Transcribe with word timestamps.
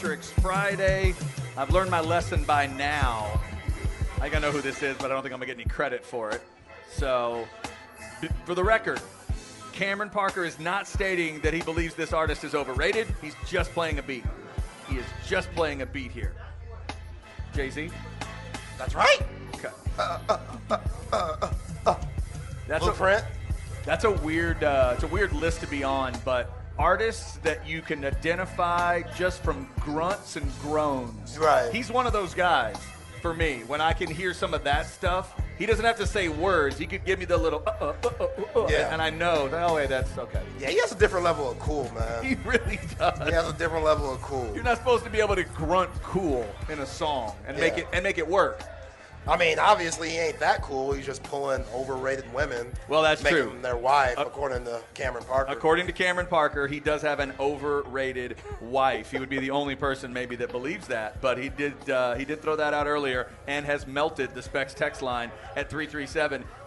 Friday. 0.00 1.14
I've 1.58 1.70
learned 1.70 1.90
my 1.90 2.00
lesson 2.00 2.42
by 2.44 2.66
now. 2.66 3.38
I 4.16 4.20
think 4.20 4.34
I 4.34 4.38
know 4.38 4.50
who 4.50 4.62
this 4.62 4.82
is, 4.82 4.96
but 4.96 5.10
I 5.10 5.14
don't 5.14 5.22
think 5.22 5.34
I'm 5.34 5.40
going 5.40 5.48
to 5.48 5.54
get 5.54 5.60
any 5.60 5.68
credit 5.68 6.02
for 6.04 6.30
it. 6.30 6.40
So, 6.90 7.46
for 8.46 8.54
the 8.54 8.64
record, 8.64 8.98
Cameron 9.72 10.08
Parker 10.08 10.42
is 10.44 10.58
not 10.58 10.88
stating 10.88 11.40
that 11.40 11.52
he 11.52 11.60
believes 11.60 11.94
this 11.94 12.14
artist 12.14 12.44
is 12.44 12.54
overrated. 12.54 13.08
He's 13.20 13.34
just 13.46 13.72
playing 13.72 13.98
a 13.98 14.02
beat. 14.02 14.24
He 14.88 14.96
is 14.96 15.04
just 15.26 15.52
playing 15.52 15.82
a 15.82 15.86
beat 15.86 16.12
here. 16.12 16.32
Jay 17.54 17.68
Z? 17.68 17.90
That's 18.78 18.94
right. 18.94 19.20
Okay. 19.56 19.68
That's 19.98 20.40
That's 22.66 22.84
a, 22.84 22.86
Blueprint. 22.86 23.24
That's 23.84 24.04
a 24.04 24.12
weird. 24.12 24.64
Uh, 24.64 24.92
it's 24.94 25.04
a 25.04 25.08
weird 25.08 25.34
list 25.34 25.60
to 25.60 25.66
be 25.66 25.84
on, 25.84 26.14
but 26.24 26.59
artists 26.80 27.36
that 27.42 27.68
you 27.68 27.82
can 27.82 28.02
identify 28.06 29.02
just 29.14 29.42
from 29.42 29.68
grunts 29.80 30.36
and 30.36 30.50
groans. 30.62 31.38
Right. 31.38 31.70
He's 31.72 31.92
one 31.92 32.06
of 32.06 32.14
those 32.14 32.32
guys 32.32 32.74
for 33.20 33.34
me. 33.34 33.62
When 33.66 33.82
I 33.82 33.92
can 33.92 34.08
hear 34.10 34.32
some 34.32 34.54
of 34.54 34.64
that 34.64 34.86
stuff, 34.86 35.38
he 35.58 35.66
doesn't 35.66 35.84
have 35.84 35.98
to 35.98 36.06
say 36.06 36.28
words. 36.30 36.78
He 36.78 36.86
could 36.86 37.04
give 37.04 37.18
me 37.18 37.26
the 37.26 37.36
little 37.36 37.62
uh, 37.66 37.70
uh, 37.70 37.94
uh, 38.02 38.08
uh, 38.24 38.60
uh, 38.62 38.66
Yeah. 38.70 38.94
and 38.94 39.02
I 39.02 39.10
know. 39.10 39.50
Oh, 39.52 39.74
wait, 39.74 39.90
that's 39.90 40.16
okay. 40.16 40.40
Yeah, 40.58 40.70
he 40.70 40.78
has 40.80 40.90
a 40.90 40.94
different 40.94 41.22
level 41.26 41.50
of 41.50 41.58
cool, 41.58 41.84
man. 41.92 42.24
He 42.24 42.36
really 42.48 42.80
does. 42.98 43.28
He 43.28 43.34
has 43.34 43.50
a 43.50 43.52
different 43.52 43.84
level 43.84 44.10
of 44.14 44.22
cool. 44.22 44.50
You're 44.54 44.64
not 44.64 44.78
supposed 44.78 45.04
to 45.04 45.10
be 45.10 45.20
able 45.20 45.36
to 45.36 45.44
grunt 45.44 45.90
cool 46.02 46.46
in 46.70 46.78
a 46.78 46.86
song 46.86 47.36
and 47.46 47.58
make 47.58 47.76
it 47.76 47.88
and 47.92 48.02
make 48.02 48.16
it 48.16 48.26
work. 48.26 48.62
I 49.26 49.36
mean, 49.36 49.58
obviously 49.58 50.10
he 50.10 50.18
ain't 50.18 50.38
that 50.40 50.62
cool. 50.62 50.92
He's 50.92 51.06
just 51.06 51.22
pulling 51.22 51.62
overrated 51.74 52.32
women. 52.32 52.66
Well, 52.88 53.02
that's 53.02 53.22
making 53.22 53.50
true. 53.50 53.58
their 53.62 53.76
wife, 53.76 54.18
Uh, 54.18 54.22
according 54.26 54.64
to 54.64 54.80
Cameron 54.94 55.24
Parker. 55.24 55.52
According 55.52 55.86
to 55.86 55.92
Cameron 55.92 56.26
Parker, 56.26 56.66
he 56.66 56.80
does 56.80 57.02
have 57.02 57.20
an 57.20 57.34
overrated 57.38 58.36
wife. 58.60 59.10
He 59.10 59.18
would 59.18 59.28
be 59.28 59.38
the 59.38 59.50
only 59.50 59.76
person 59.76 60.12
maybe 60.12 60.36
that 60.36 60.50
believes 60.50 60.86
that, 60.88 61.20
but 61.20 61.38
he 61.38 61.48
did 61.50 61.90
uh, 61.90 62.14
he 62.14 62.24
did 62.24 62.40
throw 62.42 62.56
that 62.56 62.72
out 62.74 62.86
earlier 62.86 63.28
and 63.46 63.66
has 63.66 63.86
melted 63.86 64.34
the 64.34 64.42
Specs 64.42 64.74
text 64.74 65.02
line 65.02 65.30
at 65.54 65.68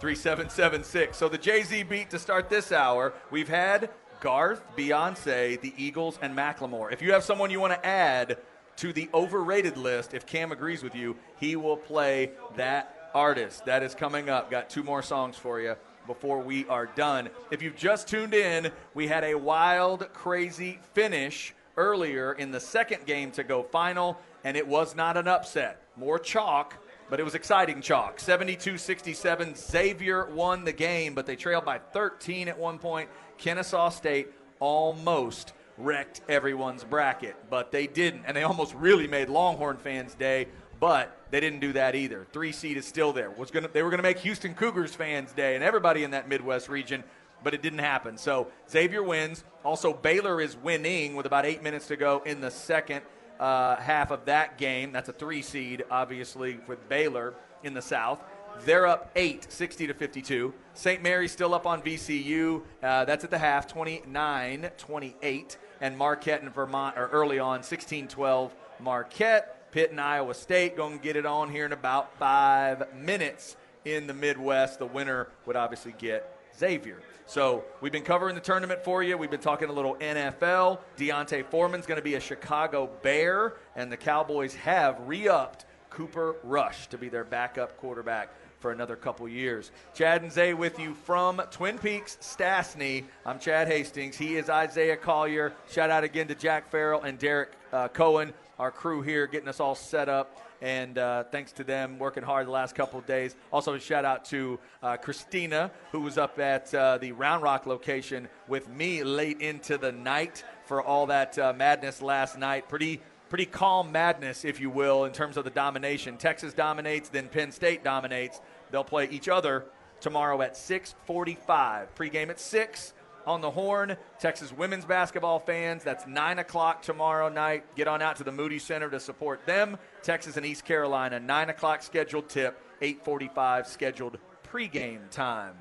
337-3776. 0.00 1.14
So 1.14 1.28
the 1.28 1.38
Jay-Z 1.38 1.82
beat 1.84 2.10
to 2.10 2.18
start 2.18 2.48
this 2.48 2.72
hour, 2.72 3.12
we've 3.30 3.48
had 3.48 3.90
Garth, 4.20 4.62
Beyonce, 4.76 5.60
the 5.60 5.74
Eagles, 5.76 6.18
and 6.22 6.36
Macklemore. 6.36 6.92
If 6.92 7.02
you 7.02 7.12
have 7.12 7.24
someone 7.24 7.50
you 7.50 7.60
want 7.60 7.74
to 7.74 7.86
add 7.86 8.38
to 8.76 8.92
the 8.92 9.08
overrated 9.14 9.76
list, 9.76 10.14
if 10.14 10.26
Cam 10.26 10.52
agrees 10.52 10.82
with 10.82 10.94
you, 10.94 11.16
he 11.38 11.56
will 11.56 11.76
play 11.76 12.32
that 12.56 13.10
artist. 13.14 13.64
That 13.66 13.82
is 13.82 13.94
coming 13.94 14.28
up. 14.28 14.50
Got 14.50 14.68
two 14.68 14.82
more 14.82 15.02
songs 15.02 15.36
for 15.36 15.60
you 15.60 15.76
before 16.06 16.40
we 16.40 16.66
are 16.66 16.86
done. 16.86 17.30
If 17.50 17.62
you've 17.62 17.76
just 17.76 18.08
tuned 18.08 18.34
in, 18.34 18.70
we 18.92 19.06
had 19.06 19.24
a 19.24 19.34
wild, 19.34 20.12
crazy 20.12 20.80
finish 20.92 21.54
earlier 21.76 22.32
in 22.32 22.50
the 22.50 22.60
second 22.60 23.06
game 23.06 23.30
to 23.32 23.44
go 23.44 23.62
final, 23.62 24.18
and 24.44 24.56
it 24.56 24.66
was 24.66 24.94
not 24.94 25.16
an 25.16 25.28
upset. 25.28 25.80
More 25.96 26.18
chalk, 26.18 26.76
but 27.08 27.20
it 27.20 27.22
was 27.22 27.34
exciting 27.34 27.80
chalk. 27.80 28.20
72 28.20 28.76
67. 28.76 29.54
Xavier 29.54 30.26
won 30.26 30.64
the 30.64 30.72
game, 30.72 31.14
but 31.14 31.26
they 31.26 31.36
trailed 31.36 31.64
by 31.64 31.78
13 31.78 32.48
at 32.48 32.58
one 32.58 32.78
point. 32.78 33.08
Kennesaw 33.38 33.88
State 33.88 34.28
almost 34.60 35.52
wrecked 35.78 36.20
everyone's 36.28 36.84
bracket, 36.84 37.36
but 37.50 37.72
they 37.72 37.86
didn't. 37.86 38.24
And 38.26 38.36
they 38.36 38.42
almost 38.42 38.74
really 38.74 39.06
made 39.06 39.28
Longhorn 39.28 39.76
fans' 39.76 40.14
day, 40.14 40.48
but 40.80 41.16
they 41.30 41.40
didn't 41.40 41.60
do 41.60 41.72
that 41.72 41.94
either. 41.94 42.26
Three 42.32 42.52
seed 42.52 42.76
is 42.76 42.86
still 42.86 43.12
there. 43.12 43.30
Was 43.30 43.50
gonna, 43.50 43.68
they 43.68 43.82
were 43.82 43.90
going 43.90 43.98
to 43.98 44.02
make 44.02 44.18
Houston 44.18 44.54
Cougars 44.54 44.94
fans' 44.94 45.32
day 45.32 45.54
and 45.54 45.64
everybody 45.64 46.04
in 46.04 46.12
that 46.12 46.28
Midwest 46.28 46.68
region, 46.68 47.02
but 47.42 47.54
it 47.54 47.62
didn't 47.62 47.80
happen. 47.80 48.16
So 48.16 48.48
Xavier 48.70 49.02
wins. 49.02 49.44
Also, 49.64 49.92
Baylor 49.92 50.40
is 50.40 50.56
winning 50.56 51.16
with 51.16 51.26
about 51.26 51.46
eight 51.46 51.62
minutes 51.62 51.86
to 51.88 51.96
go 51.96 52.22
in 52.24 52.40
the 52.40 52.50
second 52.50 53.02
uh, 53.40 53.76
half 53.76 54.10
of 54.10 54.24
that 54.26 54.58
game. 54.58 54.92
That's 54.92 55.08
a 55.08 55.12
three 55.12 55.42
seed, 55.42 55.84
obviously, 55.90 56.60
with 56.66 56.88
Baylor 56.88 57.34
in 57.62 57.74
the 57.74 57.82
South. 57.82 58.20
They're 58.64 58.86
up 58.86 59.10
8, 59.16 59.52
60 59.52 59.86
to 59.88 59.94
52. 59.94 60.54
St. 60.74 61.02
Mary's 61.02 61.32
still 61.32 61.54
up 61.54 61.66
on 61.66 61.82
VCU. 61.82 62.62
Uh, 62.82 63.04
that's 63.04 63.24
at 63.24 63.30
the 63.30 63.38
half, 63.38 63.66
29 63.66 64.70
28. 64.76 65.58
And 65.80 65.98
Marquette 65.98 66.42
and 66.42 66.54
Vermont 66.54 66.96
are 66.96 67.08
early 67.08 67.38
on, 67.38 67.62
16 67.62 68.08
12. 68.08 68.54
Marquette, 68.80 69.70
Pitt, 69.70 69.90
and 69.90 70.00
Iowa 70.00 70.34
State 70.34 70.76
going 70.76 70.98
to 70.98 71.02
get 71.02 71.16
it 71.16 71.26
on 71.26 71.50
here 71.50 71.66
in 71.66 71.72
about 71.72 72.16
five 72.18 72.94
minutes 72.94 73.56
in 73.84 74.06
the 74.06 74.14
Midwest. 74.14 74.78
The 74.78 74.86
winner 74.86 75.28
would 75.46 75.56
obviously 75.56 75.94
get 75.98 76.38
Xavier. 76.56 77.00
So 77.26 77.64
we've 77.80 77.92
been 77.92 78.02
covering 78.02 78.34
the 78.34 78.40
tournament 78.40 78.84
for 78.84 79.02
you. 79.02 79.16
We've 79.16 79.30
been 79.30 79.40
talking 79.40 79.68
a 79.68 79.72
little 79.72 79.94
NFL. 79.96 80.78
D'Onta 80.96 81.44
Foreman's 81.46 81.86
going 81.86 81.96
to 81.96 82.04
be 82.04 82.14
a 82.14 82.20
Chicago 82.20 82.90
Bear, 83.02 83.54
and 83.76 83.90
the 83.90 83.96
Cowboys 83.96 84.54
have 84.54 85.00
re-upped 85.06 85.64
Cooper 85.90 86.36
Rush 86.42 86.88
to 86.88 86.98
be 86.98 87.08
their 87.08 87.24
backup 87.24 87.78
quarterback 87.78 88.30
for 88.64 88.72
another 88.72 88.96
couple 88.96 89.28
years. 89.28 89.70
Chad 89.92 90.22
and 90.22 90.32
Zay 90.32 90.54
with 90.54 90.78
you 90.78 90.94
from 90.94 91.36
Twin 91.50 91.76
Peaks, 91.76 92.16
Stassney. 92.22 93.04
I'm 93.26 93.38
Chad 93.38 93.68
Hastings. 93.68 94.16
He 94.16 94.36
is 94.38 94.48
Isaiah 94.48 94.96
Collier. 94.96 95.52
Shout 95.70 95.90
out 95.90 96.02
again 96.02 96.28
to 96.28 96.34
Jack 96.34 96.70
Farrell 96.70 97.02
and 97.02 97.18
Derek 97.18 97.50
uh, 97.74 97.88
Cohen, 97.88 98.32
our 98.58 98.70
crew 98.70 99.02
here, 99.02 99.26
getting 99.26 99.48
us 99.48 99.60
all 99.60 99.74
set 99.74 100.08
up. 100.08 100.40
And 100.62 100.96
uh, 100.96 101.24
thanks 101.24 101.52
to 101.52 101.64
them 101.64 101.98
working 101.98 102.22
hard 102.22 102.46
the 102.46 102.52
last 102.52 102.74
couple 102.74 103.02
days. 103.02 103.36
Also, 103.52 103.74
a 103.74 103.78
shout 103.78 104.06
out 104.06 104.24
to 104.26 104.58
uh, 104.82 104.96
Christina, 104.96 105.70
who 105.92 106.00
was 106.00 106.16
up 106.16 106.38
at 106.38 106.74
uh, 106.74 106.96
the 106.96 107.12
Round 107.12 107.42
Rock 107.42 107.66
location 107.66 108.28
with 108.48 108.70
me 108.70 109.04
late 109.04 109.42
into 109.42 109.76
the 109.76 109.92
night 109.92 110.42
for 110.64 110.80
all 110.82 111.04
that 111.08 111.38
uh, 111.38 111.52
madness 111.54 112.00
last 112.00 112.38
night. 112.38 112.70
Pretty 112.70 113.02
pretty 113.34 113.46
calm 113.46 113.90
madness, 113.90 114.44
if 114.44 114.60
you 114.60 114.70
will, 114.70 115.06
in 115.06 115.12
terms 115.12 115.36
of 115.36 115.42
the 115.42 115.50
domination. 115.50 116.16
Texas 116.16 116.54
dominates, 116.54 117.08
then 117.08 117.28
Penn 117.28 117.50
State 117.50 117.82
dominates. 117.82 118.40
They'll 118.74 118.82
play 118.82 119.08
each 119.08 119.28
other 119.28 119.66
tomorrow 120.00 120.42
at 120.42 120.56
6:45. 120.56 121.94
Pregame 121.94 122.28
at 122.28 122.40
six 122.40 122.92
on 123.24 123.40
the 123.40 123.52
horn. 123.52 123.96
Texas 124.18 124.52
women's 124.52 124.84
basketball 124.84 125.38
fans. 125.38 125.84
That's 125.84 126.08
nine 126.08 126.40
o'clock 126.40 126.82
tomorrow 126.82 127.28
night. 127.28 127.64
Get 127.76 127.86
on 127.86 128.02
out 128.02 128.16
to 128.16 128.24
the 128.24 128.32
Moody 128.32 128.58
Center 128.58 128.90
to 128.90 128.98
support 128.98 129.46
them. 129.46 129.78
Texas 130.02 130.36
and 130.36 130.44
East 130.44 130.64
Carolina. 130.64 131.20
Nine 131.20 131.50
o'clock 131.50 131.84
scheduled 131.84 132.28
tip. 132.28 132.60
8:45 132.82 133.68
scheduled 133.68 134.18
pregame 134.52 135.08
time. 135.08 135.56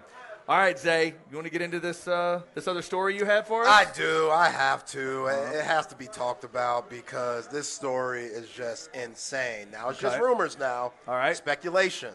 All 0.49 0.57
right, 0.57 0.77
Zay, 0.77 1.13
you 1.29 1.37
want 1.37 1.45
to 1.45 1.51
get 1.51 1.61
into 1.61 1.79
this 1.79 2.07
uh, 2.07 2.41
this 2.55 2.67
other 2.67 2.81
story 2.81 3.15
you 3.15 3.25
have 3.25 3.45
for 3.47 3.61
us? 3.61 3.67
I 3.69 3.85
do. 3.93 4.31
I 4.31 4.49
have 4.49 4.85
to. 4.87 5.27
It- 5.27 5.55
It 5.57 5.65
has 5.65 5.85
to 5.85 5.95
be 5.95 6.07
talked 6.07 6.43
about 6.43 6.89
because 6.89 7.47
this 7.47 7.71
story 7.71 8.23
is 8.25 8.49
just 8.49 8.89
insane. 8.95 9.69
Now 9.71 9.89
it's 9.89 9.99
just 9.99 10.19
rumors 10.19 10.57
now. 10.57 10.93
All 11.07 11.13
right. 11.15 11.37
Speculation. 11.37 12.13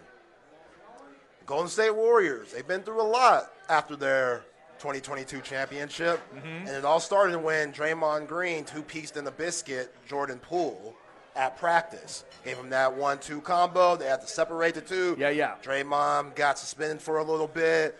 Golden 1.48 1.68
State 1.68 1.94
Warriors. 1.94 2.52
They've 2.52 2.66
been 2.68 2.82
through 2.82 3.00
a 3.00 3.08
lot 3.08 3.50
after 3.70 3.96
their 3.96 4.42
2022 4.78 5.40
championship, 5.40 6.20
Mm-hmm. 6.36 6.46
and 6.66 6.68
it 6.68 6.84
all 6.84 7.00
started 7.00 7.38
when 7.38 7.72
Draymond 7.72 8.28
Green 8.28 8.64
two-pieced 8.64 9.16
in 9.16 9.24
the 9.24 9.30
biscuit 9.32 9.92
Jordan 10.06 10.38
Poole 10.38 10.94
at 11.34 11.56
practice. 11.58 12.24
Gave 12.44 12.58
him 12.58 12.68
that 12.70 12.94
one-two 12.94 13.40
combo. 13.40 13.96
They 13.96 14.04
had 14.06 14.20
to 14.20 14.26
separate 14.28 14.74
the 14.74 14.82
two. 14.82 15.16
Yeah, 15.18 15.30
yeah. 15.30 15.54
Draymond 15.64 16.36
got 16.36 16.58
suspended 16.58 17.00
for 17.00 17.18
a 17.18 17.24
little 17.24 17.48
bit 17.48 17.98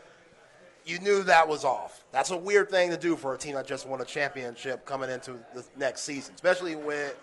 you 0.87 0.99
knew 1.01 1.23
that 1.25 1.47
was 1.47 1.67
off. 1.67 2.03
That's 2.13 2.31
a 2.31 2.37
weird 2.37 2.71
thing 2.71 2.89
to 2.89 2.97
do 2.97 3.15
for 3.15 3.35
a 3.35 3.37
team 3.39 3.57
that 3.57 3.67
just 3.67 3.87
won 3.87 4.01
a 4.01 4.07
championship 4.07 4.87
coming 4.87 5.11
into 5.11 5.33
the 5.55 5.63
next 5.77 6.01
season, 6.03 6.35
especially 6.35 6.77
with 6.77 7.15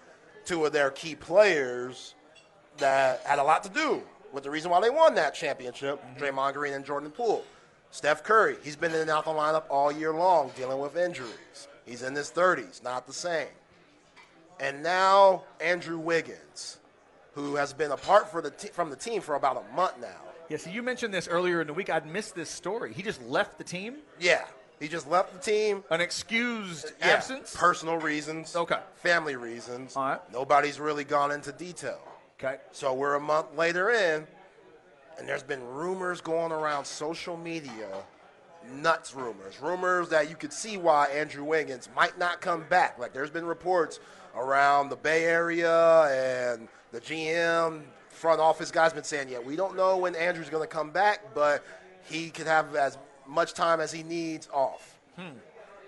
two 0.45 0.63
of 0.65 0.71
their 0.71 0.91
key 0.91 1.15
players 1.15 2.13
that 2.77 3.21
had 3.25 3.39
a 3.39 3.43
lot 3.43 3.63
to 3.63 3.69
do 3.69 4.03
with 4.35 4.43
the 4.43 4.51
reason 4.51 4.69
why 4.69 4.79
they 4.81 4.89
won 4.91 5.15
that 5.15 5.33
championship 5.33 5.99
Draymond 6.19 6.53
Green 6.53 6.73
and 6.73 6.85
Jordan 6.85 7.09
Poole. 7.09 7.43
Steph 7.89 8.23
Curry, 8.23 8.57
he's 8.63 8.75
been 8.75 8.91
in 8.93 8.99
and 9.01 9.09
out 9.09 9.23
the 9.25 9.31
lineup 9.31 9.63
all 9.69 9.91
year 9.91 10.13
long 10.13 10.51
dealing 10.57 10.79
with 10.79 10.97
injuries. 10.97 11.67
He's 11.85 12.03
in 12.03 12.13
his 12.13 12.29
30s, 12.29 12.83
not 12.83 13.07
the 13.07 13.13
same. 13.13 13.47
And 14.59 14.83
now 14.83 15.43
Andrew 15.61 15.97
Wiggins, 15.97 16.77
who 17.33 17.55
has 17.55 17.73
been 17.73 17.91
apart 17.91 18.29
for 18.29 18.41
the 18.41 18.51
te- 18.51 18.69
from 18.69 18.89
the 18.89 18.95
team 18.95 19.21
for 19.21 19.35
about 19.35 19.57
a 19.69 19.75
month 19.75 19.99
now. 20.01 20.07
Yeah, 20.49 20.57
so 20.57 20.69
you 20.69 20.83
mentioned 20.83 21.13
this 21.13 21.27
earlier 21.27 21.61
in 21.61 21.67
the 21.67 21.73
week. 21.73 21.89
I'd 21.89 22.05
missed 22.05 22.35
this 22.35 22.49
story. 22.49 22.93
He 22.93 23.01
just 23.01 23.21
left 23.23 23.57
the 23.57 23.63
team? 23.63 23.95
Yeah, 24.19 24.45
he 24.79 24.87
just 24.87 25.09
left 25.09 25.33
the 25.33 25.39
team. 25.39 25.83
An 25.89 26.01
excused 26.01 26.91
Yeah, 26.99 27.07
absence? 27.07 27.55
Personal 27.55 27.97
reasons. 27.97 28.55
Okay. 28.55 28.79
Family 28.95 29.35
reasons. 29.35 29.95
All 29.95 30.03
right. 30.03 30.19
Nobody's 30.31 30.79
really 30.79 31.03
gone 31.03 31.31
into 31.31 31.51
detail. 31.51 31.99
Okay. 32.39 32.57
So 32.71 32.93
we're 32.93 33.15
a 33.15 33.19
month 33.19 33.55
later 33.57 33.91
in, 33.91 34.27
and 35.17 35.27
there's 35.27 35.43
been 35.43 35.63
rumors 35.63 36.19
going 36.21 36.51
around 36.51 36.85
social 36.85 37.37
media, 37.37 37.89
nuts 38.73 39.15
rumors, 39.15 39.59
rumors 39.61 40.09
that 40.09 40.29
you 40.29 40.35
could 40.35 40.51
see 40.51 40.77
why 40.77 41.07
Andrew 41.07 41.43
Wiggins 41.45 41.87
might 41.95 42.17
not 42.17 42.41
come 42.41 42.65
back. 42.69 42.99
Like 42.99 43.13
there's 43.13 43.29
been 43.29 43.45
reports 43.45 43.99
around 44.35 44.89
the 44.89 44.97
Bay 44.97 45.23
Area 45.23 46.53
and 46.55 46.67
the 46.91 46.99
GM 46.99 47.83
front 48.09 48.41
office 48.41 48.71
guys 48.71 48.91
been 48.91 49.03
saying, 49.03 49.29
yeah, 49.29 49.39
we 49.39 49.55
don't 49.55 49.75
know 49.75 49.97
when 49.97 50.15
Andrew's 50.15 50.49
going 50.49 50.63
to 50.63 50.73
come 50.73 50.91
back, 50.91 51.33
but 51.33 51.63
he 52.03 52.29
could 52.29 52.47
have 52.47 52.75
as 52.75 52.97
much 53.27 53.53
time 53.53 53.79
as 53.79 53.91
he 53.91 54.03
needs 54.03 54.49
off. 54.53 54.99
Hmm, 55.17 55.37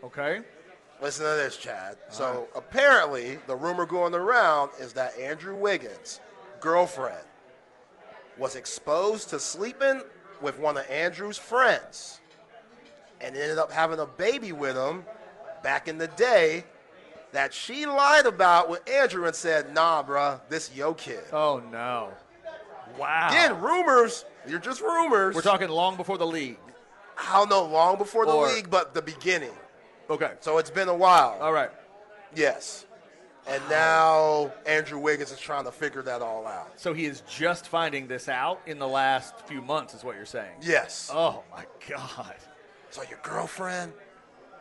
okay. 0.04 0.42
Listen 1.02 1.26
to 1.26 1.32
this, 1.32 1.58
Chad. 1.58 1.98
so 2.10 2.48
apparently, 2.56 3.38
the 3.46 3.56
rumor 3.56 3.86
going 3.86 4.16
around 4.16 4.72
is 4.80 4.94
that 4.94 5.18
Andrew 5.20 5.56
Wiggins' 5.56 6.22
girlfriend 6.60 7.24
was 8.38 8.56
exposed 8.56 9.30
to 9.30 9.40
sleeping 9.40 10.02
with 10.42 10.60
one 10.60 10.78
of 10.78 10.90
Andrew's 10.90 11.38
friends 11.38 12.20
and 13.20 13.36
ended 13.36 13.58
up 13.58 13.72
having 13.72 14.00
a 14.00 14.06
baby 14.06 14.52
with 14.52 14.76
him 14.76 15.04
back 15.64 15.88
in 15.88 15.98
the 15.98 16.08
day 16.10 16.64
that 17.32 17.54
she 17.54 17.86
lied 17.86 18.26
about 18.26 18.70
with 18.70 18.88
Andrew 18.90 19.26
and 19.26 19.36
said, 19.36 19.74
nah, 19.74 20.04
bruh, 20.04 20.40
this 20.50 20.72
yo 20.76 20.94
kid. 20.94 21.24
Oh 21.34 21.62
no! 21.72 22.10
Wow. 22.98 23.28
Again, 23.30 23.60
rumors. 23.60 24.26
You're 24.48 24.60
just 24.60 24.82
rumors. 24.82 25.36
We're 25.36 25.42
talking 25.42 25.70
long 25.70 25.98
before 25.98 26.18
the 26.18 26.28
league. 26.28 26.58
I 27.18 27.34
don't 27.34 27.50
know, 27.50 27.66
long 27.66 27.98
before 27.98 28.26
the 28.26 28.32
Or- 28.32 28.48
league, 28.48 28.70
but 28.70 28.94
the 28.94 29.02
beginning. 29.02 29.52
Okay. 30.10 30.32
So 30.40 30.58
it's 30.58 30.70
been 30.70 30.88
a 30.88 30.96
while. 30.96 31.38
All 31.42 31.52
right. 31.52 31.72
Yes. 32.36 32.86
And 33.50 33.62
now 33.70 34.52
Andrew 34.66 35.00
Wiggins 35.00 35.32
is 35.32 35.40
trying 35.40 35.64
to 35.64 35.72
figure 35.72 36.02
that 36.02 36.22
all 36.22 36.46
out. 36.46 36.80
So 36.80 36.94
he 36.94 37.06
is 37.06 37.22
just 37.30 37.68
finding 37.68 38.08
this 38.08 38.28
out 38.28 38.60
in 38.66 38.78
the 38.78 38.88
last 38.88 39.40
few 39.48 39.62
months, 39.62 39.94
is 39.94 40.04
what 40.04 40.16
you're 40.18 40.26
saying. 40.26 40.56
Yes. 40.62 41.10
Oh 41.14 41.44
my 41.52 41.66
God. 41.90 42.36
So 42.90 43.04
your 43.10 43.20
girlfriend 43.24 43.94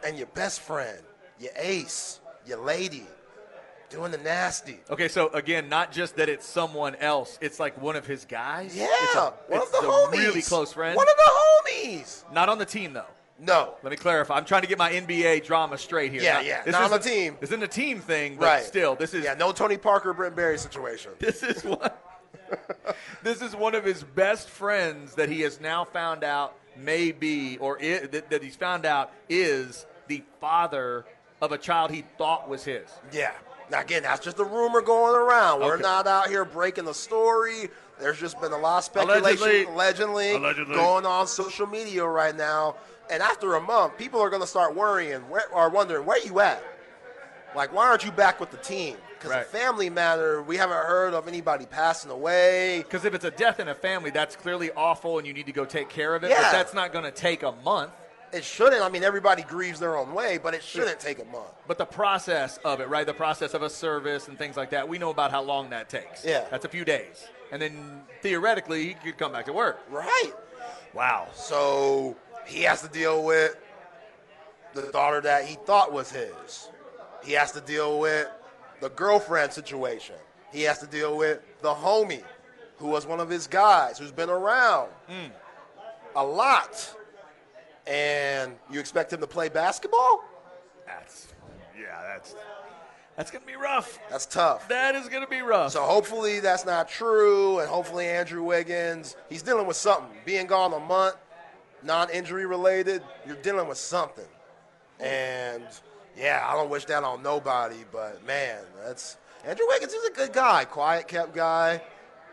and 0.04 0.16
your 0.16 0.28
best 0.28 0.60
friend, 0.60 0.98
your 1.40 1.50
ace, 1.56 2.20
your 2.46 2.58
lady, 2.58 3.06
doing 3.90 4.12
the 4.12 4.18
nasty. 4.18 4.78
Okay, 4.90 5.08
so 5.08 5.28
again, 5.28 5.68
not 5.68 5.90
just 5.90 6.16
that 6.16 6.28
it's 6.28 6.46
someone 6.46 6.94
else; 6.96 7.38
it's 7.40 7.58
like 7.58 7.80
one 7.80 7.96
of 7.96 8.06
his 8.06 8.24
guys. 8.24 8.76
Yeah, 8.76 8.86
it's 8.90 9.14
a, 9.16 9.32
one 9.48 9.62
it's 9.62 9.66
of 9.74 9.82
the 9.82 9.88
a 9.88 9.90
homies. 9.90 10.12
really 10.12 10.42
close 10.42 10.72
friend. 10.72 10.96
One 10.96 11.08
of 11.08 11.16
the 11.16 11.30
homies. 11.32 12.32
Not 12.32 12.48
on 12.48 12.58
the 12.58 12.64
team 12.64 12.92
though. 12.92 13.04
No. 13.38 13.74
Let 13.82 13.90
me 13.90 13.96
clarify. 13.96 14.36
I'm 14.36 14.44
trying 14.44 14.62
to 14.62 14.68
get 14.68 14.78
my 14.78 14.90
NBA 14.92 15.44
drama 15.44 15.76
straight 15.78 16.10
here. 16.10 16.22
Yeah, 16.22 16.34
Not- 16.34 16.44
yeah, 16.46 16.62
This 16.62 16.72
not 16.72 16.82
on 16.84 16.86
isn't- 16.90 17.02
the 17.02 17.08
team. 17.08 17.36
This 17.40 17.50
isn't 17.50 17.62
a 17.62 17.68
team 17.68 18.00
thing, 18.00 18.36
but 18.36 18.46
Right. 18.46 18.64
still, 18.64 18.94
this 18.94 19.12
is 19.14 19.24
Yeah, 19.24 19.34
no 19.34 19.52
Tony 19.52 19.76
Parker, 19.76 20.12
Brent 20.14 20.34
Barry 20.34 20.58
situation. 20.58 21.12
this 21.18 21.42
is 21.42 21.62
one. 21.64 21.90
this 23.22 23.42
is 23.42 23.54
one 23.54 23.74
of 23.74 23.84
his 23.84 24.02
best 24.02 24.48
friends 24.48 25.14
that 25.16 25.28
he 25.28 25.40
has 25.42 25.60
now 25.60 25.84
found 25.84 26.24
out 26.24 26.54
may 26.76 27.12
be, 27.12 27.58
or 27.58 27.78
i 27.82 27.98
that, 28.06 28.30
that 28.30 28.42
he's 28.42 28.56
found 28.56 28.86
out 28.86 29.10
is 29.28 29.86
the 30.08 30.22
father 30.40 31.04
of 31.42 31.52
a 31.52 31.58
child 31.58 31.90
he 31.90 32.04
thought 32.18 32.48
was 32.48 32.64
his. 32.64 32.88
Yeah. 33.12 33.32
Now 33.70 33.80
again, 33.80 34.04
that's 34.04 34.24
just 34.24 34.38
a 34.38 34.44
rumor 34.44 34.80
going 34.80 35.16
around. 35.16 35.60
We're 35.60 35.74
Okay. 35.74 35.82
not 35.82 36.06
out 36.06 36.28
here 36.28 36.44
breaking 36.44 36.84
the 36.84 36.94
story. 36.94 37.68
There's 37.98 38.18
just 38.20 38.40
been 38.40 38.52
a 38.52 38.58
lot 38.58 38.78
of 38.78 38.84
speculation, 38.84 39.22
Allegedly. 39.24 39.64
allegedly, 39.64 40.32
Allegedly. 40.34 40.74
going 40.76 41.04
on 41.06 41.26
social 41.26 41.66
media 41.66 42.04
right 42.04 42.36
now. 42.36 42.76
And 43.10 43.22
after 43.22 43.54
a 43.54 43.60
month, 43.60 43.96
people 43.96 44.20
are 44.20 44.30
going 44.30 44.42
to 44.42 44.48
start 44.48 44.74
worrying 44.74 45.20
where, 45.28 45.48
or 45.52 45.68
wondering 45.68 46.04
where 46.06 46.24
you 46.24 46.40
at. 46.40 46.62
Like, 47.54 47.72
why 47.72 47.86
aren't 47.88 48.04
you 48.04 48.12
back 48.12 48.40
with 48.40 48.50
the 48.50 48.56
team? 48.58 48.96
Because 49.14 49.30
Right. 49.30 49.42
a 49.46 49.48
family 49.48 49.88
matter, 49.88 50.42
we 50.42 50.56
haven't 50.58 50.76
heard 50.76 51.14
of 51.14 51.26
anybody 51.26 51.64
passing 51.66 52.10
away. 52.10 52.78
Because 52.82 53.04
if 53.04 53.14
it's 53.14 53.24
a 53.24 53.30
death 53.30 53.60
in 53.60 53.68
a 53.68 53.74
family, 53.74 54.10
that's 54.10 54.36
clearly 54.36 54.70
awful, 54.72 55.18
and 55.18 55.26
you 55.26 55.32
need 55.32 55.46
to 55.46 55.52
go 55.52 55.64
take 55.64 55.88
care 55.88 56.14
of 56.14 56.22
it. 56.24 56.30
Yeah. 56.30 56.42
But 56.42 56.52
that's 56.52 56.74
not 56.74 56.92
going 56.92 57.04
to 57.04 57.10
take 57.10 57.42
a 57.42 57.52
month. 57.64 57.92
It 58.32 58.44
shouldn't. 58.44 58.82
I 58.82 58.88
mean, 58.90 59.04
everybody 59.04 59.42
grieves 59.42 59.78
their 59.78 59.96
own 59.96 60.12
way, 60.12 60.36
but 60.38 60.52
it 60.52 60.62
shouldn't 60.62 61.00
take 61.00 61.20
a 61.20 61.24
month. 61.24 61.48
But 61.66 61.78
the 61.78 61.86
process 61.86 62.58
of 62.64 62.80
it, 62.80 62.88
right? 62.88 63.06
The 63.06 63.14
process 63.14 63.54
of 63.54 63.62
a 63.62 63.70
service 63.70 64.28
and 64.28 64.36
things 64.36 64.56
like 64.56 64.70
that, 64.70 64.86
we 64.88 64.98
know 64.98 65.10
about 65.10 65.30
how 65.30 65.42
long 65.42 65.70
that 65.70 65.88
takes. 65.88 66.24
Yeah. 66.24 66.44
That's 66.50 66.64
a 66.64 66.68
few 66.68 66.84
days. 66.84 67.26
And 67.52 67.62
then 67.62 68.02
theoretically, 68.22 68.88
he 68.88 68.94
could 68.94 69.16
come 69.16 69.32
back 69.32 69.46
to 69.46 69.52
work. 69.52 69.80
Right. 69.88 70.32
Wow. 70.92 71.28
So 71.34 72.16
he 72.46 72.62
has 72.62 72.82
to 72.82 72.88
deal 72.88 73.24
with 73.24 73.56
the 74.74 74.82
daughter 74.92 75.20
that 75.22 75.44
he 75.44 75.56
thought 75.66 75.92
was 75.92 76.10
his. 76.10 76.68
He 77.24 77.32
has 77.32 77.52
to 77.52 77.60
deal 77.60 77.98
with 77.98 78.28
the 78.80 78.90
girlfriend 78.90 79.52
situation. 79.52 80.16
He 80.52 80.62
has 80.62 80.78
to 80.78 80.86
deal 80.86 81.16
with 81.16 81.40
the 81.62 81.74
homie 81.74 82.22
who 82.78 82.88
was 82.88 83.06
one 83.06 83.20
of 83.20 83.28
his 83.28 83.46
guys 83.46 83.98
who's 83.98 84.12
been 84.12 84.30
around 84.30 84.90
a 86.14 86.24
lot. 86.24 86.94
And 87.86 88.56
you 88.70 88.80
expect 88.80 89.12
him 89.12 89.20
to 89.20 89.26
play 89.26 89.48
basketball? 89.48 90.24
That's, 90.86 91.32
yeah, 91.78 92.02
that's, 92.02 92.34
that's 93.16 93.30
going 93.30 93.42
to 93.42 93.46
be 93.46 93.56
rough. 93.56 93.98
That's 94.10 94.26
tough. 94.26 94.68
That 94.68 94.94
is 94.94 95.08
going 95.08 95.22
to 95.22 95.30
be 95.30 95.40
rough. 95.40 95.72
So 95.72 95.82
hopefully 95.82 96.40
that's 96.40 96.66
not 96.66 96.88
true, 96.88 97.60
and 97.60 97.68
hopefully 97.68 98.06
Andrew 98.06 98.42
Wiggins, 98.42 99.16
he's 99.28 99.42
dealing 99.42 99.66
with 99.66 99.76
something. 99.76 100.16
Being 100.24 100.46
gone 100.46 100.72
a 100.72 100.80
month, 100.80 101.16
non-injury 101.86 102.44
related, 102.46 103.02
you're 103.26 103.36
dealing 103.36 103.68
with 103.68 103.78
something. 103.78 104.26
And 105.00 105.64
yeah, 106.16 106.44
I 106.46 106.54
don't 106.54 106.68
wish 106.70 106.84
that 106.86 107.04
on 107.04 107.22
nobody, 107.22 107.84
but 107.92 108.24
man, 108.26 108.58
that's 108.84 109.16
Andrew 109.44 109.66
Wiggins 109.68 109.92
is 109.92 110.04
a 110.04 110.12
good 110.12 110.32
guy, 110.32 110.64
quiet 110.64 111.06
kept 111.06 111.34
guy 111.34 111.80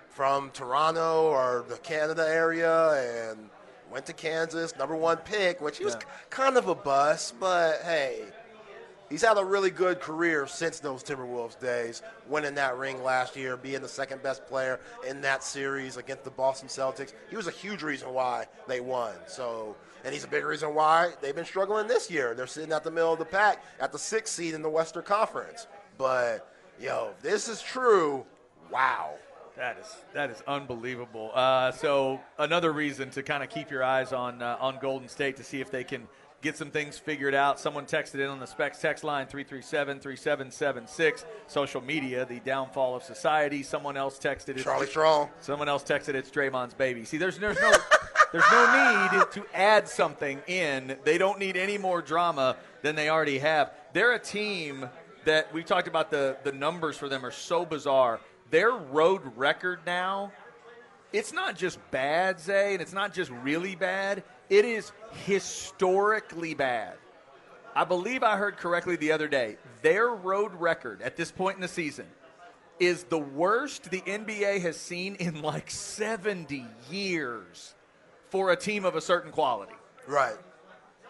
from 0.10 0.50
Toronto 0.52 1.24
or 1.24 1.66
the 1.70 1.78
Canada 1.78 2.28
area, 2.28 3.32
and 3.32 3.50
went 3.92 4.06
to 4.08 4.14
Kansas, 4.14 4.76
number 4.78 4.96
one 4.96 5.18
pick, 5.18 5.62
which 5.62 5.78
he 5.78 5.86
was 5.86 5.96
Yeah. 5.96 6.02
kind 6.30 6.58
of 6.58 6.68
a 6.68 6.76
bust, 6.76 7.40
but 7.40 7.82
hey, 7.82 8.24
He's 9.10 9.22
had 9.22 9.38
a 9.38 9.46
really 9.46 9.70
good 9.70 10.00
career 10.00 10.48
since 10.48 10.80
those 10.80 11.04
Timberwolves 11.04 11.60
days, 11.60 12.02
winning 12.28 12.56
that 12.56 12.78
ring 12.78 13.04
last 13.04 13.36
year, 13.36 13.58
being 13.58 13.82
the 13.82 13.88
second 13.88 14.24
best 14.24 14.46
player 14.48 14.80
in 15.08 15.22
that 15.22 15.44
series 15.44 15.98
against 15.98 16.24
the 16.24 16.32
Boston 16.32 16.68
Celtics. 16.68 17.14
He 17.30 17.36
was 17.36 17.48
a 17.48 17.52
huge 17.52 17.84
reason 17.84 18.14
why 18.14 18.48
they 18.68 18.80
won. 18.80 19.14
So, 19.28 19.76
and 20.04 20.14
he's 20.14 20.24
a 20.24 20.28
big 20.28 20.44
reason 20.46 20.74
why 20.74 21.12
they've 21.22 21.36
been 21.36 21.46
struggling 21.46 21.88
this 21.88 22.10
year. 22.10 22.34
They're 22.34 22.48
sitting 22.48 22.72
at 22.72 22.84
the 22.84 22.92
middle 22.92 23.14
of 23.14 23.20
the 23.20 23.26
pack 23.26 23.64
at 23.80 23.92
the 23.92 24.00
sixth 24.00 24.34
seed 24.34 24.54
in 24.54 24.62
the 24.62 24.70
Western 24.70 25.04
Conference. 25.04 25.68
But 25.98 26.52
yo, 26.80 27.12
if 27.16 27.22
this 27.22 27.48
is 27.48 27.62
true, 27.62 28.26
wow. 28.72 29.12
That 29.56 29.78
is 29.78 29.96
that 30.14 30.32
is 30.32 30.42
unbelievable. 30.48 31.30
Uh, 31.32 31.72
so 31.72 32.20
another 32.40 32.74
reason 32.74 33.12
to 33.12 33.22
kind 33.22 33.44
of 33.44 33.50
keep 33.50 33.70
your 33.70 33.84
eyes 33.84 34.12
on 34.12 34.42
uh, 34.42 34.58
on 34.60 34.80
Golden 34.82 35.08
State 35.08 35.38
to 35.38 35.44
see 35.44 35.62
if 35.62 35.70
they 35.70 35.84
can 35.84 36.08
get 36.44 36.57
some 36.57 36.69
things 36.69 37.00
figured 37.00 37.34
out. 37.34 37.59
Someone 37.59 37.85
texted 37.85 38.16
in 38.16 38.28
on 38.30 38.40
the 38.40 38.45
Specs 38.45 38.80
text 38.80 39.04
line 39.04 39.26
337-3776. 39.28 41.26
Social 41.47 41.81
media, 41.81 42.26
the 42.26 42.40
downfall 42.42 42.95
of 42.95 43.02
society. 43.02 43.64
Someone 43.64 43.97
else 43.97 44.19
texted 44.19 44.57
it. 44.57 44.64
Charlie 44.64 44.85
Strong. 44.85 45.30
Someone 45.40 45.69
else 45.69 45.83
texted 45.83 46.14
it's 46.14 46.30
Draymond's 46.30 46.73
baby. 46.73 47.06
See, 47.06 47.18
there's 47.18 47.40
there's 47.40 47.59
no 47.59 47.73
there's 48.31 48.44
no 48.52 49.12
need 49.12 49.31
to 49.31 49.45
add 49.54 49.88
something 49.88 50.42
in. 50.47 50.97
They 51.06 51.18
don't 51.18 51.40
need 51.40 51.56
any 51.56 51.78
more 51.78 52.02
drama 52.02 52.57
than 52.81 52.95
they 52.95 53.09
already 53.09 53.40
have. 53.40 53.71
They're 53.94 54.14
a 54.14 54.19
team 54.19 54.90
that 55.26 55.52
we 55.54 55.64
talked 55.64 55.88
about 55.88 56.12
the 56.12 56.38
the 56.44 56.52
numbers 56.52 56.97
for 56.97 57.07
them 57.07 57.26
are 57.26 57.31
so 57.31 57.66
bizarre. 57.66 58.19
Their 58.52 58.71
road 58.71 59.21
record 59.38 59.80
now, 59.85 60.31
it's 61.14 61.31
not 61.31 61.56
just 61.56 61.80
bad, 61.90 62.40
Zay, 62.40 62.73
and 62.73 62.81
it's 62.81 62.94
not 62.94 63.14
just 63.14 63.31
really 63.31 63.76
bad. 63.76 64.23
It 64.50 64.66
is 64.66 64.92
historically 65.26 66.54
bad. 66.54 66.95
I 67.76 67.85
believe 67.85 68.23
I 68.23 68.38
heard 68.38 68.57
correctly 68.57 68.95
the 68.95 69.12
other 69.12 69.28
day. 69.28 69.57
Their 69.81 70.09
road 70.09 70.54
record 70.54 71.02
at 71.02 71.16
this 71.16 71.31
point 71.31 71.56
in 71.56 71.62
the 71.62 71.68
season 71.68 72.06
is 72.80 73.04
the 73.06 73.19
worst 73.19 73.90
the 73.90 74.02
NBA 74.02 74.62
has 74.62 74.78
seen 74.78 75.16
in 75.16 75.42
like 75.42 75.71
70 75.71 76.66
years 76.90 77.73
for 78.30 78.52
a 78.52 78.56
team 78.56 78.85
of 78.85 78.95
a 78.95 79.02
certain 79.02 79.31
quality. 79.31 79.73
Right. 80.07 80.35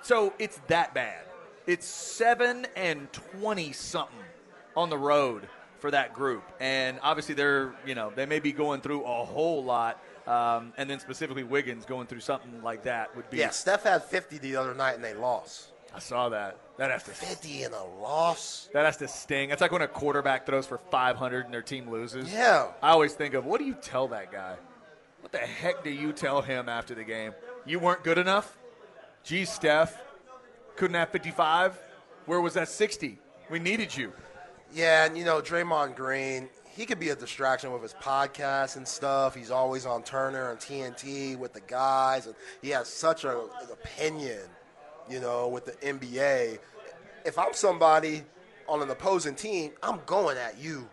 So 0.02 0.34
it's 0.40 0.60
that 0.68 0.94
bad. 0.94 1.24
It's 1.66 1.86
7 1.86 2.68
and 2.75 3.12
20 3.13 3.72
something 3.72 4.18
on 4.75 4.90
the 4.90 4.98
road 4.98 5.48
for 5.80 5.92
that 5.92 6.13
group. 6.13 6.44
And 6.60 7.00
obviously 7.02 7.36
they're, 7.36 7.74
you 7.86 7.96
know, 7.96 8.12
they 8.13 8.25
may 8.25 8.40
be 8.40 8.52
going 8.52 8.82
through 8.82 9.04
a 9.04 9.25
whole 9.25 9.63
lot. 9.63 10.02
Um, 10.27 10.74
and 10.77 10.89
then 10.89 11.00
specifically 11.00 11.44
Wiggins 11.44 11.86
going 11.86 12.08
through 12.08 12.22
something 12.22 12.63
like 12.63 12.84
that 12.84 13.15
would 13.15 13.30
be. 13.30 13.38
Yeah, 13.38 13.50
Steph 13.50 13.84
had 13.84 14.03
50 14.03 14.38
the 14.38 14.56
other 14.56 14.74
night 14.74 14.96
and 14.96 15.03
they 15.03 15.13
lost. 15.13 15.72
I 15.94 16.00
saw 16.00 16.30
that. 16.30 16.58
That 16.77 16.89
has 16.89 17.03
to 17.03 17.12
50 17.12 17.63
in 17.63 17.74
a 17.74 17.86
loss? 18.01 18.70
That 18.74 18.86
has 18.86 18.98
to 18.98 19.08
sting. 19.08 19.51
It's 19.51 19.62
like 19.62 19.72
when 19.72 19.84
a 19.84 19.88
quarterback 19.88 20.46
throws 20.46 20.65
for 20.65 20.77
500 20.77 21.46
and 21.46 21.53
their 21.53 21.62
team 21.62 21.89
loses. 21.89 22.34
Yeah. 22.34 22.68
I 22.82 22.89
always 22.89 23.13
think 23.13 23.36
of 23.36 23.46
what 23.46 23.60
do 23.60 23.65
you 23.65 23.75
tell 23.75 24.08
that 24.08 24.32
guy? 24.32 24.56
What 25.22 25.32
the 25.32 25.38
heck 25.39 25.84
do 25.84 25.89
you 25.89 26.12
tell 26.12 26.42
him 26.42 26.68
after 26.68 26.96
the 26.96 27.03
game? 27.03 27.34
You 27.65 27.80
weren't 27.80 28.03
good 28.03 28.18
enough? 28.18 28.58
Geez, 29.24 29.50
Steph. 29.50 30.01
Couldn't 30.75 30.96
have 30.96 31.10
55? 31.10 31.77
Where 32.25 32.42
was 32.42 32.56
that 32.56 32.70
60? 32.70 33.20
We 33.50 33.60
needed 33.60 33.96
you. 33.96 34.13
Yeah, 34.74 35.06
and 35.06 35.18
you 35.18 35.24
know, 35.24 35.42
Draymond 35.42 35.96
Green, 35.96 36.50
he 36.75 36.86
could 36.86 37.00
be 37.00 37.10
a 37.10 37.15
distraction 37.15 37.72
with 37.72 37.84
his 37.84 37.94
podcast 37.94 38.77
and 38.77 38.88
stuff. 38.88 39.36
He's 39.36 39.51
always 39.51 39.86
on 39.86 40.01
Turner 40.03 40.50
and 40.50 40.60
TNT 40.60 41.38
with 41.38 41.53
the 41.53 41.62
guys, 41.62 42.25
and 42.25 42.36
he 42.62 42.70
has 42.70 42.88
such 42.88 43.25
a, 43.25 43.42
an 43.42 43.70
opinion, 43.72 44.39
you 45.10 45.20
know, 45.20 45.48
with 45.48 45.65
the 45.65 45.74
NBA. 45.74 46.58
If 47.25 47.38
I'm 47.38 47.53
somebody 47.53 48.24
on 48.68 48.82
an 48.82 48.89
opposing 48.89 49.36
team, 49.36 49.72
I'm 49.84 50.00
going 50.08 50.38
at 50.38 50.58
you. 50.58 50.89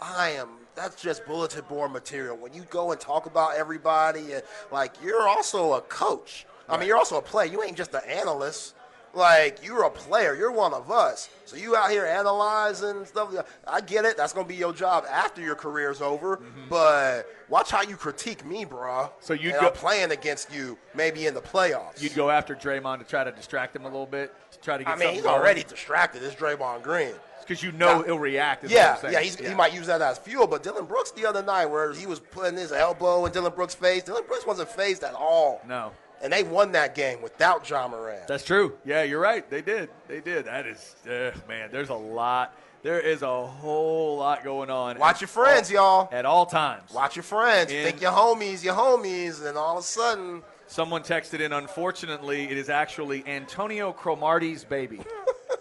I 0.00 0.30
am. 0.30 0.48
That's 0.76 1.00
just 1.02 1.26
bulletin 1.26 1.64
board 1.68 1.90
material. 1.90 2.36
When 2.36 2.52
you 2.52 2.62
go 2.70 2.92
and 2.92 3.00
talk 3.00 3.26
about 3.26 3.56
everybody, 3.56 4.32
and 4.32 4.42
like 4.70 4.94
you're 5.02 5.26
also 5.26 5.72
a 5.74 5.80
coach. 5.80 6.46
I 6.68 6.76
mean, 6.76 6.86
you're 6.86 6.98
also 6.98 7.18
a 7.18 7.22
player. 7.22 7.50
You 7.50 7.64
ain't 7.64 7.76
just 7.76 7.94
an 7.94 8.02
analyst. 8.08 8.75
Like 9.16 9.64
you're 9.64 9.84
a 9.84 9.90
player, 9.90 10.34
you're 10.34 10.52
one 10.52 10.74
of 10.74 10.90
us. 10.90 11.30
So 11.46 11.56
you 11.56 11.74
out 11.74 11.90
here 11.90 12.04
analyzing 12.04 13.04
stuff. 13.06 13.34
I 13.66 13.80
get 13.80 14.04
it. 14.04 14.16
That's 14.16 14.32
gonna 14.34 14.46
be 14.46 14.54
your 14.56 14.72
job 14.74 15.04
after 15.10 15.40
your 15.40 15.54
career's 15.54 16.02
over. 16.02 16.36
Mm-hmm. 16.36 16.68
But 16.68 17.26
watch 17.48 17.70
how 17.70 17.82
you 17.82 17.96
critique 17.96 18.44
me, 18.44 18.64
bro. 18.66 19.10
So 19.20 19.32
you'd 19.32 19.52
and 19.52 19.60
go- 19.62 19.66
I'm 19.68 19.72
playing 19.72 20.10
against 20.10 20.52
you, 20.52 20.76
maybe 20.94 21.26
in 21.26 21.32
the 21.34 21.40
playoffs. 21.40 22.02
You'd 22.02 22.14
go 22.14 22.28
after 22.30 22.54
Draymond 22.54 22.98
to 22.98 23.04
try 23.04 23.24
to 23.24 23.32
distract 23.32 23.74
him 23.74 23.82
a 23.82 23.88
little 23.88 24.04
bit, 24.06 24.34
to 24.52 24.58
try 24.60 24.76
to 24.76 24.84
get 24.84 24.92
I 24.92 24.96
mean, 24.96 25.14
he's 25.14 25.22
something 25.22 25.40
already 25.40 25.62
distracted. 25.62 26.22
It's 26.22 26.34
Draymond 26.34 26.82
Green. 26.82 27.14
because 27.40 27.62
you 27.62 27.72
know 27.72 27.98
Nah. 28.00 28.02
he'll 28.04 28.18
react. 28.18 28.68
Yeah, 28.68 28.98
I'm 29.02 29.12
yeah, 29.12 29.20
he 29.20 29.54
might 29.54 29.72
use 29.72 29.86
that 29.86 30.02
as 30.02 30.18
fuel. 30.18 30.46
But 30.46 30.62
Dillon 30.62 30.84
Brooks 30.84 31.12
the 31.12 31.24
other 31.24 31.42
night, 31.42 31.66
where 31.66 31.92
he 31.94 32.04
was 32.04 32.20
putting 32.20 32.58
his 32.58 32.70
elbow 32.72 33.24
in 33.24 33.32
Dillon 33.32 33.52
Brooks' 33.54 33.74
face, 33.74 34.02
Dillon 34.02 34.24
Brooks 34.26 34.44
wasn't 34.46 34.68
phased 34.68 35.04
at 35.04 35.14
all. 35.14 35.62
No. 35.66 35.92
And 36.22 36.32
they 36.32 36.42
won 36.42 36.72
that 36.72 36.94
game 36.94 37.20
without 37.22 37.68
Ja 37.68 37.86
Morant. 37.88 38.26
That's 38.26 38.44
true. 38.44 38.78
Yeah, 38.84 39.02
you're 39.02 39.20
right. 39.20 39.48
They 39.50 39.62
did. 39.62 39.90
They 40.08 40.20
did. 40.20 40.46
That 40.46 40.66
is, 40.66 40.96
uh, 41.06 41.32
man. 41.46 41.68
There's 41.70 41.90
a 41.90 41.94
lot. 41.94 42.54
There 42.82 43.00
is 43.00 43.22
a 43.22 43.46
whole 43.46 44.16
lot 44.18 44.44
going 44.44 44.70
on. 44.70 44.98
Watch 44.98 45.20
your 45.20 45.28
friends, 45.28 45.70
all- 45.70 45.74
y'all. 45.74 46.08
At 46.12 46.24
all 46.24 46.46
times. 46.46 46.92
Watch 46.92 47.16
your 47.16 47.22
friends. 47.22 47.72
You 47.72 47.82
think 47.82 48.00
your 48.00 48.12
homies, 48.12 48.64
your 48.64 48.74
homies, 48.74 49.44
and 49.44 49.58
all 49.58 49.76
of 49.78 49.84
a 49.84 49.86
sudden, 49.86 50.42
Someone 50.68 51.02
texted 51.02 51.40
in. 51.40 51.52
Unfortunately, 51.52 52.44
it 52.44 52.56
is 52.56 52.68
actually 52.68 53.24
Antonio 53.26 53.92
Cromartie's 53.92 54.64
baby. 54.64 55.00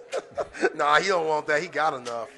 nah, 0.76 1.00
he 1.00 1.08
don't 1.08 1.28
want 1.28 1.48
that. 1.48 1.62
He 1.62 1.68
got 1.68 1.94
enough. 1.94 2.30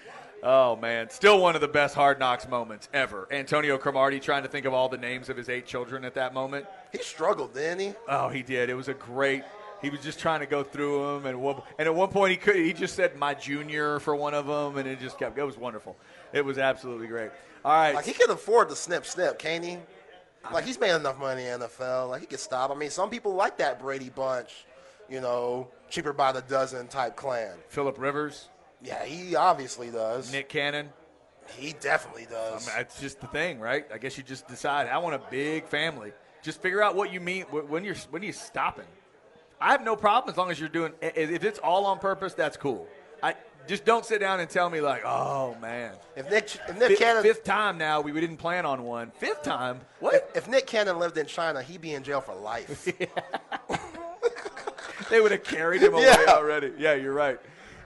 Oh 0.43 0.75
man, 0.75 1.09
still 1.09 1.39
one 1.41 1.55
of 1.55 1.61
the 1.61 1.67
best 1.67 1.95
Hard 1.95 2.19
Knocks 2.19 2.47
moments 2.47 2.89
ever. 2.93 3.27
Antonio 3.31 3.77
Cromartie 3.77 4.19
trying 4.19 4.43
to 4.43 4.49
think 4.49 4.65
of 4.65 4.73
all 4.73 4.87
the 4.87 4.97
names 4.97 5.29
of 5.29 5.37
his 5.37 5.49
eight 5.49 5.65
children 5.65 6.05
at 6.05 6.13
that 6.13 6.33
moment. 6.33 6.65
He 6.91 6.99
struggled, 6.99 7.53
didn't 7.53 7.79
he? 7.79 7.93
Oh, 8.07 8.29
he 8.29 8.43
did. 8.43 8.69
It 8.69 8.75
was 8.75 8.87
a 8.87 8.93
great. 8.93 9.43
He 9.81 9.89
was 9.89 9.99
just 10.01 10.19
trying 10.19 10.39
to 10.39 10.45
go 10.47 10.63
through 10.63 10.99
them, 11.19 11.25
and 11.27 11.41
one, 11.41 11.61
and 11.77 11.87
at 11.87 11.93
one 11.93 12.09
point 12.09 12.31
he 12.31 12.37
could. 12.37 12.55
He 12.55 12.73
just 12.73 12.95
said 12.95 13.15
"my 13.17 13.33
junior" 13.33 13.99
for 13.99 14.15
one 14.15 14.33
of 14.33 14.47
them, 14.47 14.77
and 14.77 14.87
it 14.87 14.99
just 14.99 15.17
kept. 15.19 15.37
It 15.37 15.43
was 15.43 15.57
wonderful. 15.57 15.95
It 16.33 16.43
was 16.45 16.57
absolutely 16.57 17.07
great. 17.07 17.31
All 17.65 17.71
right, 17.73 17.95
Like 17.95 18.05
he 18.05 18.13
can 18.13 18.29
afford 18.29 18.69
to 18.69 18.75
snip, 18.75 19.05
snip, 19.05 19.39
can't 19.39 19.63
he? 19.65 19.77
Like 20.53 20.65
he's 20.65 20.79
made 20.79 20.95
enough 20.95 21.19
money 21.19 21.45
in 21.45 21.59
the 21.59 21.67
NFL. 21.67 22.09
Like 22.09 22.21
he 22.21 22.27
could 22.27 22.39
stop. 22.39 22.71
I 22.71 22.75
mean, 22.75 22.89
some 22.89 23.09
people 23.09 23.33
like 23.33 23.57
that 23.57 23.79
Brady 23.79 24.09
bunch, 24.09 24.65
you 25.09 25.19
know, 25.19 25.67
cheaper 25.89 26.13
by 26.13 26.31
the 26.31 26.41
dozen 26.41 26.87
type 26.87 27.15
clan. 27.15 27.55
Philip 27.67 27.97
Rivers, 27.99 28.47
Yeah, 28.81 29.03
he 29.05 29.35
obviously 29.35 29.89
does. 29.89 30.31
Nick 30.31 30.49
Cannon. 30.49 30.89
He 31.57 31.73
definitely 31.79 32.27
I 32.27 32.31
does. 32.31 32.67
mean, 32.67 32.75
that's 32.75 32.99
just 32.99 33.21
the 33.21 33.27
thing, 33.27 33.59
right? 33.59 33.85
I 33.93 33.97
guess 33.97 34.17
you 34.17 34.23
just 34.23 34.47
decide. 34.47 34.87
I 34.87 34.97
want 34.97 35.15
a 35.15 35.21
big 35.31 35.65
family. 35.67 36.11
Just 36.43 36.61
figure 36.61 36.83
out 36.83 36.95
what 36.95 37.11
you 37.11 37.19
mean 37.19 37.43
when 37.43 37.83
you're 37.83 37.95
when 38.11 38.23
you're 38.23 38.33
stopping. 38.33 38.85
I 39.59 39.71
have 39.71 39.83
no 39.83 39.95
problem 39.95 40.31
as 40.31 40.37
long 40.37 40.51
as 40.51 40.59
you're 40.59 40.69
doing. 40.69 40.93
If 41.01 41.43
it's 41.43 41.59
all 41.59 41.85
on 41.85 41.99
purpose, 41.99 42.33
that's 42.33 42.57
cool. 42.57 42.87
I 43.23 43.35
just 43.67 43.85
don't 43.85 44.05
sit 44.05 44.19
down 44.19 44.39
and 44.39 44.49
tell 44.49 44.69
me 44.69 44.81
like, 44.81 45.03
oh 45.03 45.55
man, 45.59 45.93
If 46.15 46.29
Nick, 46.29 46.43
if 46.69 46.77
Nick 46.77 46.89
fifth, 46.89 46.99
Cannon, 46.99 47.23
fifth 47.23 47.43
time 47.43 47.77
now 47.79 48.01
we, 48.01 48.11
we 48.11 48.21
didn't 48.21 48.37
plan 48.37 48.65
on 48.65 48.83
one. 48.83 49.11
Fifth 49.17 49.41
time, 49.41 49.77
if, 49.95 50.01
what? 50.01 50.31
if 50.35 50.47
Nick 50.47 50.67
Cannon 50.67 50.99
lived 50.99 51.17
in 51.17 51.25
China, 51.25 51.63
he'd 51.63 51.81
be 51.81 51.93
in 51.93 52.03
jail 52.03 52.21
for 52.21 52.35
life. 52.35 52.85
they 55.09 55.21
would 55.21 55.31
have 55.31 55.43
carried 55.43 55.81
him 55.81 55.93
away 55.93 56.03
Yeah. 56.03 56.25
already. 56.33 56.73
Yeah, 56.77 56.93
you're 56.93 57.13
right. 57.13 57.39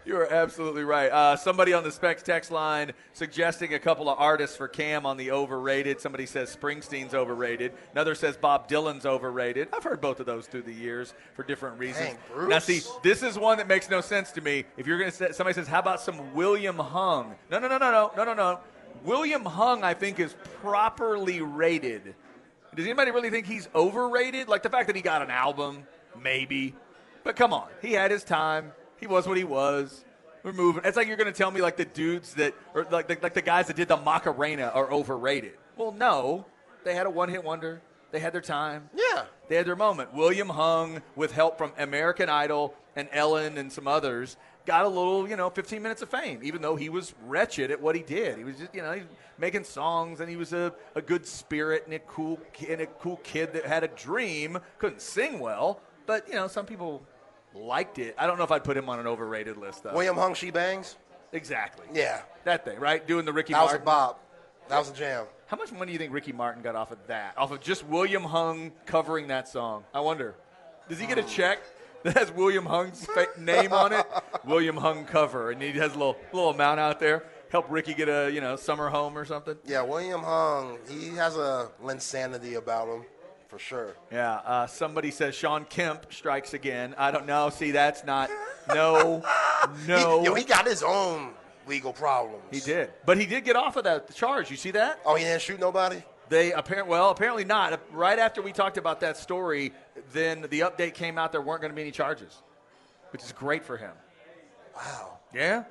You 0.03 0.17
are 0.17 0.31
absolutely 0.34 0.84
right. 0.84 1.12
Uh, 1.12 1.36
somebody 1.36 1.74
on 1.74 1.84
the 1.84 1.91
Specs 1.91 2.24
text 2.24 2.50
line 2.50 2.93
suggesting 3.13 3.75
a 3.75 3.79
couple 3.79 4.10
of 4.10 4.17
artists 4.17 4.58
for 4.58 4.67
Cam 4.67 5.05
on 5.05 5.15
the 5.15 5.31
overrated. 5.31 6.01
Somebody 6.01 6.25
says 6.25 6.55
Springsteen's 6.55 7.13
overrated. 7.13 7.74
Another 7.91 8.15
says 8.15 8.36
Bob 8.36 8.67
Dylan's 8.67 9.05
overrated. 9.05 9.67
I've 9.72 9.84
heard 9.84 10.01
both 10.01 10.20
of 10.20 10.25
those 10.25 10.48
through 10.48 10.63
the 10.63 10.74
years 10.74 11.13
for 11.36 11.43
different 11.43 11.77
reasons. 11.77 12.17
Dang. 12.36 12.50
Now, 12.50 12.58
see, 12.58 12.81
this 13.03 13.22
is 13.22 13.38
one 13.38 13.60
that 13.60 13.67
makes 13.67 13.91
no 13.91 14.01
sense 14.01 14.31
to 14.31 14.41
me. 14.41 14.65
If 14.75 14.88
you're 14.88 14.98
going 14.98 15.12
to 15.12 15.15
say, 15.15 15.31
somebody 15.34 15.53
says, 15.53 15.67
how 15.67 15.79
about 15.79 16.01
some 16.01 16.34
William 16.34 16.77
Hung? 16.77 17.36
No, 17.51 17.60
no, 17.60 17.67
no, 17.67 17.77
no, 17.77 17.91
no, 17.91 18.12
no, 18.17 18.24
no, 18.24 18.34
no. 18.34 18.60
William 19.03 19.46
Hung, 19.46 19.84
I 19.84 19.93
think, 19.93 20.20
is 20.20 20.36
properly 20.62 21.41
rated. 21.41 22.15
Does 22.74 22.86
anybody 22.86 23.12
really 23.12 23.29
think 23.29 23.46
he's 23.46 23.70
overrated? 23.75 24.48
Like 24.48 24.63
the 24.63 24.70
fact 24.70 24.88
that 24.88 24.96
he 24.96 25.01
got 25.03 25.22
an 25.22 25.29
album, 25.29 25.84
maybe. 26.20 26.74
But 27.24 27.36
come 27.36 27.53
on, 27.53 27.67
he 27.81 27.93
had 27.93 28.10
his 28.10 28.24
time. 28.24 28.72
He 29.01 29.08
was 29.08 29.27
what 29.27 29.36
he 29.38 29.43
was. 29.43 30.05
We're 30.43 30.53
moving. 30.53 30.84
It's 30.86 30.96
like 30.96 31.08
you're 31.08 31.17
going 31.17 31.31
to 31.31 31.38
tell 31.38 31.51
me 31.51 31.62
like 31.62 31.75
the 31.75 31.86
dudes 31.86 32.36
that, 32.36 32.53
or 32.74 32.88
like 32.89 33.08
the, 33.08 33.17
like 33.22 33.34
the 33.34 33.41
guys 33.41 33.67
that 33.67 33.75
did 33.75 33.89
the 33.89 33.98
Macarena 33.98 34.72
are 34.74 34.89
overrated. 34.91 35.53
Well, 35.75 35.91
no, 35.91 36.46
they 36.84 36.96
had 36.96 37.05
a 37.05 37.10
one-hit 37.10 37.43
wonder. 37.43 37.81
They 38.12 38.20
had 38.20 38.34
their 38.34 38.41
time. 38.41 38.89
yeah. 38.96 39.24
They 39.48 39.55
had 39.55 39.65
their 39.65 39.75
moment. 39.75 40.13
William 40.13 40.50
Hung, 40.50 41.01
with 41.15 41.31
help 41.34 41.58
from 41.58 41.74
American 41.77 42.29
Idol 42.29 42.74
and 42.96 43.08
Ellen 43.12 43.58
and 43.58 43.72
some 43.72 43.88
others, 43.88 44.38
got 44.65 44.86
a 44.86 44.88
little, 44.88 45.27
you 45.27 45.36
know, 45.36 45.50
15 45.50 45.81
minutes 45.81 46.01
of 46.01 46.10
fame, 46.10 46.39
even 46.43 46.62
though 46.62 46.75
he 46.75 46.89
was 46.89 47.13
wretched 47.25 47.72
at 47.72 47.81
what 47.81 47.96
he 47.96 48.01
did. 48.01 48.38
He 48.38 48.43
was 48.43 48.58
just, 48.58 48.74
you 48.75 48.81
know, 48.81 48.91
he 48.93 49.01
was 49.01 49.10
making 49.38 49.63
songs 49.63 50.20
and 50.20 50.29
he 50.29 50.36
was 50.36 50.53
a, 50.53 50.74
a 50.96 51.01
good 51.01 51.25
spirit 51.25 51.84
and 51.86 51.93
a 51.93 52.00
cool 52.00 52.39
and 52.70 52.81
a 52.81 52.86
cool 52.86 53.17
kid 53.24 53.53
that 53.53 53.65
had 53.65 53.84
a 53.84 53.88
dream. 53.89 54.60
Couldn't 54.77 55.01
sing 55.01 55.39
well, 55.39 55.81
but 56.05 56.27
you 56.27 56.36
know, 56.36 56.48
some 56.48 56.65
people 56.65 57.01
liked 57.55 58.00
it. 58.00 58.15
I 58.17 58.27
don't 58.27 58.38
know 58.38 58.43
if 58.43 58.51
I'd 58.51 58.63
put 58.63 58.77
him 58.77 58.89
on 58.89 59.00
an 59.00 59.08
overrated 59.08 59.58
list 59.58 59.84
though. 59.84 59.93
William 59.93 60.15
Hung, 60.15 60.34
she 60.34 60.51
bangs. 60.51 60.96
exactly. 61.31 61.86
Yeah, 61.93 62.22
That 62.46 62.65
thing, 62.65 62.79
right? 62.79 63.05
Doing 63.08 63.25
the 63.25 63.34
Ricky 63.34 63.53
Martin. 63.53 63.67
that 63.67 63.74
was 63.74 63.81
a 63.81 63.86
Martin. 63.86 64.15
bop. 64.15 64.24
That 64.70 64.79
was 64.79 64.89
a 64.89 64.93
jam. 64.93 65.25
How 65.48 65.58
much 65.58 65.72
money 65.72 65.88
do 65.88 65.91
you 65.93 65.98
think 66.00 66.13
Ricky 66.13 66.31
Martin 66.31 66.62
got 66.62 66.75
off 66.75 66.91
of 66.91 67.00
that? 67.08 67.38
Off 67.38 67.51
of 67.51 67.60
just 67.60 67.86
William 67.86 68.24
Hung 68.24 68.72
covering 68.86 69.27
that 69.27 69.48
song? 69.50 69.84
I 69.93 70.00
wonder. 70.00 70.36
Does 70.88 70.98
he 71.00 71.05
get 71.08 71.17
a 71.17 71.24
check 71.24 71.60
that 72.03 72.17
has 72.17 72.31
William 72.31 72.65
Hung's 72.65 73.05
fa- 73.05 73.27
name 73.38 73.74
on 73.74 73.91
it? 73.93 74.05
William 74.46 74.77
Hung 74.77 75.03
cover, 75.05 75.51
and 75.51 75.62
he 75.62 75.72
has 75.74 75.93
a 75.93 75.98
little 75.98 76.15
little 76.31 76.50
amount 76.51 76.79
out 76.79 77.00
there. 77.00 77.24
Help 77.50 77.65
Ricky 77.70 77.93
get 77.93 78.08
a 78.08 78.31
you 78.31 78.39
know 78.39 78.55
summer 78.55 78.88
home 78.88 79.17
or 79.17 79.25
something. 79.25 79.58
Yeah, 79.65 79.81
William 79.81 80.22
Hung, 80.22 80.77
he 80.89 81.10
has 81.15 81.36
a 81.36 81.70
insanity 81.89 82.53
about 82.55 82.88
him, 82.88 83.03
for 83.51 83.60
sure. 83.60 83.98
Yeah. 84.13 84.36
Uh, 84.46 84.65
somebody 84.65 85.12
says 85.12 85.36
Shawn 85.36 85.65
Kemp 85.65 86.13
strikes 86.13 86.53
again. 86.53 86.96
I 86.98 87.12
don't 87.12 87.25
know. 87.25 87.50
See, 87.50 87.72
that's 87.72 88.03
not. 88.05 88.31
No. 88.70 89.24
No. 89.88 90.22
He, 90.22 90.25
yo, 90.25 90.34
he 90.34 90.43
got 90.43 90.65
his 90.65 90.81
own 90.81 91.34
legal 91.67 91.93
problems. 91.93 92.43
He 92.50 92.60
did, 92.60 92.89
but 93.05 93.20
he 93.20 93.27
did 93.27 93.46
get 93.46 93.55
off 93.55 93.75
of 93.75 93.84
that 93.84 94.12
charge. 94.15 94.50
You 94.50 94.58
see 94.58 94.72
that? 94.72 95.00
Oh, 95.05 95.13
he 95.13 95.24
didn't 95.24 95.43
shoot 95.43 95.60
nobody? 95.60 96.01
They 96.29 96.51
apparent 96.51 96.88
well, 96.88 97.12
apparently 97.12 97.46
not. 97.46 97.79
Right 97.93 98.17
after 98.17 98.41
we 98.41 98.51
talked 98.51 98.77
about 98.77 99.01
that 99.01 99.17
story, 99.17 99.72
then 100.13 100.41
the 100.50 100.62
update 100.62 100.96
came 100.96 101.20
out 101.20 101.31
there 101.31 101.43
weren't 101.43 101.62
going 101.62 101.70
to 101.72 101.75
be 101.75 101.84
any 101.84 101.91
charges, 101.91 102.41
which 103.12 103.22
is 103.22 103.31
great 103.31 103.63
for 103.63 103.77
him. 103.77 103.91
Wow. 104.75 105.20
Yeah, 105.31 105.65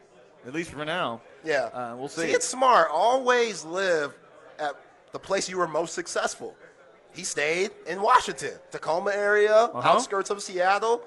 at 0.46 0.54
least 0.54 0.70
for 0.70 0.84
now. 0.84 1.22
Yeah. 1.44 1.64
Uh, 1.64 1.96
we'll 1.96 2.08
see. 2.08 2.28
See, 2.28 2.30
it's 2.30 2.46
smart. 2.46 2.90
Always 2.92 3.64
live 3.64 4.16
at 4.60 4.76
the 5.10 5.18
place 5.18 5.48
you 5.48 5.58
were 5.58 5.66
most 5.66 5.94
successful. 5.94 6.54
He 7.12 7.24
stayed 7.24 7.70
in 7.86 8.00
Washington, 8.02 8.52
Tacoma 8.70 9.10
area, 9.12 9.54
Uh-huh. 9.54 9.88
outskirts 9.88 10.30
of 10.30 10.42
Seattle. 10.42 11.02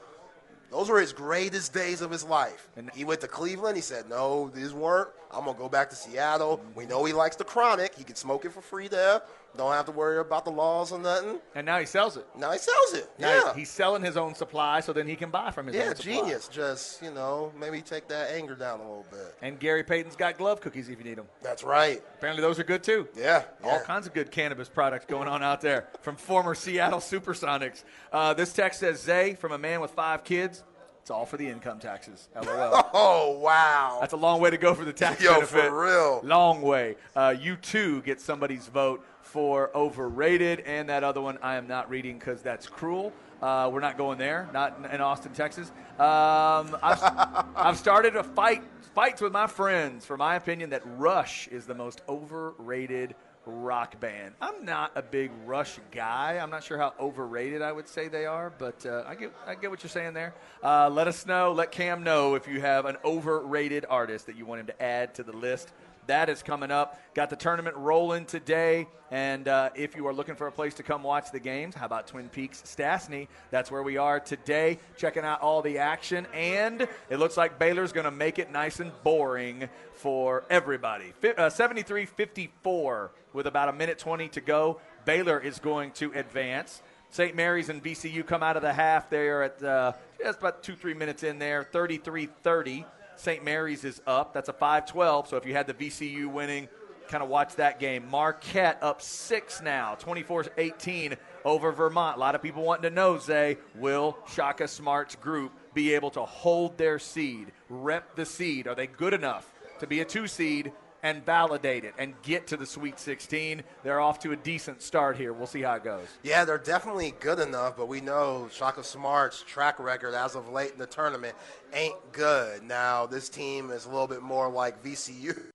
Those 0.71 0.89
were 0.89 0.99
his 0.99 1.13
greatest 1.13 1.73
days 1.73 2.01
of 2.01 2.09
his 2.11 2.23
life. 2.23 2.67
And- 2.75 2.89
he 2.93 3.05
went 3.05 3.21
to 3.21 3.27
Cleveland. 3.27 3.75
He 3.75 3.81
said, 3.81 4.09
"No, 4.09 4.49
these 4.53 4.73
weren't. 4.73 5.09
I'm 5.33 5.45
gonna 5.45 5.57
go 5.57 5.69
back 5.69 5.89
to 5.89 5.95
Seattle. 5.95 6.61
We 6.75 6.85
know 6.85 7.03
he 7.05 7.13
likes 7.13 7.35
the 7.35 7.43
chronic. 7.43 7.95
He 7.95 8.03
can 8.03 8.15
smoke 8.15 8.45
it 8.45 8.51
for 8.51 8.61
free 8.61 8.87
there. 8.87 9.21
Don't 9.55 9.71
have 9.71 9.85
to 9.85 9.91
worry 9.91 10.17
about 10.17 10.45
the 10.45 10.51
laws 10.51 10.91
or 10.91 10.97
nothing. 10.97 11.39
And 11.53 11.63
now 11.65 11.77
he 11.79 11.85
sells 11.85 12.17
it. 12.17 12.25
Now 12.35 12.51
he 12.51 12.57
sells 12.57 12.93
it. 12.93 13.07
Now 13.19 13.29
yeah, 13.29 13.53
he's 13.53 13.69
selling 13.69 14.01
his 14.01 14.17
own 14.17 14.33
supply, 14.33 14.79
so 14.79 14.93
then 14.93 15.07
he 15.07 15.15
can 15.15 15.29
buy 15.29 15.51
from 15.51 15.67
his 15.67 15.75
yeah, 15.75 15.89
own 15.89 15.95
supply. 15.95 16.11
genius. 16.13 16.47
Just 16.47 17.01
you 17.03 17.11
know, 17.11 17.51
maybe 17.59 17.81
take 17.81 18.07
that 18.07 18.31
anger 18.31 18.55
down 18.55 18.79
a 18.79 18.83
little 18.83 19.05
bit. 19.11 19.35
And 19.43 19.59
Gary 19.59 19.83
Payton's 19.83 20.15
got 20.15 20.37
glove 20.37 20.59
cookies 20.59 20.89
if 20.89 20.97
you 20.97 21.03
need 21.03 21.17
them. 21.17 21.27
That's 21.43 21.63
right. 21.63 22.01
Apparently, 22.17 22.41
those 22.41 22.57
are 22.59 22.63
good 22.63 22.81
too. 22.83 23.07
Yeah, 23.15 23.43
All 23.63 23.79
kinds 23.79 24.07
of 24.07 24.13
good 24.13 24.31
cannabis 24.31 24.69
products 24.69 25.05
going 25.05 25.27
on 25.27 25.43
out 25.43 25.61
there 25.61 25.87
from 26.01 26.15
former 26.15 26.55
Seattle 26.55 26.99
Supersonics. 26.99 27.83
Uh, 28.11 28.33
this 28.33 28.53
text 28.53 28.79
says, 28.79 29.01
Zay, 29.01 29.35
from 29.35 29.51
a 29.51 29.57
man 29.57 29.81
with 29.81 29.91
five 29.91 30.23
kids, 30.23 30.63
it's 31.03 31.11
all 31.11 31.25
for 31.25 31.35
the 31.35 31.49
income 31.49 31.79
taxes. 31.79 32.29
LOL. 32.35 32.89
Oh 32.93 33.37
wow. 33.39 33.97
That's 33.99 34.13
a 34.13 34.17
long 34.17 34.39
way 34.39 34.49
to 34.51 34.57
go 34.57 34.73
for 34.73 34.85
the 34.85 34.93
tax 34.93 35.21
Yo, 35.21 35.33
benefit. 35.33 35.65
for 35.65 35.83
real. 35.83 36.21
Long 36.23 36.61
way. 36.61 36.95
Uh, 37.13 37.35
you 37.37 37.57
too 37.57 38.01
get 38.03 38.21
somebody's 38.21 38.67
vote 38.67 39.03
for 39.21 39.69
overrated, 39.75 40.61
and 40.61 40.87
that 40.87 41.03
other 41.03 41.19
one 41.19 41.37
I 41.41 41.55
am 41.55 41.67
not 41.67 41.89
reading 41.89 42.17
because 42.17 42.41
that's 42.41 42.67
cruel. 42.67 43.11
Uh, 43.41 43.69
we're 43.73 43.81
not 43.81 43.97
going 43.97 44.17
there. 44.17 44.47
Not 44.53 44.77
in, 44.79 44.85
in 44.85 45.01
Austin, 45.01 45.33
Texas. 45.33 45.73
Um, 45.99 46.77
I've, 46.81 47.03
I've 47.57 47.77
started 47.77 48.15
a 48.15 48.23
fight 48.23 48.63
fights 48.95 49.19
with 49.19 49.33
my 49.33 49.47
friends 49.47 50.05
for 50.05 50.15
my 50.15 50.35
opinion 50.35 50.69
that 50.69 50.83
Rush 50.85 51.49
is 51.49 51.65
the 51.65 51.75
most 51.75 52.01
overrated 52.07 53.13
rock 53.45 53.99
band. 53.99 54.35
I'm 54.41 54.65
not 54.65 54.91
a 54.95 55.01
big 55.01 55.31
Rush 55.45 55.79
guy. 55.91 56.39
I'm 56.41 56.49
not 56.49 56.63
sure 56.63 56.77
how 56.77 56.93
overrated 56.99 57.61
I 57.61 57.71
would 57.71 57.87
say 57.87 58.07
they 58.07 58.25
are, 58.25 58.51
but 58.57 58.85
uh, 58.85 59.03
I 59.07 59.15
get 59.15 59.33
I 59.45 59.55
get 59.55 59.69
what 59.69 59.83
you're 59.83 59.89
saying 59.89 60.13
there. 60.13 60.33
Uh, 60.63 60.89
let 60.89 61.07
us 61.07 61.25
know. 61.25 61.51
Let 61.51 61.71
Cam 61.71 62.03
know 62.03 62.35
if 62.35 62.47
you 62.47 62.61
have 62.61 62.85
an 62.85 62.97
overrated 63.03 63.85
artist 63.89 64.27
that 64.27 64.35
you 64.37 64.45
want 64.45 64.61
him 64.61 64.67
to 64.67 64.81
add 64.81 65.15
to 65.15 65.23
the 65.23 65.33
list 65.33 65.73
That 66.07 66.29
is 66.29 66.43
coming 66.43 66.71
up. 66.71 66.99
Got 67.13 67.29
the 67.29 67.35
tournament 67.35 67.75
rolling 67.77 68.25
today. 68.25 68.87
And 69.09 69.47
uh, 69.47 69.69
if 69.75 69.95
you 69.95 70.07
are 70.07 70.13
looking 70.13 70.35
for 70.35 70.47
a 70.47 70.51
place 70.51 70.73
to 70.75 70.83
come 70.83 71.03
watch 71.03 71.31
the 71.31 71.39
games, 71.39 71.75
how 71.75 71.85
about 71.85 72.07
Twin 72.07 72.29
Peaks 72.29 72.61
Stassney? 72.63 73.27
That's 73.51 73.71
where 73.71 73.83
we 73.83 73.97
are 73.97 74.19
today, 74.19 74.79
checking 74.97 75.23
out 75.23 75.41
all 75.41 75.61
the 75.61 75.77
action. 75.77 76.27
And 76.33 76.87
it 77.09 77.19
looks 77.19 77.37
like 77.37 77.59
Baylor's 77.59 77.93
going 77.93 78.05
to 78.05 78.11
make 78.11 78.39
it 78.39 78.51
nice 78.51 78.79
and 78.79 78.91
boring 79.03 79.69
for 79.93 80.43
everybody. 80.49 81.13
73 81.21 82.03
uh, 82.03 82.05
54 82.05 83.11
with 83.33 83.47
about 83.47 83.69
a 83.69 83.73
minute 83.73 83.99
20 83.99 84.29
to 84.29 84.41
go. 84.41 84.79
Baylor 85.05 85.39
is 85.39 85.59
going 85.59 85.91
to 85.93 86.11
advance. 86.13 86.81
St. 87.09 87.35
Mary's 87.35 87.69
and 87.69 87.83
VCU 87.83 88.25
come 88.25 88.41
out 88.41 88.55
of 88.55 88.63
the 88.63 88.73
half. 88.73 89.09
They 89.09 89.27
are 89.27 89.43
at 89.43 89.63
uh, 89.63 89.93
just 90.21 90.39
about 90.39 90.63
two, 90.63 90.75
three 90.75 90.93
minutes 90.93 91.23
in 91.23 91.39
there, 91.39 91.63
33 91.63 92.29
30. 92.41 92.85
St. 93.15 93.43
Mary's 93.43 93.83
is 93.83 94.01
up. 94.07 94.33
That's 94.33 94.49
a 94.49 94.53
5 94.53 94.87
12. 94.87 95.27
So 95.27 95.37
if 95.37 95.45
you 95.45 95.53
had 95.53 95.67
the 95.67 95.73
VCU 95.73 96.31
winning, 96.31 96.67
kind 97.07 97.23
of 97.23 97.29
watch 97.29 97.55
that 97.57 97.79
game. 97.79 98.09
Marquette 98.09 98.79
up 98.81 99.01
six 99.01 99.61
now, 99.61 99.95
24 99.95 100.45
18 100.57 101.15
over 101.45 101.71
Vermont. 101.71 102.17
A 102.17 102.19
lot 102.19 102.33
of 102.33 102.41
people 102.41 102.63
wanting 102.63 102.83
to 102.83 102.89
know, 102.89 103.19
Zay, 103.19 103.57
will 103.75 104.17
Shaka 104.33 104.67
Smart's 104.67 105.15
group 105.15 105.51
be 105.73 105.93
able 105.93 106.09
to 106.11 106.21
hold 106.21 106.77
their 106.77 106.99
seed, 106.99 107.51
rep 107.69 108.15
the 108.15 108.25
seed? 108.25 108.67
Are 108.67 108.75
they 108.75 108.87
good 108.87 109.13
enough 109.13 109.53
to 109.79 109.87
be 109.87 109.99
a 109.99 110.05
two 110.05 110.27
seed 110.27 110.71
and 111.03 111.23
validate 111.25 111.83
it 111.83 111.93
and 111.97 112.19
get 112.23 112.47
to 112.47 112.57
the 112.57 112.65
Sweet 112.65 112.97
16. 112.97 113.61
They're 113.83 113.99
off 113.99 114.19
to 114.19 114.31
a 114.31 114.35
decent 114.35 114.81
start 114.81 115.17
here. 115.17 115.33
We'll 115.33 115.45
see 115.45 115.61
how 115.61 115.75
it 115.75 115.83
goes. 115.83 116.07
Yeah, 116.23 116.45
they're 116.45 116.57
definitely 116.57 117.13
good 117.19 117.39
enough, 117.39 117.77
but 117.77 117.87
we 117.87 118.01
know 118.01 118.49
Shaka 118.51 118.83
Smart's 118.83 119.43
track 119.43 119.79
record 119.79 120.15
as 120.15 120.35
of 120.35 120.49
late 120.49 120.71
in 120.71 120.79
the 120.79 120.87
tournament 120.87 121.35
ain't 121.73 122.11
good. 122.13 122.63
Now, 122.63 123.05
this 123.05 123.29
team 123.29 123.69
is 123.69 123.85
a 123.85 123.89
little 123.89 124.07
bit 124.07 124.21
more 124.21 124.49
like 124.49 124.83
VCU 124.83 125.52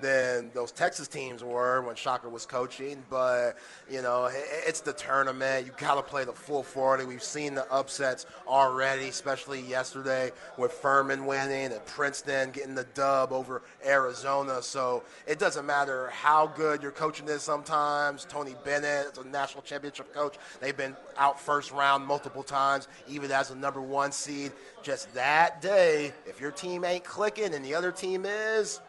than 0.00 0.50
those 0.54 0.72
Texas 0.72 1.08
teams 1.08 1.42
were 1.42 1.82
when 1.82 1.96
Shaka 1.96 2.28
was 2.28 2.46
coaching. 2.46 3.02
But, 3.10 3.58
you 3.90 4.02
know, 4.02 4.30
it's 4.32 4.80
the 4.80 4.92
tournament. 4.92 5.66
You 5.66 5.72
got 5.76 5.94
to 5.96 6.02
play 6.02 6.24
the 6.24 6.32
full 6.32 6.62
40. 6.62 7.04
We've 7.04 7.22
seen 7.22 7.54
the 7.54 7.70
upsets 7.72 8.26
already, 8.46 9.08
especially 9.08 9.60
yesterday 9.62 10.32
with 10.58 10.72
Furman 10.72 11.26
winning 11.26 11.72
and 11.72 11.84
Princeton 11.86 12.50
getting 12.50 12.74
the 12.74 12.86
dub 12.94 13.32
over 13.32 13.62
Arizona. 13.84 14.62
So 14.62 15.02
it 15.26 15.38
doesn't 15.38 15.66
matter 15.66 16.08
how 16.10 16.46
good 16.46 16.82
your 16.82 16.92
coaching 16.92 17.28
is 17.28 17.42
sometimes. 17.42 18.24
Tony 18.24 18.54
Bennett 18.64 19.12
is 19.12 19.18
a 19.18 19.24
national 19.26 19.62
championship 19.62 20.12
coach. 20.14 20.36
They've 20.60 20.76
been 20.76 20.96
out 21.16 21.40
first 21.40 21.72
round 21.72 22.06
multiple 22.06 22.42
times, 22.42 22.88
even 23.08 23.30
as 23.30 23.50
a 23.50 23.54
number 23.54 23.80
one 23.80 24.12
seed. 24.12 24.52
Just 24.82 25.12
that 25.14 25.62
day, 25.62 26.12
if 26.26 26.40
your 26.40 26.50
team 26.50 26.84
ain't 26.84 27.04
clicking 27.04 27.54
and 27.54 27.64
the 27.64 27.74
other 27.74 27.92
team 27.92 28.24
is, 28.26 28.80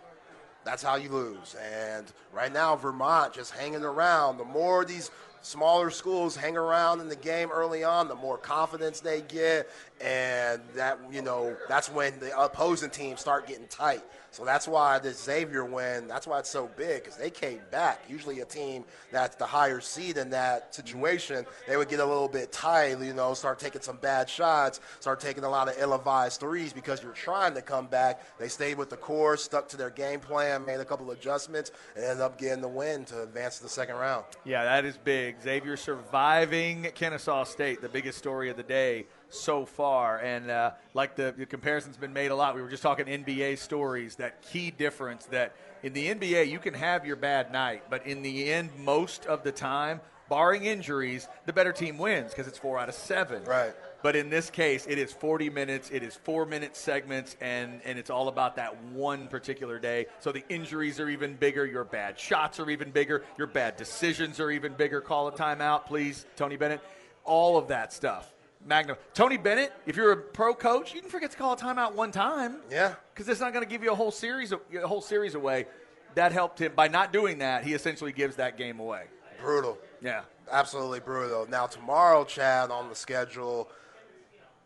that's 0.65 0.83
how 0.83 0.95
you 0.95 1.09
lose. 1.09 1.55
And 1.55 2.11
right 2.33 2.51
now, 2.51 2.75
Vermont 2.75 3.33
just 3.33 3.51
hanging 3.53 3.83
around. 3.83 4.37
The 4.37 4.45
more 4.45 4.83
these 4.83 5.11
smaller 5.41 5.91
schools 5.91 6.35
hang 6.35 6.57
around 6.57 6.99
in 6.99 7.07
the 7.07 7.15
game 7.15 7.51
early 7.51 7.83
on, 7.83 8.07
the 8.07 8.15
more 8.15 8.37
confidence 8.37 8.99
they 8.99 9.21
get, 9.21 9.69
and 10.01 10.59
that 10.73 10.99
you 11.11 11.21
know 11.21 11.55
that's 11.69 11.89
when 11.89 12.19
the 12.19 12.37
opposing 12.37 12.89
teams 12.89 13.21
start 13.21 13.47
getting 13.47 13.67
tight. 13.67 14.03
So 14.35 14.43
that's 14.43 14.67
why 14.67 14.99
this 14.99 15.23
Xavier 15.23 15.63
win, 15.63 16.09
that's 16.09 16.27
why 16.27 16.39
it's 16.39 16.49
so 16.49 16.69
big 16.75 17.05
because 17.05 17.15
they 17.15 17.29
came 17.29 17.61
back. 17.71 18.03
Usually 18.09 18.41
a 18.41 18.45
team 18.45 18.83
that's 19.09 19.37
the 19.37 19.45
higher 19.45 19.79
seed 19.79 20.17
in 20.17 20.29
that 20.31 20.75
situation, 20.75 21.45
they 21.69 21.77
would 21.77 21.87
get 21.87 22.01
a 22.01 22.05
little 22.05 22.27
bit 22.27 22.51
tight, 22.51 22.99
you 22.99 23.13
know, 23.13 23.33
start 23.33 23.59
taking 23.59 23.81
some 23.81 23.95
bad 23.95 24.29
shots, 24.29 24.81
start 24.99 25.21
taking 25.21 25.45
a 25.45 25.49
lot 25.49 25.69
of 25.69 25.75
ill-advised 25.77 26.41
threes 26.41 26.73
because 26.73 27.01
you're 27.01 27.13
trying 27.13 27.53
to 27.53 27.61
come 27.61 27.87
back. 27.87 28.23
They 28.37 28.49
stayed 28.49 28.77
with 28.77 28.89
the 28.89 28.97
core, 28.97 29.37
stuck 29.37 29.69
to 29.69 29.77
their 29.77 29.89
game 29.89 30.19
plan, 30.19 30.65
made 30.65 30.81
a 30.81 30.85
couple 30.85 31.11
adjustments, 31.11 31.71
and 31.95 32.03
ended 32.03 32.19
up 32.19 32.37
getting 32.37 32.61
the 32.61 32.67
win 32.67 33.05
to 33.05 33.23
advance 33.23 33.55
to 33.59 33.63
the 33.63 33.69
second 33.69 33.95
round. 33.95 34.25
Yeah, 34.43 34.65
that 34.65 34.83
is 34.83 34.97
big. 34.97 35.37
Xavier 35.41 35.77
surviving 35.77 36.87
Kennesaw 36.93 37.45
State, 37.45 37.79
the 37.79 37.87
biggest 37.87 38.17
story 38.17 38.49
of 38.49 38.57
the 38.57 38.63
day 38.63 39.05
so 39.29 39.65
far. 39.65 40.19
And 40.19 40.49
uh, 40.49 40.71
like 40.93 41.15
the, 41.15 41.33
the 41.37 41.45
comparison's 41.45 41.97
been 41.97 42.13
made 42.13 42.31
a 42.31 42.35
lot. 42.35 42.55
We 42.55 42.61
were 42.61 42.69
just 42.69 42.83
talking 42.83 43.05
NBA 43.05 43.57
stories. 43.57 44.15
That 44.15 44.41
key 44.41 44.71
difference 44.71 45.25
that 45.27 45.55
in 45.83 45.93
the 45.93 46.07
NBA 46.13 46.49
you 46.49 46.59
can 46.59 46.73
have 46.73 47.05
your 47.05 47.15
bad 47.15 47.51
night, 47.51 47.83
but 47.89 48.05
in 48.07 48.21
the 48.21 48.51
end, 48.51 48.69
most 48.77 49.25
of 49.25 49.43
the 49.43 49.51
time, 49.51 50.01
barring 50.29 50.65
injuries, 50.65 51.27
the 51.45 51.53
better 51.53 51.71
team 51.71 51.97
wins 51.97 52.31
because 52.31 52.47
it's 52.47 52.57
four 52.57 52.79
out 52.79 52.89
of 52.89 52.95
seven. 52.95 53.43
Right. 53.43 53.73
But 54.01 54.15
in 54.15 54.29
this 54.29 54.51
case, 54.51 54.85
it 54.87 54.99
is 54.99 55.11
40 55.11 55.49
minutes, 55.49 55.89
it 55.91 56.03
is 56.03 56.15
four 56.15 56.45
minute 56.45 56.75
segments, 56.75 57.35
and, 57.41 57.81
and 57.83 57.97
it's 57.97 58.11
all 58.11 58.27
about 58.27 58.55
that 58.57 58.81
one 58.91 59.27
particular 59.27 59.79
day. 59.79 60.05
So 60.19 60.31
the 60.31 60.43
injuries 60.47 60.99
are 60.99 61.09
even 61.09 61.35
bigger, 61.35 61.65
your 61.65 61.83
bad 61.85 62.19
shots 62.19 62.59
are 62.59 62.69
even 62.69 62.91
bigger, 62.91 63.23
your 63.37 63.47
bad 63.47 63.77
decisions 63.77 64.39
are 64.39 64.51
even 64.51 64.73
bigger. 64.73 65.01
Call 65.01 65.27
a 65.27 65.31
timeout, 65.31 65.87
please, 65.87 66.25
Tony 66.35 66.55
Bennett. 66.55 66.81
All 67.23 67.57
of 67.57 67.69
that 67.69 67.91
stuff 67.91 68.34
Magnum. 68.65 68.97
Tony 69.13 69.37
Bennett, 69.37 69.71
if 69.85 69.95
you're 69.95 70.11
a 70.11 70.17
pro 70.17 70.53
coach, 70.53 70.93
you 70.93 71.01
can 71.01 71.09
forget 71.09 71.31
to 71.31 71.37
call 71.37 71.53
a 71.53 71.57
timeout 71.57 71.93
one 71.93 72.11
time. 72.11 72.57
Yeah. 72.71 72.95
Because 73.13 73.29
it's 73.29 73.39
not 73.39 73.53
going 73.53 73.63
to 73.63 73.69
give 73.69 73.83
you 73.83 73.91
a 73.91 73.95
whole 73.95 74.11
series, 74.11 74.51
a 74.51 74.87
whole 74.87 75.01
series 75.01 75.35
away. 75.35 75.67
That 76.15 76.31
helped 76.31 76.59
him 76.59 76.73
by 76.75 76.87
not 76.87 77.13
doing 77.13 77.39
that. 77.39 77.63
He 77.63 77.73
essentially 77.73 78.11
gives 78.11 78.37
that 78.37 78.57
game 78.57 78.79
away. 78.79 79.03
Brutal. 79.39 79.77
Yeah. 80.01 80.21
Absolutely 80.51 80.99
brutal. 80.99 81.47
Now 81.47 81.67
tomorrow, 81.67 82.23
Chad, 82.23 82.71
on 82.71 82.89
the 82.89 82.95
schedule, 82.95 83.69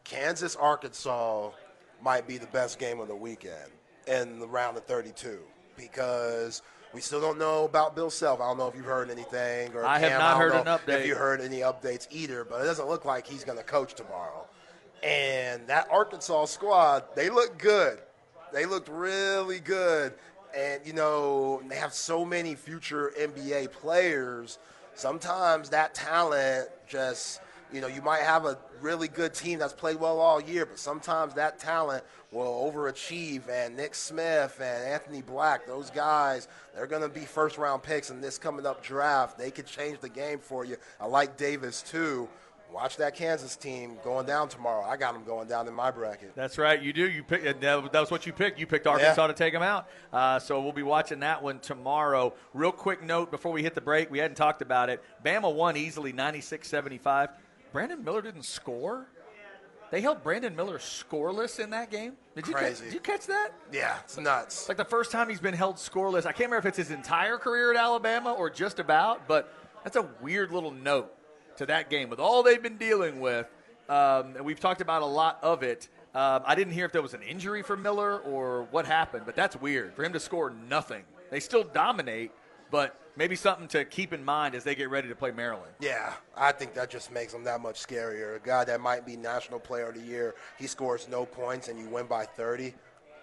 Kansas 0.03 0.55
Arkansas 0.55 1.51
might 2.01 2.27
be 2.27 2.37
the 2.37 2.47
best 2.47 2.79
game 2.79 2.99
of 2.99 3.07
the 3.07 3.15
weekend 3.15 3.71
in 4.07 4.39
the 4.39 4.47
round 4.47 4.77
of 4.77 4.85
32 4.85 5.39
because 5.75 6.61
we 6.93 7.01
still 7.01 7.21
don't 7.21 7.37
know 7.37 7.65
about 7.65 7.95
Bill 7.95 8.09
Self. 8.09 8.41
I 8.41 8.47
don't 8.47 8.57
know 8.57 8.67
if 8.67 8.75
you've 8.75 8.85
heard 8.85 9.09
anything. 9.11 9.73
Or 9.73 9.85
I 9.85 9.99
Cam, 9.99 10.11
have 10.11 10.19
not 10.19 10.37
heard 10.37 10.53
an 10.53 10.65
update. 10.65 11.01
If 11.01 11.07
you 11.07 11.15
heard 11.15 11.41
any 11.41 11.59
updates 11.59 12.07
either, 12.09 12.43
but 12.43 12.61
it 12.61 12.65
doesn't 12.65 12.87
look 12.87 13.05
like 13.05 13.27
he's 13.27 13.43
going 13.43 13.57
to 13.57 13.63
coach 13.63 13.93
tomorrow. 13.93 14.45
And 15.03 15.67
that 15.67 15.87
Arkansas 15.91 16.45
squad, 16.45 17.03
they 17.15 17.29
look 17.29 17.57
good. 17.57 17.99
They 18.51 18.65
looked 18.65 18.89
really 18.89 19.59
good. 19.59 20.13
And, 20.57 20.81
you 20.85 20.93
know, 20.93 21.61
they 21.69 21.75
have 21.75 21.93
so 21.93 22.25
many 22.25 22.55
future 22.55 23.13
NBA 23.19 23.71
players. 23.71 24.57
Sometimes 24.95 25.69
that 25.69 25.93
talent 25.93 26.69
just, 26.87 27.39
you 27.71 27.81
know, 27.81 27.87
you 27.87 28.01
might 28.01 28.21
have 28.21 28.45
a 28.45 28.57
really 28.81 29.07
good 29.07 29.33
team 29.33 29.59
that's 29.59 29.73
played 29.73 29.99
well 29.99 30.19
all 30.19 30.41
year, 30.41 30.65
but 30.65 30.79
sometimes 30.79 31.33
that 31.35 31.59
talent 31.59 32.03
will 32.31 32.71
overachieve. 32.71 33.49
And 33.49 33.75
Nick 33.75 33.95
Smith 33.95 34.59
and 34.61 34.85
Anthony 34.85 35.21
Black, 35.21 35.65
those 35.65 35.89
guys, 35.89 36.47
they're 36.75 36.87
going 36.87 37.01
to 37.01 37.09
be 37.09 37.21
first 37.21 37.57
round 37.57 37.83
picks 37.83 38.09
in 38.09 38.21
this 38.21 38.37
coming 38.37 38.65
up 38.65 38.83
draft. 38.83 39.37
They 39.37 39.51
could 39.51 39.65
change 39.65 39.99
the 39.99 40.09
game 40.09 40.39
for 40.39 40.65
you. 40.65 40.77
I 40.99 41.05
like 41.05 41.37
Davis 41.37 41.81
too. 41.81 42.27
Watch 42.71 42.97
that 42.97 43.15
Kansas 43.15 43.55
team 43.55 43.97
going 44.03 44.27
down 44.27 44.47
tomorrow. 44.47 44.83
I 44.83 44.95
got 44.95 45.13
them 45.13 45.23
going 45.23 45.47
down 45.47 45.67
in 45.67 45.73
my 45.73 45.89
bracket. 45.89 46.33
That's 46.35 46.59
right. 46.59 46.79
You 46.79 46.93
do. 46.93 47.09
You 47.09 47.23
pick. 47.23 47.59
That 47.61 47.91
was 47.93 48.11
what 48.11 48.27
you 48.27 48.33
picked. 48.33 48.59
You 48.59 48.67
picked 48.67 48.85
Arkansas 48.85 49.19
yeah. 49.19 49.27
to 49.27 49.33
take 49.33 49.53
them 49.53 49.63
out. 49.63 49.87
Uh, 50.13 50.37
so 50.37 50.61
we'll 50.61 50.71
be 50.71 50.83
watching 50.83 51.21
that 51.21 51.41
one 51.41 51.57
tomorrow. 51.59 52.31
Real 52.53 52.71
quick 52.71 53.01
note 53.01 53.31
before 53.31 53.51
we 53.51 53.63
hit 53.63 53.73
the 53.73 53.81
break. 53.81 54.11
We 54.11 54.19
hadn't 54.19 54.35
talked 54.35 54.61
about 54.61 54.91
it. 54.91 55.03
Bama 55.25 55.51
won 55.51 55.77
easily, 55.77 56.13
96-75. 56.13 57.29
Brandon 57.71 58.03
Miller 58.03 58.21
didn't 58.21 58.43
score. 58.43 59.07
They 59.91 60.01
held 60.01 60.21
Brandon 60.21 60.55
Miller 60.55 60.77
scoreless 60.77 61.59
in 61.59 61.71
that 61.71 61.89
game. 61.89 62.13
Did 62.35 62.47
you 62.47 62.53
Crazy. 62.53 62.75
Catch, 62.75 62.83
did 62.83 62.93
you 62.93 62.99
catch 62.99 63.25
that? 63.27 63.49
Yeah, 63.71 63.97
it's 64.03 64.17
nuts. 64.17 64.59
It's 64.59 64.69
like 64.69 64.77
the 64.77 64.85
first 64.85 65.11
time 65.11 65.29
he's 65.29 65.39
been 65.39 65.55
held 65.55 65.77
scoreless. 65.77 66.27
I 66.27 66.31
can't 66.31 66.51
remember 66.51 66.57
if 66.59 66.65
it's 66.67 66.77
his 66.77 66.91
entire 66.91 67.37
career 67.37 67.71
at 67.73 67.77
Alabama 67.77 68.33
or 68.33 68.51
just 68.51 68.77
about, 68.77 69.27
but 69.27 69.51
that's 69.83 69.95
a 69.95 70.07
weird 70.21 70.51
little 70.51 70.71
note 70.71 71.11
to 71.57 71.65
that 71.65 71.89
game 71.89 72.09
with 72.09 72.19
all 72.19 72.43
they've 72.43 72.61
been 72.61 72.77
dealing 72.77 73.19
with. 73.19 73.47
Um, 73.89 74.35
and 74.35 74.45
we've 74.45 74.59
talked 74.59 74.81
about 74.81 75.01
a 75.01 75.07
lot 75.07 75.39
of 75.41 75.63
it. 75.63 75.89
Um, 76.13 76.43
I 76.45 76.53
didn't 76.53 76.73
hear 76.73 76.85
if 76.85 76.91
there 76.91 77.01
was 77.01 77.15
an 77.15 77.23
injury 77.23 77.63
for 77.63 77.75
Miller 77.75 78.19
or 78.19 78.67
what 78.69 78.85
happened, 78.85 79.23
but 79.25 79.35
that's 79.35 79.55
weird 79.55 79.95
for 79.95 80.03
him 80.03 80.13
to 80.13 80.19
score 80.19 80.53
nothing. 80.69 81.03
They 81.31 81.39
still 81.39 81.63
dominate, 81.63 82.31
but 82.69 82.99
maybe 83.19 83.35
something 83.35 83.67
to 83.67 83.83
keep 83.83 84.13
in 84.13 84.23
mind 84.23 84.55
as 84.55 84.63
they 84.63 84.73
get 84.73 84.89
ready 84.89 85.09
to 85.09 85.15
play 85.15 85.29
Maryland. 85.29 85.73
Yeah, 85.81 86.13
I 86.35 86.53
think 86.53 86.73
that 86.73 86.89
just 86.89 87.11
makes 87.11 87.33
them 87.33 87.43
that 87.43 87.61
much 87.61 87.85
scarier. 87.85 88.37
A 88.37 88.39
guy 88.39 88.63
that 88.63 88.79
might 88.79 89.05
be 89.05 89.17
National 89.17 89.59
Player 89.59 89.89
of 89.89 89.95
the 89.95 90.01
Year, 90.01 90.33
he 90.57 90.65
scores 90.65 91.07
no 91.07 91.25
points 91.25 91.67
and 91.67 91.77
you 91.77 91.87
win 91.89 92.07
by 92.07 92.25
30. 92.25 92.73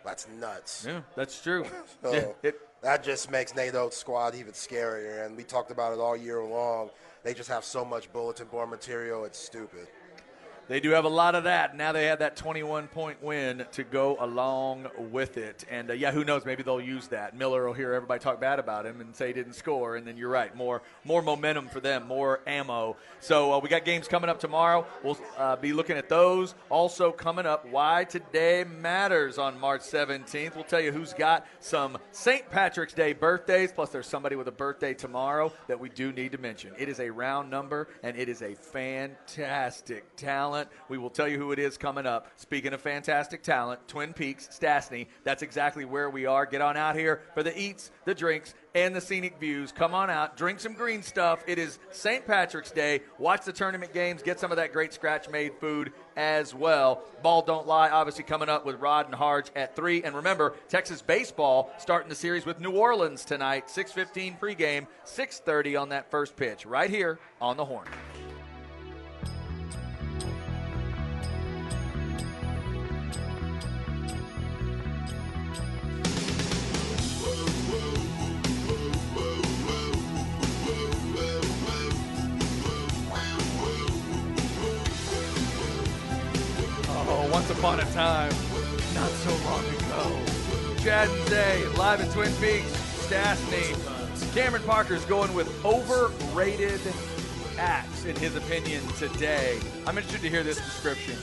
That's 0.05 0.29
nuts. 0.39 0.85
Yeah, 0.87 1.01
that's 1.17 1.41
true. 1.43 1.65
so 2.03 2.13
yeah, 2.13 2.27
it, 2.45 2.61
that 2.83 3.03
just 3.03 3.31
makes 3.31 3.57
Nate 3.57 3.75
Oats' 3.75 3.97
squad 3.97 4.37
even 4.37 4.53
scarier. 4.53 5.27
And 5.27 5.37
we 5.37 5.43
talked 5.43 5.73
about 5.73 5.93
it 5.93 5.99
all 5.99 6.17
year 6.17 6.45
long. 6.45 6.91
They 7.25 7.35
just 7.35 7.49
have 7.49 7.65
so 7.65 7.85
much 7.85 8.13
bulletin 8.13 8.47
board 8.47 8.71
material. 8.71 9.25
It's 9.25 9.39
stupid. 9.39 9.89
They 10.69 10.81
do 10.81 10.91
have 10.91 11.05
a 11.05 11.09
lot 11.09 11.37
of 11.37 11.45
that. 11.45 11.77
Now 11.77 11.93
they 11.93 12.07
have 12.07 12.19
that 12.19 12.35
21 12.35 12.89
point 12.89 13.23
win 13.23 13.65
to 13.73 13.85
go 13.85 14.17
along 14.19 14.89
with 14.99 15.37
it. 15.37 15.65
And 15.71 15.91
uh, 15.91 15.95
yeah, 15.95 16.11
who 16.11 16.25
knows? 16.25 16.45
Maybe 16.45 16.65
they'll 16.65 16.81
use 16.81 17.07
that. 17.09 17.37
Miller 17.37 17.67
will 17.67 17.73
hear 17.73 17.93
everybody 17.93 18.19
talk 18.19 18.41
bad 18.41 18.59
about 18.59 18.85
him 18.85 19.01
and 19.01 19.15
say 19.15 19.29
he 19.29 19.33
didn't 19.33 19.53
score. 19.53 19.95
And 19.95 20.05
then 20.05 20.17
you're 20.17 20.29
right. 20.29 20.55
More 20.57 20.83
more 21.05 21.23
momentum 21.23 21.69
for 21.69 21.79
them, 21.79 22.09
more 22.09 22.41
ammo. 22.49 22.97
So 23.21 23.53
uh, 23.53 23.59
we 23.61 23.69
got 23.69 23.85
games 23.85 24.09
coming 24.09 24.29
up 24.29 24.41
tomorrow. 24.41 24.87
We'll 25.05 25.19
uh, 25.39 25.55
be 25.55 25.73
looking 25.73 25.97
at 25.97 26.09
those. 26.09 26.57
Also 26.69 27.13
coming 27.13 27.47
up, 27.47 27.65
why 27.71 28.03
today 28.05 28.65
matters 28.65 29.39
on 29.39 29.61
March 29.61 29.83
17th. 29.83 30.57
We'll 30.57 30.65
tell 30.65 30.81
you 30.81 30.91
who's 30.91 31.13
got 31.13 31.47
some 31.61 31.97
St. 32.11 32.51
Patrick's 32.51 32.93
Day 32.93 33.13
birthdays. 33.13 33.71
Plus, 33.73 33.91
there's 33.91 34.09
somebody 34.09 34.35
with 34.35 34.49
a 34.49 34.53
birthday 34.53 34.95
tomorrow 34.95 35.53
that 35.69 35.79
we 35.79 35.91
do 35.91 36.11
need 36.13 36.33
to 36.33 36.39
mention. 36.39 36.73
It 36.77 36.89
is 36.89 36.99
a 36.99 37.11
round 37.11 37.51
number 37.51 37.89
and 38.03 38.17
it 38.17 38.29
is 38.29 38.43
a 38.43 38.55
fantastic 38.57 40.17
talent 40.17 40.56
talent. 40.57 40.71
We 40.89 40.99
will 40.99 41.11
tell 41.11 41.29
you 41.29 41.39
who 41.39 41.53
it 41.53 41.59
is 41.59 41.77
coming 41.77 42.07
up. 42.07 42.29
Speaking 42.37 42.73
of 42.73 42.81
fantastic 42.81 43.43
talent, 43.43 43.87
Twin 43.89 44.13
Peaks, 44.13 44.49
Stassney. 44.49 45.07
That's 45.25 45.43
exactly 45.43 45.85
where 45.85 46.09
we 46.09 46.27
are. 46.27 46.47
Get 46.47 46.61
on 46.61 46.77
out 46.77 46.97
here 46.97 47.23
for 47.35 47.43
the 47.43 47.59
eats, 47.59 47.91
the 48.05 48.15
drinks, 48.15 48.55
and 48.75 48.95
the 48.95 49.01
scenic 49.01 49.39
views. 49.39 49.73
Come 49.73 49.95
on 49.95 50.11
out, 50.11 50.37
drink 50.37 50.61
some 50.61 50.75
green 50.75 51.03
stuff. 51.03 51.43
It 51.47 51.59
is 51.59 51.79
St. 51.91 52.27
Patrick's 52.27 52.71
Day. 52.71 53.01
Watch 53.19 53.45
the 53.45 53.53
tournament 53.53 53.93
games, 53.93 54.23
get 54.23 54.39
some 54.41 54.51
of 54.51 54.57
that 54.57 54.73
great 54.73 54.93
scratch 54.93 55.29
made 55.29 55.53
food 55.61 55.93
as 56.17 56.55
well. 56.55 57.03
Ball 57.23 57.43
Don't 57.43 57.67
Lie, 57.67 57.91
obviously 57.91 58.25
coming 58.25 58.49
up 58.49 58.65
with 58.65 58.81
Rod 58.81 59.07
and 59.07 59.15
Harge 59.15 59.51
at 59.57 59.77
3. 59.77 60.03
And 60.03 60.15
remember, 60.15 60.55
Texas 60.69 61.03
baseball 61.03 61.71
starting 61.79 62.09
the 62.09 62.15
series 62.15 62.47
with 62.47 62.61
New 62.61 62.73
Orleans 62.73 63.25
tonight, 63.25 63.69
6.15 63.69 64.39
pregame, 64.39 64.87
6.30 65.05 65.81
on 65.81 65.89
that 65.91 66.11
first 66.11 66.37
pitch, 66.37 66.67
right 66.67 66.91
here 66.91 67.19
on 67.41 67.57
the 67.57 67.65
Horn. 67.65 67.87
Time, 87.97 88.29
not 88.95 89.09
so 89.09 89.31
long 89.47 89.65
ago. 89.65 90.21
Chad 90.85 91.09
and 91.09 91.29
Zay, 91.29 91.67
live 91.79 91.99
at 91.99 92.13
Twin 92.13 92.31
Peaks, 92.35 92.71
Stassney. 93.07 93.75
Cameron 94.35 94.63
Parker's 94.65 95.07
going 95.07 95.33
with 95.33 95.65
overrated 95.65 96.79
acts, 97.57 98.05
in 98.05 98.15
his 98.17 98.37
opinion, 98.37 98.87
today. 98.99 99.59
I'm 99.87 99.97
interested 99.97 100.21
to 100.21 100.29
hear 100.29 100.43
this 100.43 100.59
description. 100.59 101.17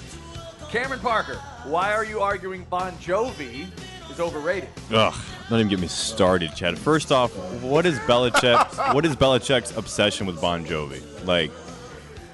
Cameron 0.72 1.00
Parker, 1.00 1.36
why 1.66 1.94
are 1.94 2.04
you 2.04 2.22
arguing 2.22 2.66
Bon 2.72 2.94
Jovi 2.94 3.68
is 4.10 4.20
overrated? 4.20 4.70
Ugh, 4.92 5.14
don't 5.52 5.60
even 5.60 5.70
get 5.70 5.80
me 5.80 5.86
started, 5.86 6.56
Chad. 6.56 6.80
First 6.80 7.12
off, 7.12 7.30
what 7.62 7.86
is 7.86 8.00
Belichick? 8.00 8.96
what 8.96 9.06
is 9.06 9.16
Belichick's 9.16 9.78
obsession 9.78 10.26
with 10.26 10.42
Bon 10.42 10.66
Jovi? 10.66 11.04
Like, 11.28 11.52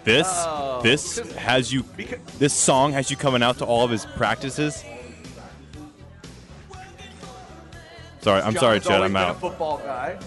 this 0.03 0.27
oh, 0.29 0.81
this 0.81 1.19
has 1.33 1.71
you 1.71 1.83
this 2.37 2.53
song 2.53 2.93
has 2.93 3.11
you 3.11 3.17
coming 3.17 3.43
out 3.43 3.57
to 3.59 3.65
all 3.65 3.83
of 3.83 3.91
his 3.91 4.05
practices. 4.05 4.83
Sorry, 8.21 8.41
I'm 8.41 8.53
John's 8.53 8.59
sorry, 8.59 8.79
Chad. 8.79 9.01
I'm 9.01 9.15
out. 9.15 9.37
A 9.37 9.39
football 9.39 9.77
guy. 9.77 10.17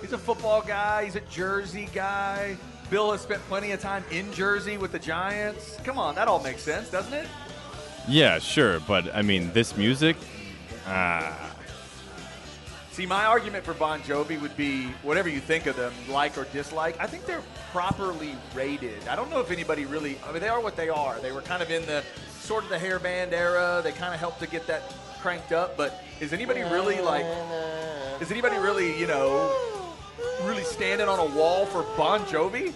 He's 0.00 0.12
a 0.12 0.18
football 0.18 0.60
guy. 0.60 1.04
He's 1.04 1.16
a 1.16 1.20
Jersey 1.20 1.88
guy. 1.94 2.56
Bill 2.90 3.12
has 3.12 3.20
spent 3.20 3.42
plenty 3.42 3.72
of 3.72 3.80
time 3.80 4.02
in 4.10 4.32
Jersey 4.32 4.78
with 4.78 4.92
the 4.92 4.98
Giants. 4.98 5.76
Come 5.84 5.98
on, 5.98 6.14
that 6.14 6.26
all 6.26 6.42
makes 6.42 6.62
sense, 6.62 6.90
doesn't 6.90 7.12
it? 7.12 7.26
Yeah, 8.08 8.38
sure, 8.38 8.80
but 8.80 9.14
I 9.14 9.22
mean, 9.22 9.52
this 9.52 9.76
music, 9.76 10.16
ah. 10.86 11.47
See, 12.98 13.06
my 13.06 13.26
argument 13.26 13.64
for 13.64 13.74
Bon 13.74 14.00
Jovi 14.00 14.42
would 14.42 14.56
be 14.56 14.86
whatever 15.04 15.28
you 15.28 15.38
think 15.38 15.66
of 15.66 15.76
them, 15.76 15.92
like 16.08 16.36
or 16.36 16.46
dislike. 16.46 16.98
I 16.98 17.06
think 17.06 17.26
they're 17.26 17.44
properly 17.70 18.34
rated. 18.56 19.06
I 19.06 19.14
don't 19.14 19.30
know 19.30 19.38
if 19.38 19.52
anybody 19.52 19.84
really. 19.84 20.18
I 20.26 20.32
mean, 20.32 20.40
they 20.40 20.48
are 20.48 20.60
what 20.60 20.74
they 20.74 20.88
are. 20.88 21.20
They 21.20 21.30
were 21.30 21.42
kind 21.42 21.62
of 21.62 21.70
in 21.70 21.86
the 21.86 22.02
sort 22.40 22.64
of 22.64 22.70
the 22.70 22.78
hair 22.80 22.98
band 22.98 23.32
era. 23.32 23.82
They 23.84 23.92
kind 23.92 24.12
of 24.12 24.18
helped 24.18 24.40
to 24.40 24.48
get 24.48 24.66
that 24.66 24.82
cranked 25.20 25.52
up. 25.52 25.76
But 25.76 26.02
is 26.18 26.32
anybody 26.32 26.62
really 26.62 27.00
like? 27.00 27.24
Is 28.20 28.32
anybody 28.32 28.56
really 28.56 28.98
you 28.98 29.06
know 29.06 29.56
really 30.42 30.64
standing 30.64 31.06
on 31.06 31.20
a 31.20 31.36
wall 31.36 31.66
for 31.66 31.84
Bon 31.96 32.22
Jovi? 32.22 32.72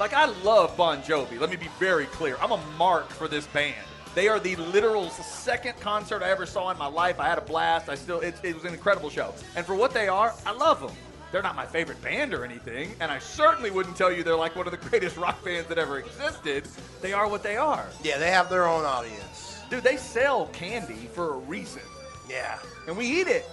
Like 0.00 0.14
I 0.14 0.24
love 0.42 0.76
Bon 0.76 1.00
Jovi. 1.02 1.38
Let 1.38 1.48
me 1.48 1.54
be 1.54 1.68
very 1.78 2.06
clear. 2.06 2.36
I'm 2.42 2.50
a 2.50 2.60
mark 2.76 3.08
for 3.08 3.28
this 3.28 3.46
band. 3.46 3.86
They 4.14 4.28
are 4.28 4.38
the 4.38 4.54
literal 4.56 5.10
second 5.10 5.78
concert 5.80 6.22
I 6.22 6.30
ever 6.30 6.46
saw 6.46 6.70
in 6.70 6.78
my 6.78 6.86
life. 6.86 7.18
I 7.18 7.28
had 7.28 7.38
a 7.38 7.42
blast. 7.42 7.88
I 7.88 7.96
still, 7.96 8.20
it, 8.20 8.36
it 8.44 8.54
was 8.54 8.64
an 8.64 8.72
incredible 8.72 9.10
show. 9.10 9.34
And 9.56 9.66
for 9.66 9.74
what 9.74 9.92
they 9.92 10.06
are, 10.06 10.32
I 10.46 10.52
love 10.52 10.80
them. 10.80 10.92
They're 11.32 11.42
not 11.42 11.56
my 11.56 11.66
favorite 11.66 12.00
band 12.00 12.32
or 12.32 12.44
anything, 12.44 12.94
and 13.00 13.10
I 13.10 13.18
certainly 13.18 13.72
wouldn't 13.72 13.96
tell 13.96 14.12
you 14.12 14.22
they're 14.22 14.36
like 14.36 14.54
one 14.54 14.66
of 14.66 14.70
the 14.70 14.88
greatest 14.88 15.16
rock 15.16 15.44
bands 15.44 15.68
that 15.68 15.78
ever 15.78 15.98
existed. 15.98 16.68
They 17.00 17.12
are 17.12 17.28
what 17.28 17.42
they 17.42 17.56
are. 17.56 17.86
Yeah, 18.04 18.18
they 18.18 18.30
have 18.30 18.48
their 18.48 18.68
own 18.68 18.84
audience. 18.84 19.60
Dude, 19.68 19.82
they 19.82 19.96
sell 19.96 20.46
candy 20.48 21.08
for 21.12 21.34
a 21.34 21.38
reason. 21.38 21.82
Yeah. 22.30 22.60
And 22.86 22.96
we 22.96 23.06
eat 23.06 23.26
it. 23.26 23.44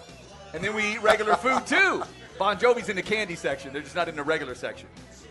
And 0.53 0.63
then 0.63 0.75
we 0.75 0.93
eat 0.93 1.01
regular 1.01 1.35
food 1.35 1.65
too. 1.65 2.03
Bon 2.37 2.55
Jovi's 2.55 2.89
in 2.89 2.95
the 2.95 3.01
candy 3.01 3.35
section. 3.35 3.73
They're 3.73 3.81
just 3.81 3.95
not 3.95 4.07
in 4.07 4.15
the 4.15 4.23
regular 4.23 4.53
section. 4.53 4.87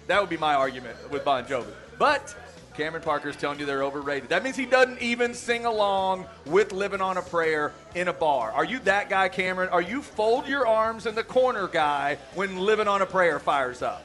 That 0.08 0.20
would 0.20 0.30
be 0.30 0.36
my 0.36 0.54
argument 0.54 0.96
with 1.10 1.24
Bon 1.24 1.44
Jovi. 1.44 1.72
But 2.00 2.34
Cameron 2.74 3.02
Parker's 3.02 3.36
telling 3.36 3.58
you 3.58 3.66
they're 3.66 3.82
overrated. 3.82 4.28
That 4.28 4.42
means 4.42 4.56
he 4.56 4.66
doesn't 4.66 5.02
even 5.02 5.34
sing 5.34 5.66
along 5.66 6.26
with 6.46 6.72
Living 6.72 7.00
on 7.00 7.16
a 7.16 7.22
Prayer 7.22 7.72
in 7.94 8.08
a 8.08 8.12
bar. 8.12 8.52
Are 8.52 8.64
you 8.64 8.78
that 8.80 9.10
guy, 9.10 9.28
Cameron? 9.28 9.68
Are 9.70 9.82
you 9.82 10.02
fold 10.02 10.46
your 10.46 10.66
arms 10.66 11.06
in 11.06 11.14
the 11.14 11.24
corner 11.24 11.68
guy 11.68 12.18
when 12.34 12.56
Living 12.56 12.88
on 12.88 13.02
a 13.02 13.06
Prayer 13.06 13.38
fires 13.38 13.82
up? 13.82 14.04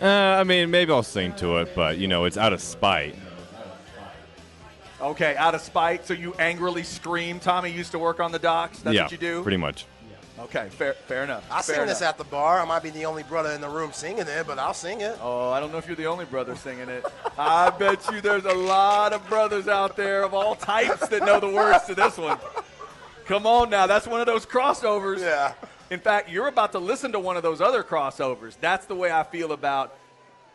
Uh, 0.00 0.06
I 0.06 0.44
mean, 0.44 0.70
maybe 0.70 0.92
I'll 0.92 1.02
sing 1.02 1.32
to 1.36 1.56
it, 1.58 1.74
but, 1.74 1.96
you 1.98 2.06
know, 2.08 2.24
it's 2.24 2.36
out 2.36 2.52
of 2.52 2.60
spite. 2.60 3.14
Okay, 5.00 5.36
out 5.36 5.54
of 5.54 5.60
spite. 5.60 6.06
So 6.06 6.14
you 6.14 6.34
angrily 6.34 6.82
scream. 6.82 7.38
Tommy 7.38 7.70
used 7.70 7.92
to 7.92 7.98
work 7.98 8.18
on 8.20 8.32
the 8.32 8.38
docks. 8.38 8.80
That's 8.80 8.94
yeah, 8.94 9.02
what 9.02 9.12
you 9.12 9.18
do? 9.18 9.42
pretty 9.42 9.58
much. 9.58 9.86
Okay, 10.38 10.68
fair, 10.70 10.92
fair 10.92 11.24
enough. 11.24 11.44
I 11.50 11.62
fair 11.62 11.62
sing 11.62 11.74
enough. 11.76 11.88
this 11.88 12.02
at 12.02 12.18
the 12.18 12.24
bar. 12.24 12.60
I 12.60 12.64
might 12.64 12.82
be 12.82 12.90
the 12.90 13.06
only 13.06 13.22
brother 13.22 13.50
in 13.52 13.60
the 13.60 13.68
room 13.68 13.92
singing 13.92 14.26
it, 14.26 14.46
but 14.46 14.58
I'll 14.58 14.74
sing 14.74 15.00
it. 15.00 15.16
Oh, 15.22 15.50
I 15.50 15.60
don't 15.60 15.72
know 15.72 15.78
if 15.78 15.86
you're 15.86 15.96
the 15.96 16.06
only 16.06 16.26
brother 16.26 16.54
singing 16.54 16.88
it. 16.88 17.04
I 17.38 17.70
bet 17.70 18.06
you 18.10 18.20
there's 18.20 18.44
a 18.44 18.54
lot 18.54 19.12
of 19.12 19.26
brothers 19.28 19.66
out 19.66 19.96
there 19.96 20.22
of 20.22 20.34
all 20.34 20.54
types 20.54 21.08
that 21.08 21.24
know 21.24 21.40
the 21.40 21.48
words 21.48 21.84
to 21.86 21.94
this 21.94 22.18
one. 22.18 22.38
Come 23.24 23.46
on 23.46 23.70
now, 23.70 23.86
that's 23.86 24.06
one 24.06 24.20
of 24.20 24.26
those 24.26 24.44
crossovers. 24.46 25.20
Yeah. 25.20 25.54
In 25.90 26.00
fact, 26.00 26.30
you're 26.30 26.48
about 26.48 26.72
to 26.72 26.78
listen 26.78 27.12
to 27.12 27.20
one 27.20 27.36
of 27.36 27.42
those 27.42 27.60
other 27.60 27.82
crossovers. 27.82 28.56
That's 28.60 28.86
the 28.86 28.94
way 28.94 29.10
I 29.10 29.22
feel 29.22 29.52
about 29.52 29.96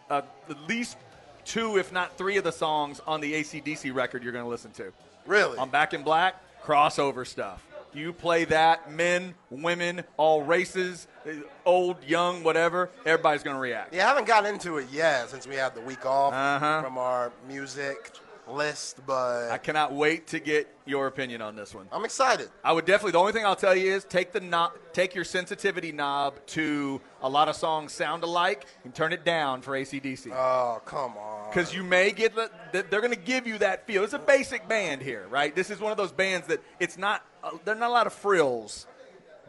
uh, 0.10 0.22
at 0.50 0.68
least 0.68 0.98
two, 1.46 1.78
if 1.78 1.92
not 1.92 2.18
three, 2.18 2.38
of 2.38 2.44
the 2.44 2.52
songs 2.52 3.02
on 3.08 3.22
the 3.22 3.34
ACDC 3.34 3.94
record 3.94 4.24
you're 4.24 4.34
going 4.34 4.44
to 4.44 4.50
listen 4.50 4.72
to. 4.72 4.94
Really? 5.26 5.58
On 5.58 5.70
Back 5.70 5.94
in 5.94 6.04
Black, 6.04 6.36
crossover 6.64 7.26
stuff. 7.26 7.66
You 7.94 8.14
play 8.14 8.46
that, 8.46 8.92
men, 8.92 9.34
women, 9.50 10.04
all 10.18 10.44
races, 10.44 11.08
old, 11.66 12.04
young, 12.06 12.44
whatever, 12.44 12.90
everybody's 13.06 13.44
going 13.44 13.56
to 13.56 13.62
react. 13.62 13.94
Yeah, 13.94 14.06
I 14.06 14.10
haven't 14.10 14.28
gotten 14.28 14.54
into 14.54 14.78
it 14.78 14.88
yet 14.92 15.30
since 15.30 15.46
we 15.46 15.56
had 15.56 15.76
the 15.76 15.82
week 15.82 16.06
off 16.06 16.34
uh-huh. 16.34 16.82
from 16.82 16.98
our 16.98 17.32
music 17.48 18.12
list, 18.48 19.00
but 19.06 19.52
I 19.52 19.58
cannot 19.58 19.94
wait 19.94 20.28
to 20.28 20.40
get 20.40 20.74
your 20.86 21.08
opinion 21.08 21.42
on 21.42 21.56
this 21.56 21.74
one. 21.74 21.88
I'm 21.92 22.06
excited. 22.06 22.50
I 22.64 22.72
would 22.72 22.86
definitely. 22.86 23.12
The 23.12 23.20
only 23.20 23.34
thing 23.34 23.46
I'll 23.46 23.56
tell 23.56 23.76
you 23.76 23.92
is 23.92 24.04
take 24.04 24.32
the 24.32 24.40
knob, 24.40 24.74
take 24.94 25.16
your 25.16 25.24
sensitivity 25.24 25.92
knob 25.92 26.46
to 26.48 27.02
a 27.22 27.30
lot 27.30 27.48
of 27.48 27.56
songs 27.56 27.92
sound 27.92 28.24
alike 28.24 28.66
and 28.84 28.94
turn 28.94 29.14
it 29.14 29.24
down 29.24 29.62
for 29.62 29.72
ACDC. 29.72 30.32
Oh 30.34 30.82
come 30.86 31.18
on! 31.18 31.50
Because 31.50 31.74
you 31.74 31.84
may 31.84 32.12
get 32.12 32.36
the, 32.36 32.50
they're 32.72 32.84
going 33.02 33.14
to 33.14 33.20
give 33.20 33.48
you 33.48 33.58
that 33.60 33.88
feel. 33.88 34.04
It's 34.04 34.14
a 34.14 34.20
basic 34.20 34.68
band 34.68 35.02
here, 35.02 35.28
right? 35.30 35.56
This 35.56 35.70
is 35.70 35.80
one 35.80 35.92
of 35.92 35.98
those 35.98 36.12
bands 36.12 36.48
that 36.48 36.62
it's 36.80 36.98
not. 36.98 37.26
Uh, 37.44 37.52
they're 37.66 37.76
not 37.76 37.90
a 37.90 37.94
lot 37.94 38.08
of 38.08 38.14
frills, 38.14 38.88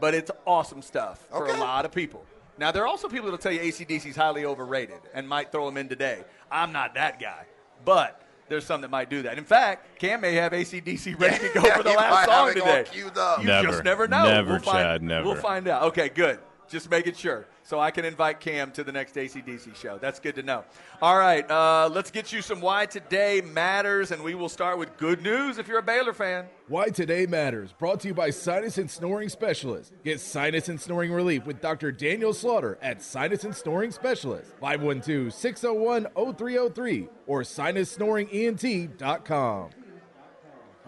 but 0.01 0.15
it's 0.15 0.31
awesome 0.47 0.83
stuff 0.83 1.27
for 1.31 1.49
okay. 1.49 1.57
a 1.57 1.61
lot 1.61 1.85
of 1.85 1.93
people. 1.93 2.25
Now 2.59 2.71
there 2.71 2.83
are 2.83 2.87
also 2.87 3.09
people 3.09 3.27
that'll 3.27 3.39
tell 3.39 3.53
you 3.53 3.61
ACDC 3.61 4.07
is 4.07 4.17
highly 4.17 4.45
overrated 4.45 5.01
and 5.15 5.29
might 5.29 5.51
throw 5.51 5.67
them 5.67 5.77
in 5.77 5.89
today. 5.89 6.23
I'm 6.51 6.73
not 6.73 6.95
that 6.95 7.19
guy, 7.19 7.47
but 7.85 8.23
there's 8.49 8.65
some 8.67 8.83
that 8.83 8.91
might 8.91 9.09
do 9.09 9.23
that. 9.23 9.39
In 9.39 9.45
fact, 9.45 9.99
Cam 9.99 10.21
may 10.21 10.35
have 10.35 10.53
ACDC 10.53 11.19
ready 11.21 11.49
to 11.49 11.55
go 11.55 11.65
yeah, 11.65 11.77
for 11.77 11.83
the 11.83 11.91
last 11.91 12.27
song 12.27 12.53
today. 12.53 12.85
You 12.95 13.11
never, 13.45 13.69
just 13.69 13.85
never 13.85 14.07
know. 14.07 14.25
Never, 14.25 14.51
we'll 14.51 14.59
find, 14.61 14.77
Chad, 14.77 15.03
never. 15.03 15.27
We'll 15.27 15.37
find 15.37 15.69
out. 15.69 15.85
Okay, 15.85 16.09
good. 16.11 16.39
Just 16.73 16.91
making 16.91 17.15
sure. 17.15 17.47
So 17.65 17.79
I 17.79 17.91
can 17.91 18.07
invite 18.07 18.41
Cam 18.41 18.73
to 18.73 18.83
the 18.83 18.91
next 18.91 19.15
ACDC 19.15 19.77
show. 19.77 19.99
That's 19.99 20.19
good 20.19 20.35
to 20.37 20.43
know. 20.43 20.65
All 21.03 21.19
right, 21.19 21.45
uh, 21.51 21.91
let's 21.93 22.11
get 22.11 22.33
you 22.33 22.41
some 22.41 22.63
Why 22.63 22.87
Today 22.87 23.43
Matters, 23.43 24.11
and 24.11 24.25
we 24.25 24.35
will 24.35 24.49
start 24.49 24.79
with 24.79 24.97
good 24.97 25.23
news 25.23 25.59
if 25.59 25.69
you're 25.69 25.81
a 25.81 25.83
Baylor 25.83 26.15
fan. 26.15 26.47
Why 26.69 26.89
Today 26.89 27.27
Matters, 27.27 27.73
brought 27.73 28.01
to 28.01 28.09
you 28.09 28.15
by 28.15 28.31
Sinus 28.31 28.79
and 28.79 28.91
Snoring 28.91 29.29
Specialist. 29.29 29.93
Get 30.03 30.19
sinus 30.19 30.71
and 30.71 30.81
snoring 30.81 31.13
relief 31.13 31.45
with 31.45 31.61
Dr. 31.61 31.93
Daniel 31.93 32.33
Slaughter 32.33 32.79
at 32.81 33.03
Sinus 33.03 33.45
and 33.45 33.55
Snoring 33.55 33.91
Specialist. 33.91 34.51
512 34.59 35.35
601 35.35 36.07
0303 36.35 37.09
or 37.27 37.43
sinussnoringent.com. 37.43 39.71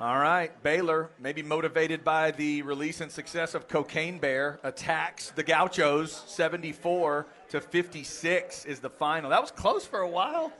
All 0.00 0.18
right, 0.18 0.50
Baylor, 0.64 1.08
maybe 1.20 1.40
motivated 1.40 2.02
by 2.02 2.32
the 2.32 2.62
release 2.62 3.00
and 3.00 3.12
success 3.12 3.54
of 3.54 3.68
Cocaine 3.68 4.18
Bear, 4.18 4.58
attacks 4.64 5.30
the 5.30 5.44
Gauchos 5.44 6.24
74 6.26 7.26
to 7.50 7.60
56 7.60 8.64
is 8.64 8.80
the 8.80 8.90
final. 8.90 9.30
That 9.30 9.40
was 9.40 9.52
close 9.52 9.86
for 9.86 10.00
a 10.00 10.08
while. 10.08 10.52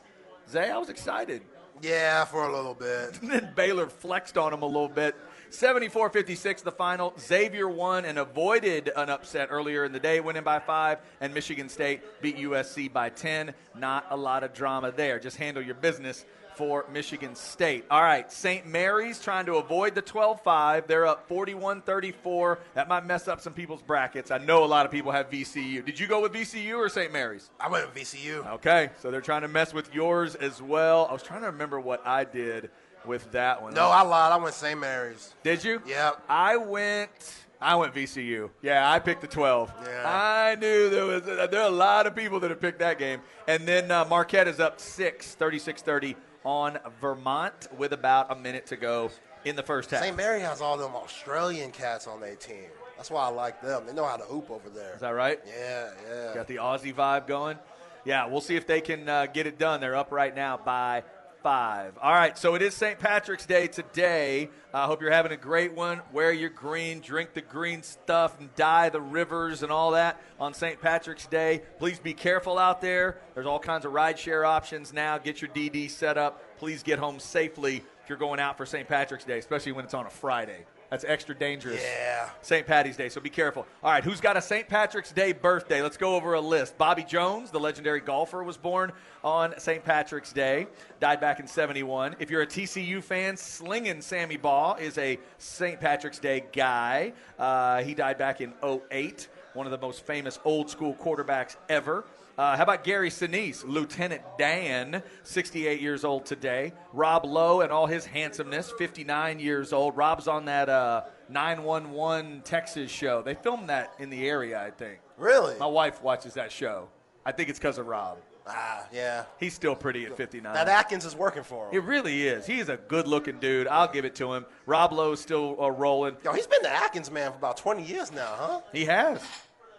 Zay, 0.49 0.71
I 0.71 0.79
was 0.79 0.89
excited. 0.89 1.43
Yeah, 1.83 2.25
for 2.27 2.47
a 2.47 2.55
little 2.55 2.75
bit. 2.75 3.15
then 3.23 3.53
Baylor 3.57 3.89
flexed 3.89 4.39
on 4.39 4.53
him 4.53 4.63
a 4.63 4.67
little 4.67 4.89
bit. 4.89 5.17
74 5.51 6.11
56, 6.11 6.63
the 6.63 6.71
final. 6.71 7.13
Xavier 7.19 7.69
won 7.69 8.05
and 8.05 8.19
avoided 8.19 8.93
an 8.95 9.11
upset 9.11 9.49
earlier 9.51 9.85
in 9.85 9.91
the 9.91 9.99
day, 9.99 10.21
winning 10.21 10.45
by 10.45 10.61
five, 10.61 10.99
and 11.21 11.35
Michigan 11.35 11.69
State 11.69 12.03
beat 12.23 12.37
USC 12.37 12.93
by 12.93 13.09
10. 13.09 13.53
Not 13.77 14.07
a 14.11 14.17
lot 14.17 14.45
of 14.45 14.55
drama 14.55 14.93
there. 14.93 15.19
Just 15.19 15.39
handle 15.39 15.63
your 15.63 15.75
business 15.75 16.25
for 16.57 16.87
Michigan 16.93 17.35
State. 17.35 17.85
All 17.91 18.03
right, 18.03 18.31
St. 18.31 18.67
Mary's 18.67 19.21
trying 19.21 19.47
to 19.47 19.57
avoid 19.57 19.95
the 19.95 20.03
12 20.03 20.43
5. 20.43 20.87
They're 20.87 21.07
up 21.07 21.29
41 21.29 21.83
34. 21.83 22.59
That 22.75 22.89
might 22.89 23.07
mess 23.07 23.29
up 23.29 23.41
some 23.41 23.53
people's 23.53 23.83
brackets. 23.83 24.31
I 24.31 24.39
know 24.39 24.65
a 24.65 24.67
lot 24.67 24.87
of 24.87 24.93
people 24.93 25.13
have 25.13 25.31
VCU. 25.31 25.85
Did 25.85 25.99
you 26.01 26.07
go 26.07 26.23
with 26.23 26.33
VCU 26.33 26.77
or 26.77 26.89
St. 26.89 27.13
Mary's? 27.13 27.51
I 27.61 27.69
went 27.69 27.87
with 27.87 28.03
VCU. 28.03 28.47
Okay, 28.55 28.91
so 29.01 29.11
they're 29.11 29.21
trying 29.21 29.43
to 29.43 29.49
mess 29.49 29.75
with 29.75 29.95
yours 29.95 30.35
as 30.35 30.61
well. 30.61 31.07
I 31.09 31.13
was 31.13 31.23
trying 31.23 31.41
to 31.41 31.49
remember 31.49 31.81
what 31.81 32.07
I 32.07 32.25
did 32.25 32.71
with 33.05 33.31
that 33.33 33.63
one. 33.63 33.75
No, 33.75 33.89
I 33.89 34.03
lied. 34.03 34.33
I 34.33 34.37
went 34.37 34.55
St. 34.55 34.79
Mary's. 34.79 35.35
Did 35.43 35.65
you? 35.65 35.83
Yep. 35.87 36.23
I 36.29 36.57
went. 36.57 37.44
I 37.61 37.77
went 37.77 37.95
VCU. 37.95 38.51
Yeah, 38.63 38.91
I 38.91 38.99
picked 38.99 39.21
the 39.23 39.27
12. 39.27 39.73
Yeah. 39.85 40.03
I 40.07 40.55
knew 40.57 40.91
there 40.91 41.05
was 41.07 41.23
there 41.25 41.61
are 41.61 41.69
a 41.69 41.71
lot 41.71 42.07
of 42.07 42.15
people 42.15 42.41
that 42.41 42.51
have 42.51 42.61
picked 42.61 42.81
that 42.81 42.99
game. 42.99 43.21
And 43.49 43.67
then 43.67 43.91
uh, 43.91 44.05
Marquette 44.05 44.49
is 44.49 44.61
up 44.61 44.81
6, 44.81 45.37
36-30 45.41 46.17
on 46.45 46.79
Vermont 47.01 47.69
with 47.77 47.93
about 47.93 48.31
a 48.31 48.35
minute 48.35 48.67
to 48.67 48.77
go 48.77 49.11
in 49.45 49.57
the 49.57 49.63
first 49.63 49.91
half. 49.91 50.03
St. 50.03 50.17
Mary 50.17 50.41
has 50.41 50.61
all 50.61 50.77
them 50.77 50.95
Australian 50.95 51.71
cats 51.71 52.07
on 52.07 52.21
their 52.21 52.37
team. 52.37 52.69
That's 52.97 53.11
why 53.11 53.25
I 53.25 53.29
like 53.29 53.61
them. 53.61 53.87
They 53.87 53.93
know 53.93 54.05
how 54.05 54.17
to 54.17 54.25
hoop 54.25 54.51
over 54.51 54.69
there. 54.69 54.95
Is 54.95 55.01
that 55.01 55.11
right? 55.11 55.41
Yeah, 55.47 55.91
yeah. 56.09 56.35
Got 56.35 56.47
the 56.47 56.57
Aussie 56.57 56.95
vibe 56.95 57.27
going. 57.27 57.59
Yeah, 58.05 58.27
we'll 58.27 58.41
see 58.41 58.57
if 58.57 58.67
they 58.67 58.81
can 58.81 59.09
uh, 59.09 59.27
get 59.27 59.47
it 59.47 59.59
done. 59.59 59.81
They're 59.81 59.97
up 59.97 60.13
right 60.13 60.35
now 60.35 60.59
by 60.59 61.03
five. 61.45 61.93
All 62.01 62.11
right, 62.11 62.39
so 62.39 62.55
it 62.55 62.63
is 62.63 62.73
St. 62.73 62.99
Patrick's 62.99 63.45
Day 63.45 63.67
today. 63.67 64.49
I 64.73 64.85
uh, 64.85 64.87
hope 64.87 65.03
you're 65.03 65.11
having 65.11 65.31
a 65.31 65.37
great 65.37 65.75
one. 65.75 66.01
Wear 66.11 66.33
your 66.33 66.49
green, 66.49 67.01
drink 67.01 67.35
the 67.35 67.43
green 67.43 67.83
stuff, 67.83 68.41
and 68.41 68.53
dye 68.57 68.89
the 68.89 69.03
rivers 69.03 69.63
and 69.63 69.71
all 69.71 69.91
that 69.91 70.19
on 70.41 70.55
St. 70.55 70.81
Patrick's 70.81 71.27
Day. 71.27 71.61
Please 71.79 71.99
be 71.99 72.15
careful 72.15 72.59
out 72.59 72.81
there. 72.81 73.19
There's 73.35 73.47
all 73.47 73.59
kinds 73.59 73.85
of 73.85 73.93
rideshare 73.93 74.49
options 74.49 74.95
now. 74.95 75.19
Get 75.19 75.43
your 75.43 75.51
DD 75.51 75.91
set 75.91 76.17
up. 76.17 76.43
Please 76.57 76.83
get 76.83 76.99
home 76.99 77.21
safely 77.21 77.85
if 78.03 78.09
you're 78.09 78.17
going 78.17 78.41
out 78.41 78.57
for 78.57 78.65
St. 78.65 78.89
Patrick's 78.89 79.25
Day, 79.25 79.39
especially 79.39 79.73
when 79.73 79.85
it's 79.85 79.93
on 79.93 80.07
a 80.07 80.11
Friday. 80.11 80.65
That's 80.91 81.05
extra 81.05 81.35
dangerous. 81.35 81.83
Yeah. 81.83 82.31
St. 82.43 82.67
Patty's 82.67 82.97
Day, 82.97 83.09
so 83.09 83.21
be 83.21 83.31
careful. 83.31 83.67
All 83.83 83.91
right, 83.91 84.05
who's 84.05 84.21
got 84.21 84.37
a 84.37 84.43
St. 84.43 84.69
Patrick's 84.69 85.13
Day 85.13 85.33
birthday? 85.33 85.83
Let's 85.83 85.97
go 85.97 86.15
over 86.15 86.35
a 86.35 86.41
list. 86.41 86.79
Bobby 86.79 87.05
Jones, 87.05 87.51
the 87.51 87.61
legendary 87.61 88.01
golfer, 88.01 88.45
was 88.45 88.57
born 88.57 88.93
on 89.23 89.59
St. 89.59 89.85
Patrick's 89.85 90.33
Day, 90.33 90.67
died 91.01 91.21
back 91.21 91.41
in 91.41 91.47
71. 91.47 92.17
If 92.19 92.31
you're 92.31 92.43
a 92.43 92.47
TCU 92.47 93.03
fan, 93.03 93.37
slinging 93.37 94.01
Sammy 94.01 94.37
Baugh 94.37 94.75
is 94.75 94.99
a 94.99 95.19
St. 95.39 95.81
Patrick's 95.81 96.19
Day 96.19 96.45
guy. 96.53 97.13
Uh, 97.39 97.83
he 97.83 97.95
died 97.95 98.19
back 98.19 98.41
in 98.41 98.53
08, 98.63 99.29
one 99.55 99.67
of 99.67 99.73
the 99.73 99.79
most 99.79 100.05
famous 100.07 100.39
old 100.45 100.69
school 100.69 100.95
quarterbacks 100.95 101.57
ever. 101.69 102.05
Uh, 102.37 102.57
how 102.57 102.65
about 102.65 102.83
Gary 102.83 103.11
Sinise, 103.11 103.65
Lieutenant 103.65 104.23
Dan, 104.39 105.03
68 105.23 105.81
years 105.81 106.05
old 106.05 106.27
today. 106.27 106.73
Rob 106.93 107.25
Lowe 107.25 107.61
and 107.61 107.71
all 107.71 107.87
his 107.87 108.05
handsomeness, 108.07 108.73
59 108.77 109.39
years 109.39 109.73
old. 109.73 109.97
Rob's 109.97 110.27
on 110.27 110.47
that 110.47 110.69
uh, 110.69 111.03
911 111.29 112.43
Texas 112.45 112.91
show. 112.91 113.23
They 113.23 113.35
filmed 113.35 113.69
that 113.69 113.95
in 114.01 114.11
the 114.11 114.29
area, 114.29 114.61
I 114.61 114.71
think. 114.71 114.99
Really? 115.17 115.57
My 115.59 115.67
wife 115.67 116.03
watches 116.03 116.35
that 116.35 116.51
show. 116.51 116.89
I 117.25 117.31
think 117.31 117.49
it's 117.51 117.59
because 117.59 117.79
of 117.79 117.87
Rob. 117.87 118.19
Ah, 118.47 118.85
yeah. 118.93 119.25
He's 119.39 119.55
still 119.55 119.75
pretty 119.75 120.05
at 120.05 120.17
59. 120.17 120.53
That 120.53 120.69
Atkins 120.69 121.05
is 121.07 121.17
working 121.17 121.45
for 121.45 121.69
him. 121.69 121.75
It 121.75 121.83
really 121.85 122.27
is. 122.27 122.47
He's 122.47 122.69
a 122.69 122.77
good 122.77 123.07
looking 123.07 123.39
dude. 123.39 123.69
I'll 123.69 123.91
give 123.91 124.05
it 124.05 124.15
to 124.17 124.35
him. 124.35 124.45
Rob 124.67 124.93
Lowe's 124.93 125.21
still 125.21 125.57
uh, 125.59 125.71
rolling. 125.71 126.17
Yo, 126.25 126.33
he's 126.33 126.47
been 126.47 126.63
the 126.63 126.71
Atkins 126.71 127.11
man 127.11 127.31
for 127.31 127.39
about 127.39 127.57
20 127.57 127.85
years 127.85 128.13
now, 128.13 128.35
huh? 128.37 128.61
He 128.73 128.85
has. 128.85 129.23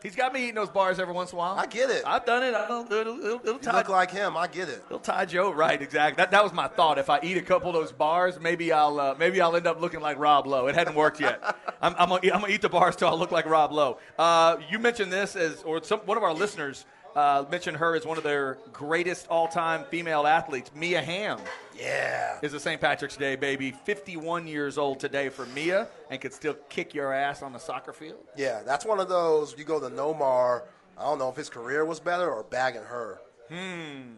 He's 0.05 0.15
got 0.15 0.33
me 0.33 0.43
eating 0.43 0.53
those 0.53 0.69
bars 0.69 0.99
every 0.99 1.15
once 1.15 1.31
in 1.31 1.35
a 1.35 1.39
while. 1.39 1.55
I 1.55 1.65
get 1.65 1.89
it. 1.89 2.03
I've 2.05 2.25
done 2.25 2.43
it. 2.43 2.53
I 2.53 2.67
don't, 2.67 2.91
it'll, 2.91 3.19
it'll, 3.19 3.39
it'll 3.39 3.53
You 3.53 3.59
tie, 3.59 3.77
look 3.77 3.89
like 3.89 4.11
him. 4.11 4.37
I 4.37 4.45
get 4.45 4.69
it. 4.69 4.83
it'll 4.85 4.99
tie 4.99 5.25
Joe 5.25 5.51
right. 5.51 5.81
Exactly. 5.81 6.21
That, 6.21 6.29
that 6.29 6.43
was 6.43 6.53
my 6.53 6.67
thought. 6.67 6.99
If 6.99 7.09
I 7.09 7.19
eat 7.23 7.37
a 7.37 7.41
couple 7.41 7.69
of 7.69 7.73
those 7.73 7.91
bars, 7.91 8.39
maybe 8.39 8.71
I'll 8.71 8.99
uh, 8.99 9.15
maybe 9.17 9.41
I'll 9.41 9.55
end 9.55 9.65
up 9.65 9.81
looking 9.81 10.01
like 10.01 10.19
Rob 10.19 10.45
Lowe. 10.45 10.67
It 10.67 10.75
hadn't 10.75 10.93
worked 10.93 11.19
yet. 11.19 11.41
I'm, 11.81 11.95
I'm, 11.97 12.09
gonna, 12.09 12.21
I'm 12.31 12.41
gonna 12.41 12.53
eat 12.53 12.61
the 12.61 12.69
bars 12.69 12.95
till 12.95 13.07
I 13.07 13.13
look 13.15 13.31
like 13.31 13.47
Rob 13.47 13.71
Lowe. 13.71 13.97
Uh, 14.19 14.57
you 14.69 14.77
mentioned 14.77 15.11
this 15.11 15.35
as, 15.35 15.63
or 15.63 15.83
some 15.83 16.01
one 16.01 16.17
of 16.17 16.23
our 16.23 16.35
listeners 16.35 16.85
uh, 17.15 17.45
mentioned 17.49 17.77
her 17.77 17.95
as 17.95 18.05
one 18.05 18.17
of 18.17 18.23
their 18.23 18.57
greatest 18.73 19.27
all-time 19.29 19.85
female 19.85 20.27
athletes. 20.27 20.71
Mia 20.75 21.01
Hamm 21.01 21.39
Yeah. 21.77 22.39
is 22.41 22.53
a 22.53 22.59
St. 22.59 22.79
Patrick's 22.81 23.15
Day 23.17 23.35
baby. 23.35 23.71
51 23.71 24.47
years 24.47 24.77
old 24.77 24.99
today 24.99 25.29
for 25.29 25.45
Mia, 25.47 25.87
and 26.09 26.19
could 26.19 26.33
still 26.33 26.55
kick 26.69 26.93
your 26.93 27.13
ass 27.13 27.41
on 27.41 27.53
the 27.53 27.59
soccer 27.59 27.93
field. 27.93 28.19
Yeah, 28.35 28.61
that's 28.65 28.85
one 28.85 28.99
of 28.99 29.07
those. 29.09 29.55
You 29.57 29.63
go 29.63 29.79
to 29.79 29.87
Nomar. 29.93 30.63
I 30.97 31.03
don't 31.03 31.19
know 31.19 31.29
if 31.29 31.35
his 31.35 31.49
career 31.49 31.85
was 31.85 31.99
better 31.99 32.29
or 32.31 32.43
bagging 32.43 32.83
her. 32.83 33.19
Hmm. 33.49 34.15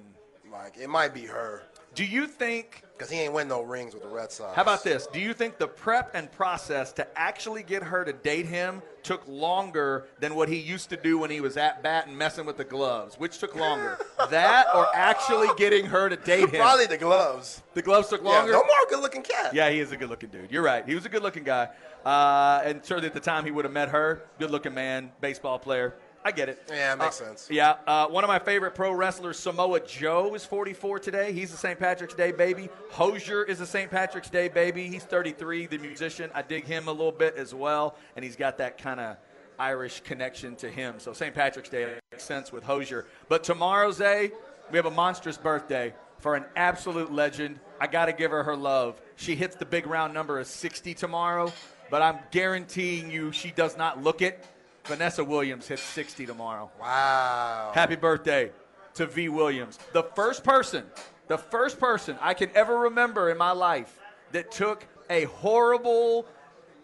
Like 0.52 0.78
it 0.78 0.90
might 0.90 1.14
be 1.14 1.26
her 1.26 1.64
Do 1.98 2.06
you 2.06 2.28
think 2.28 2.84
because 2.96 3.12
he 3.12 3.20
ain't 3.20 3.34
win 3.34 3.48
no 3.48 3.64
rings 3.64 3.96
with 3.96 4.04
the 4.04 4.10
Red 4.10 4.32
Sox. 4.32 4.56
How 4.56 4.62
about 4.62 4.84
this? 4.84 5.08
Do 5.08 5.20
you 5.20 5.34
think 5.34 5.58
the 5.58 5.68
prep 5.68 6.16
and 6.16 6.32
process 6.32 6.92
to 6.94 7.08
actually 7.18 7.64
get 7.64 7.82
her 7.84 8.04
to 8.04 8.14
date 8.14 8.46
him 8.46 8.84
took 9.04 9.28
longer 9.28 10.08
than 10.20 10.36
what 10.36 10.48
he 10.48 10.58
used 10.58 10.90
to 10.90 10.98
do 10.98 11.18
when 11.18 11.30
he 11.30 11.42
was 11.42 11.58
at 11.58 11.84
bat 11.84 12.08
and 12.08 12.18
messing 12.18 12.46
with 12.46 12.58
the 12.58 12.64
gloves? 12.64 13.16
Which 13.20 13.38
took 13.38 13.56
longer? 13.56 14.00
that 14.30 14.68
or 14.76 14.88
actually 14.96 15.48
getting 15.58 15.86
her 15.86 16.10
to 16.10 16.16
date 16.16 16.50
him? 16.50 16.60
Probably 16.60 16.88
the 16.88 16.98
gloves. 16.98 17.62
The 17.74 17.82
gloves 17.82 18.10
took 18.10 18.24
longer. 18.24 18.52
Yeah, 18.52 18.58
longer? 18.58 18.72
Nomar, 18.72 18.90
good 18.90 19.02
looking 19.02 19.24
cat. 19.24 19.54
Yeah, 19.54 19.70
he 19.70 19.80
is 19.80 19.92
a 19.92 19.98
good 19.98 20.10
looking 20.10 20.30
dude. 20.30 20.52
You're 20.52 20.64
right. 20.64 20.88
He 20.88 20.96
was 20.96 21.06
a 21.06 21.10
good 21.10 21.24
looking 21.24 21.44
guy. 21.44 21.70
Uh, 22.06 22.62
and 22.64 22.84
certainly 22.84 23.08
at 23.08 23.14
the 23.14 23.20
time 23.20 23.46
he 23.46 23.52
would 23.52 23.66
have 23.66 23.74
met 23.74 23.90
her. 23.90 24.24
Good 24.40 24.52
looking 24.52 24.74
man, 24.74 25.12
baseball 25.22 25.60
player. 25.60 25.96
I 26.28 26.32
get 26.32 26.50
it. 26.50 26.62
Yeah, 26.70 26.92
it 26.92 26.98
makes 26.98 27.22
Uh, 27.22 27.26
sense. 27.26 27.48
Yeah. 27.50 27.76
Uh, 27.88 28.08
one 28.08 28.26
of 28.26 28.28
my 28.28 28.38
favorite 28.40 28.76
pro 28.76 28.92
wrestlers, 28.92 29.40
Samoa 29.40 29.80
Joe, 29.80 30.36
is 30.36 30.44
44 30.44 31.00
today. 31.00 31.32
He's 31.32 31.54
a 31.54 31.58
St. 31.58 31.80
Patrick's 31.80 32.16
Day 32.16 32.34
baby. 32.34 32.68
Hozier 32.92 33.44
is 33.46 33.62
a 33.62 33.66
St. 33.66 33.90
Patrick's 33.90 34.30
Day 34.30 34.50
baby. 34.50 34.90
He's 34.90 35.06
33, 35.06 35.68
the 35.68 35.78
musician. 35.78 36.30
I 36.36 36.42
dig 36.42 36.66
him 36.66 36.90
a 36.90 36.92
little 36.92 37.14
bit 37.14 37.38
as 37.38 37.54
well. 37.56 37.96
And 38.18 38.26
he's 38.26 38.36
got 38.36 38.58
that 38.58 38.78
kind 38.78 39.00
of 39.00 39.16
Irish 39.58 40.02
connection 40.02 40.58
to 40.58 40.70
him. 40.70 40.96
So 41.00 41.14
St. 41.14 41.34
Patrick's 41.34 41.70
Day 41.70 41.94
makes 42.12 42.26
sense 42.26 42.52
with 42.52 42.66
Hozier. 42.66 43.06
But 43.30 43.46
tomorrow's 43.46 43.98
day, 43.98 44.32
we 44.70 44.76
have 44.76 44.86
a 44.86 44.92
monstrous 44.92 45.38
birthday 45.38 45.94
for 46.20 46.36
an 46.36 46.44
absolute 46.58 47.10
legend. 47.10 47.58
I 47.80 47.88
got 47.88 48.08
to 48.08 48.12
give 48.14 48.32
her 48.32 48.44
her 48.44 48.58
love. 48.58 49.02
She 49.16 49.38
hits 49.38 49.56
the 49.56 49.66
big 49.66 49.88
round 49.88 50.14
number 50.14 50.40
of 50.40 50.48
60 50.48 50.94
tomorrow, 50.94 51.54
but 51.90 52.02
I'm 52.02 52.20
guaranteeing 52.32 53.10
you 53.12 53.32
she 53.32 53.52
does 53.52 53.78
not 53.78 54.04
look 54.04 54.22
it. 54.22 54.46
Vanessa 54.88 55.24
Williams 55.24 55.68
hits 55.68 55.82
60 55.82 56.26
tomorrow. 56.26 56.72
Wow. 56.80 57.72
Happy 57.74 57.96
birthday 57.96 58.52
to 58.96 59.06
V. 59.06 59.30
Williams. 59.30 59.78
The 59.94 60.04
first 60.04 60.44
person, 60.44 60.84
the 61.28 61.38
first 61.38 61.80
person 61.80 62.18
I 62.22 62.34
can 62.34 62.50
ever 62.56 62.78
remember 62.80 63.30
in 63.30 63.38
my 63.38 63.52
life 63.52 64.00
that 64.32 64.52
took 64.52 64.86
a 65.10 65.26
horrible, 65.26 66.26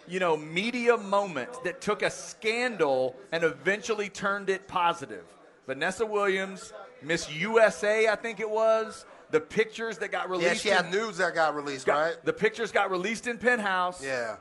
you 0.07 0.19
know, 0.19 0.35
media 0.37 0.97
moment 0.97 1.49
that 1.63 1.81
took 1.81 2.01
a 2.01 2.09
scandal 2.09 3.15
and 3.31 3.43
eventually 3.43 4.09
turned 4.09 4.49
it 4.49 4.67
positive. 4.67 5.23
Vanessa 5.65 6.05
Williams, 6.05 6.73
Miss 7.01 7.31
USA, 7.33 8.07
I 8.09 8.15
think 8.15 8.39
it 8.39 8.49
was. 8.49 9.05
The 9.31 9.39
pictures 9.39 9.97
that 9.99 10.11
got 10.11 10.29
released. 10.29 10.47
Yeah, 10.47 10.53
she 10.53 10.69
had 10.69 10.85
in- 10.85 10.91
news 10.91 11.17
that 11.17 11.33
got 11.33 11.55
released, 11.55 11.85
got- 11.87 11.97
right? 11.99 12.15
The 12.23 12.33
pictures 12.33 12.71
got 12.71 12.91
released 12.91 13.25
in 13.27 13.37
Penthouse 13.39 14.03
Yeah. 14.03 14.35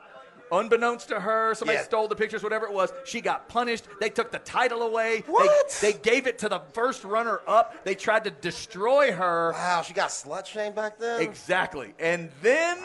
Unbeknownst 0.51 1.07
to 1.09 1.19
her, 1.19 1.53
somebody 1.55 1.77
Yeah. 1.77 1.83
stole 1.85 2.07
the 2.07 2.15
pictures, 2.15 2.43
whatever 2.43 2.65
it 2.65 2.73
was. 2.73 2.91
She 3.05 3.21
got 3.21 3.47
punished. 3.47 3.85
They 3.99 4.09
took 4.09 4.31
the 4.31 4.39
title 4.39 4.81
away. 4.83 5.21
They- 5.21 5.31
What? 5.31 5.77
They, 5.81 5.93
gave 5.93 6.27
it 6.27 6.37
to 6.39 6.49
the 6.49 6.59
first 6.73 7.03
runner 7.03 7.41
up. 7.47 7.83
They 7.85 7.95
tried 7.95 8.23
to 8.25 8.31
destroy 8.31 9.11
her. 9.11 9.51
Wow, 9.53 9.81
she 9.81 9.93
got 9.93 10.09
slut 10.09 10.45
shamed 10.45 10.75
back 10.75 10.97
then. 10.99 11.21
Exactly. 11.21 11.93
And 11.99 12.29
then 12.41 12.77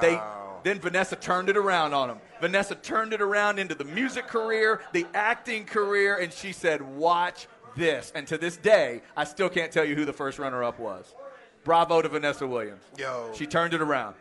they 0.00 0.20
Then 0.64 0.80
Vanessa 0.80 1.14
turned 1.14 1.48
it 1.48 1.56
around 1.56 1.94
on 1.94 2.10
him. 2.10 2.18
Vanessa 2.40 2.74
turned 2.74 3.12
it 3.12 3.20
around 3.22 3.58
into 3.60 3.76
the 3.76 3.84
music 3.84 4.26
career, 4.26 4.80
the 4.92 5.06
acting 5.14 5.64
career, 5.64 6.16
and 6.16 6.32
she 6.32 6.52
said, 6.52 6.82
Watch 6.82 7.46
this. 7.76 8.10
And 8.14 8.26
to 8.26 8.36
this 8.36 8.56
day, 8.56 9.02
I 9.16 9.22
still 9.22 9.48
can't 9.48 9.70
tell 9.70 9.84
you 9.84 9.94
who 9.94 10.04
the 10.04 10.12
first 10.12 10.38
runner 10.40 10.64
up 10.64 10.78
was. 10.80 11.14
Bravo 11.62 12.02
to 12.02 12.08
Vanessa 12.08 12.44
Williams. 12.46 12.82
Yo. 12.96 13.30
She 13.34 13.46
turned 13.46 13.72
it 13.72 13.80
around. 13.80 14.16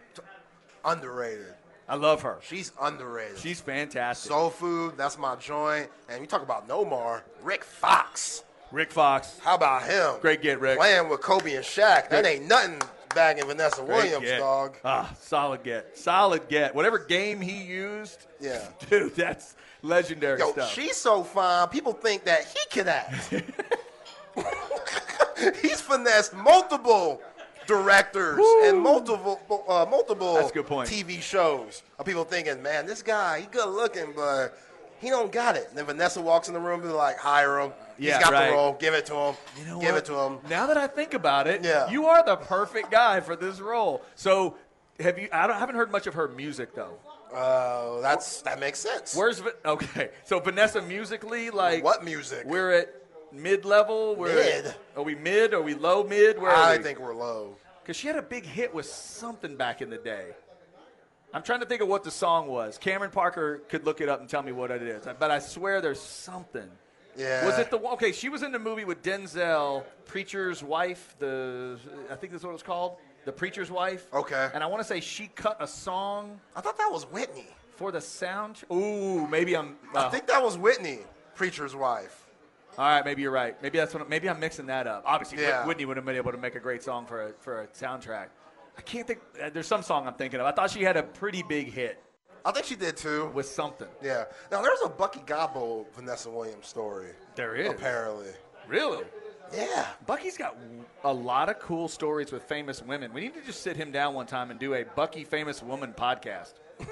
Underrated. 0.86 1.54
I 1.90 1.96
love 1.96 2.22
her. 2.24 2.38
She's 2.42 2.72
underrated. 2.82 3.38
She's 3.40 3.62
fantastic. 3.62 4.30
Soul 4.30 4.50
Food, 4.50 4.96
that's 4.98 5.18
my 5.18 5.36
joint. 5.38 5.90
And 6.10 6.20
you 6.22 6.28
talk 6.28 6.44
about 6.44 6.68
Nomar, 6.68 7.22
Rick 7.44 7.64
Fox. 7.64 8.44
Rick 8.72 8.92
Fox. 8.92 9.40
How 9.42 9.56
about 9.56 9.84
him? 9.84 10.20
Great 10.22 10.42
get, 10.42 10.60
Rick. 10.60 10.78
Playing 10.78 11.08
with 11.08 11.22
Kobe 11.22 11.56
and 11.56 11.64
Shaq. 11.64 12.10
That 12.10 12.26
ain't 12.26 12.46
nothing 12.48 12.82
bagging 13.16 13.46
Vanessa 13.46 13.78
Great 13.82 13.88
Williams, 14.12 14.26
get. 14.26 14.40
dog. 14.40 14.76
Ah, 14.84 15.16
solid 15.22 15.64
get. 15.64 15.98
Solid 15.98 16.50
get. 16.50 16.76
Whatever 16.76 17.00
game 17.00 17.40
he 17.40 17.64
used, 17.64 18.28
Yeah. 18.42 18.60
dude, 18.90 19.16
that's 19.16 19.56
legendary 19.82 20.40
Yo, 20.40 20.52
stuff. 20.52 20.74
she's 20.74 20.98
so 20.98 21.24
fine. 21.24 21.70
People 21.70 21.94
think 21.94 22.26
that 22.26 22.44
he 22.44 22.60
can 22.70 22.90
act. 22.90 23.34
He's 25.62 25.82
finessed 25.82 26.34
multiple 26.36 27.22
directors 27.68 28.40
and 28.64 28.80
multiple 28.82 29.40
uh, 29.68 29.86
multiple 29.90 30.36
That's 30.36 30.52
a 30.52 30.54
good 30.54 30.68
point. 30.68 30.90
TV 30.90 31.22
shows. 31.22 31.84
Of 32.00 32.06
people 32.06 32.24
thinking, 32.24 32.62
man, 32.64 32.86
this 32.86 33.04
guy, 33.04 33.42
he 33.42 33.48
good 33.48 33.70
looking, 33.70 34.14
but 34.16 34.58
he 35.00 35.10
don't 35.10 35.32
got 35.32 35.56
it. 35.56 35.68
And 35.70 35.78
then 35.78 35.86
Vanessa 35.86 36.22
walks 36.22 36.48
in 36.48 36.54
the 36.54 36.60
room 36.60 36.82
and 36.82 36.94
like, 36.94 37.18
hire 37.18 37.60
him. 37.60 37.72
Yeah, 38.00 38.16
He's 38.18 38.24
got 38.24 38.34
right. 38.34 38.48
the 38.50 38.54
role. 38.54 38.74
Give 38.80 38.94
it 38.94 39.06
to 39.08 39.16
him. 39.16 39.36
You 39.60 39.66
know 39.66 39.80
Give 39.80 39.92
what? 39.92 39.98
it 40.00 40.06
to 40.06 40.16
him. 40.20 40.38
Now 40.50 40.66
that 40.68 40.78
I 40.78 40.88
think 40.88 41.14
about 41.14 41.48
it, 41.48 41.64
Yeah. 41.64 41.90
you 41.90 42.06
are 42.06 42.24
the 42.26 42.36
perfect 42.38 42.90
guy 42.92 43.20
for 43.20 43.36
this 43.36 43.60
role. 43.60 44.02
So, 44.16 44.56
have 45.00 45.20
you? 45.20 45.30
I, 45.32 45.46
don't, 45.48 45.56
I 45.56 45.60
haven't 45.60 45.76
heard 45.76 45.92
much 45.92 46.08
of 46.08 46.14
her 46.16 46.28
music 46.28 46.74
though. 46.74 46.98
Uh, 47.34 48.00
that's 48.02 48.42
that 48.44 48.60
makes 48.60 48.80
sense. 48.80 49.16
Where's 49.16 49.44
okay? 49.66 50.10
So 50.24 50.40
Vanessa 50.40 50.82
musically, 50.82 51.50
like 51.50 51.84
what 51.84 52.04
music? 52.04 52.46
We're 52.46 52.72
at 52.72 52.94
mid 53.38 53.66
level. 53.66 54.16
Mid. 54.18 54.74
Are 54.96 55.04
we 55.04 55.16
mid? 55.16 55.54
Are 55.54 55.62
we 55.62 55.74
low 55.74 56.04
mid? 56.04 56.40
Where 56.40 56.52
I 56.52 56.78
we? 56.78 56.84
think 56.84 57.00
we're 57.00 57.16
low. 57.16 57.56
because 57.84 57.96
she 57.98 58.08
had 58.08 58.16
a 58.18 58.22
big 58.22 58.46
hit 58.46 58.74
with 58.74 58.86
something 58.86 59.56
back 59.56 59.82
in 59.82 59.90
the 59.90 59.98
day. 59.98 60.28
I'm 61.34 61.44
trying 61.44 61.60
to 61.60 61.66
think 61.66 61.82
of 61.82 61.88
what 61.88 62.04
the 62.04 62.12
song 62.12 62.48
was. 62.48 62.78
Cameron 62.78 63.12
Parker 63.12 63.60
could 63.70 63.86
look 63.86 64.02
it 64.02 64.10
up 64.10 64.22
and 64.22 64.30
tell 64.30 64.42
me 64.42 64.52
what 64.54 64.72
it 64.72 64.82
is, 64.82 65.06
but 65.20 65.30
I 65.30 65.40
swear 65.40 65.82
there's 65.82 66.00
something. 66.00 66.70
Yeah. 67.18 67.46
Was 67.46 67.58
it 67.58 67.70
the? 67.72 67.80
Okay, 67.80 68.12
she 68.12 68.30
was 68.30 68.44
in 68.44 68.52
the 68.52 68.60
movie 68.60 68.86
with 68.86 69.02
Denzel, 69.04 69.84
Preacher's 70.06 70.64
Wife. 70.64 71.16
The 71.20 71.78
I 72.12 72.16
think 72.16 72.32
that's 72.32 72.44
what 72.44 72.52
it 72.52 72.54
was 72.54 72.64
called, 72.64 72.98
The 73.26 73.32
Preacher's 73.32 73.72
Wife. 73.72 74.08
Okay. 74.14 74.50
And 74.54 74.64
I 74.64 74.68
want 74.68 74.82
to 74.82 74.88
say 74.88 75.00
she 75.00 75.28
cut 75.28 75.58
a 75.60 75.68
song 75.68 76.40
I 76.56 76.62
thought 76.62 76.78
that 76.78 76.92
was 76.92 77.04
Whitney. 77.06 77.48
for 77.76 77.92
the 77.92 78.02
sound. 78.02 78.62
Ooh, 78.72 79.28
maybe 79.28 79.58
I'm. 79.58 79.76
I 79.96 80.04
uh, 80.06 80.10
think 80.10 80.28
that 80.28 80.42
was 80.44 80.58
Whitney, 80.58 81.00
preacher's 81.36 81.76
wife. 81.76 82.27
All 82.78 82.86
right, 82.88 83.04
maybe 83.04 83.24
you're 83.24 83.32
right. 83.32 83.60
Maybe 83.62 83.78
that's 83.80 83.94
what. 83.94 84.08
Maybe 84.08 84.30
I'm 84.30 84.40
mixing 84.40 84.68
that 84.68 84.86
up. 84.88 85.04
Obviously, 85.06 85.42
Yeah. 85.42 85.66
Whitney 85.66 85.86
would 85.86 85.98
have 85.98 86.06
been 86.06 86.16
able 86.16 86.32
to 86.32 86.38
make 86.38 86.56
a 86.56 86.60
great 86.60 86.84
song 86.84 87.06
for 87.08 87.28
a, 87.30 87.34
for 87.34 87.62
a 87.62 87.68
soundtrack. 87.68 88.28
I 88.78 88.82
can't 88.82 89.08
think. 89.08 89.20
uh, 89.44 89.50
There's 89.50 89.66
some 89.68 89.82
song 89.82 90.06
I'm 90.08 90.14
thinking 90.14 90.40
of. 90.40 90.46
I 90.46 90.52
thought 90.52 90.70
she 90.70 90.84
had 90.84 90.96
a 90.98 91.02
pretty 91.04 91.42
big 91.42 91.72
hit 91.74 92.02
I 92.46 92.52
think 92.52 92.66
she 92.68 92.76
did 92.76 92.96
too. 92.96 93.32
with 93.34 93.48
something. 93.48 93.88
Yeah. 94.02 94.26
Now 94.52 94.62
there's 94.62 94.80
a 94.86 94.90
Bucky 94.90 95.20
Godbolt 95.22 95.92
Vanessa 95.96 96.30
Williams 96.30 96.68
story. 96.68 97.10
There 97.36 97.56
is. 97.56 97.72
Apparently. 97.72 98.30
Really? 98.68 99.04
Yeah. 99.54 99.88
Bucky's 100.06 100.38
got 100.38 100.56
a 101.04 101.12
lot 101.14 101.50
of 101.50 101.58
cool 101.60 101.88
stories 101.88 102.32
with 102.32 102.44
famous 102.44 102.82
women. 102.84 103.12
We 103.14 103.22
need 103.22 103.34
to 103.34 103.42
just 103.42 103.62
sit 103.64 103.76
him 103.76 103.92
down 103.92 104.14
one 104.14 104.28
time 104.28 104.52
and 104.52 104.60
do 104.60 104.76
a 104.76 104.84
Bucky 104.84 105.24
famous 105.24 105.64
woman 105.64 105.94
podcast. 105.98 106.54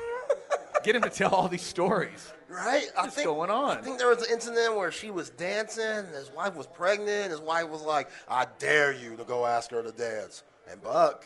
Get 0.86 0.96
him 0.96 1.02
to 1.02 1.10
tell 1.10 1.32
all 1.34 1.48
these 1.48 1.64
stories. 1.64 2.32
Right? 2.48 2.86
I 2.96 3.02
What's 3.02 3.16
think, 3.16 3.28
going 3.28 3.50
on? 3.50 3.78
I 3.78 3.82
think 3.82 3.98
there 3.98 4.08
was 4.08 4.22
an 4.22 4.32
incident 4.32 4.76
where 4.76 4.92
she 4.92 5.10
was 5.10 5.32
dancing 5.32 5.84
and 5.84 6.08
his 6.10 6.32
wife 6.32 6.56
was 6.56 6.68
pregnant. 6.68 7.32
His 7.32 7.42
wife 7.42 7.68
was 7.70 7.82
like, 7.82 8.08
I 8.30 8.46
dare 8.60 8.94
you 8.94 9.16
to 9.18 9.24
go 9.24 9.46
ask 9.48 9.72
her 9.72 9.82
to 9.82 9.92
dance. 9.92 10.44
And 10.70 10.82
Buck, 10.84 11.26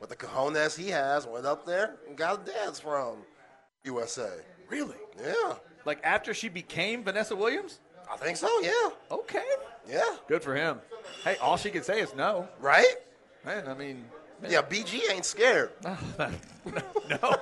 with 0.00 0.08
the 0.08 0.16
cojones 0.16 0.76
he 0.76 0.88
has, 0.88 1.26
went 1.26 1.44
up 1.44 1.66
there 1.66 1.96
and 2.08 2.16
got 2.16 2.48
a 2.48 2.50
dance 2.50 2.80
from 2.80 3.18
USA. 3.84 4.30
Really? 4.70 4.96
Yeah. 5.22 5.54
Like 5.84 6.00
after 6.02 6.32
she 6.32 6.48
became 6.48 7.04
Vanessa 7.04 7.36
Williams? 7.36 7.80
I 8.10 8.16
think 8.16 8.38
so, 8.38 8.48
yeah. 8.60 8.90
Okay. 9.10 9.44
Yeah. 9.88 10.16
Good 10.28 10.42
for 10.42 10.54
him. 10.54 10.80
Hey, 11.24 11.36
all 11.42 11.58
she 11.58 11.70
can 11.70 11.82
say 11.82 12.00
is 12.00 12.14
no. 12.14 12.48
Right? 12.58 12.94
Man, 13.44 13.68
I 13.68 13.74
mean, 13.74 14.04
Yeah, 14.48 14.62
BG 14.62 15.00
ain't 15.12 15.26
scared. 15.26 15.70
no, 15.84 17.36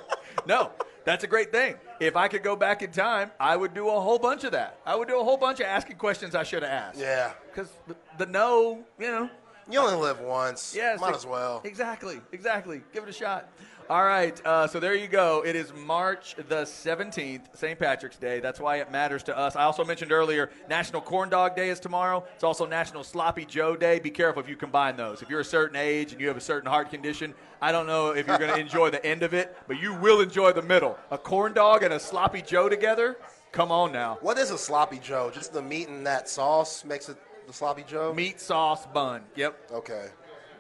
no. 0.47 0.71
That's 1.05 1.25
a 1.25 1.27
great 1.27 1.51
thing. 1.53 1.75
If 2.01 2.17
I 2.17 2.29
could 2.29 2.43
go 2.43 2.57
back 2.57 2.83
in 2.83 2.93
time, 2.93 3.31
I 3.41 3.57
would 3.57 3.75
do 3.75 3.89
a 3.89 4.01
whole 4.01 4.19
bunch 4.19 4.45
of 4.45 4.53
that. 4.53 4.79
I 4.87 4.95
would 4.95 5.09
do 5.09 5.19
a 5.21 5.25
whole 5.25 5.37
bunch 5.37 5.61
of 5.61 5.67
asking 5.67 5.97
questions 5.97 6.35
I 6.35 6.43
should 6.43 6.63
have 6.63 6.73
asked. 6.73 6.99
Yeah. 6.99 7.33
Because 7.47 7.71
the, 7.87 7.97
the 8.19 8.27
no, 8.27 8.85
you 8.99 9.09
know, 9.09 9.29
You 9.71 9.81
only 9.81 9.97
live 9.97 10.21
once. 10.21 10.75
Yes, 10.77 11.01
Might 11.01 11.15
as 11.15 11.27
well. 11.27 11.61
Exactly, 11.65 12.21
exactly. 12.33 12.83
Give 12.93 13.05
it 13.05 13.11
a 13.11 13.13
shot. 13.13 13.49
All 13.93 14.05
right, 14.05 14.41
uh, 14.47 14.67
so 14.67 14.81
there 14.81 14.95
you 14.95 15.07
go. 15.07 15.45
It 15.45 15.55
is 15.55 15.71
March 15.75 16.35
the 16.37 16.63
17th, 16.63 17.43
St. 17.53 17.79
Patrick's 17.79 18.17
Day. 18.17 18.41
That's 18.41 18.59
why 18.59 18.77
it 18.77 18.91
matters 18.91 19.23
to 19.25 19.37
us. 19.37 19.55
I 19.55 19.65
also 19.65 19.85
mentioned 19.85 20.13
earlier, 20.13 20.49
National 20.67 21.03
Corn 21.03 21.29
Dog 21.29 21.55
Day 21.55 21.69
is 21.69 21.79
tomorrow. 21.79 22.25
It's 22.35 22.43
also 22.43 22.65
National 22.65 23.05
Sloppy 23.05 23.45
Joe 23.45 23.77
Day. 23.77 23.99
Be 23.99 24.09
careful 24.09 24.43
if 24.43 24.49
you 24.49 24.57
combine 24.57 24.97
those. 24.97 25.21
If 25.21 25.29
you're 25.29 25.41
a 25.41 25.45
certain 25.45 25.77
age 25.77 26.13
and 26.13 26.23
you 26.23 26.29
have 26.29 26.39
a 26.39 26.41
certain 26.41 26.71
heart 26.71 26.89
condition, 26.89 27.35
I 27.61 27.71
don't 27.71 27.87
know 27.87 28.13
if 28.13 28.27
you're 28.27 28.39
going 28.39 28.55
to 28.55 28.59
enjoy 28.59 28.89
the 28.89 29.05
end 29.05 29.23
of 29.23 29.35
it, 29.35 29.55
but 29.69 29.79
you 29.79 29.93
will 29.93 30.23
enjoy 30.23 30.55
the 30.55 30.63
middle. 30.63 30.99
A 31.11 31.19
corn 31.19 31.53
dog 31.53 31.83
and 31.83 31.93
a 31.93 32.01
Sloppy 32.01 32.41
Joe 32.41 32.71
together? 32.71 33.19
Come 33.53 33.71
on 33.71 33.93
now. 33.93 34.17
What 34.23 34.39
is 34.39 34.53
a 34.53 34.57
sloppy 34.57 35.01
Joe? 35.01 35.31
Just 35.35 35.53
the 35.53 35.61
meat 35.61 35.89
and 35.89 36.07
that 36.07 36.31
sauce 36.31 36.83
makes 36.87 37.11
it 37.11 37.19
the 37.47 37.53
sloppy 37.53 37.85
Joe? 37.87 38.15
Meat 38.15 38.41
sauce 38.41 38.87
bun. 38.87 39.21
Yep. 39.37 39.71
Okay. 39.71 40.07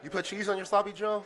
You 0.04 0.10
put 0.10 0.26
cheese 0.26 0.50
on 0.50 0.58
your 0.58 0.66
sloppy 0.66 0.92
Joe? 0.92 1.24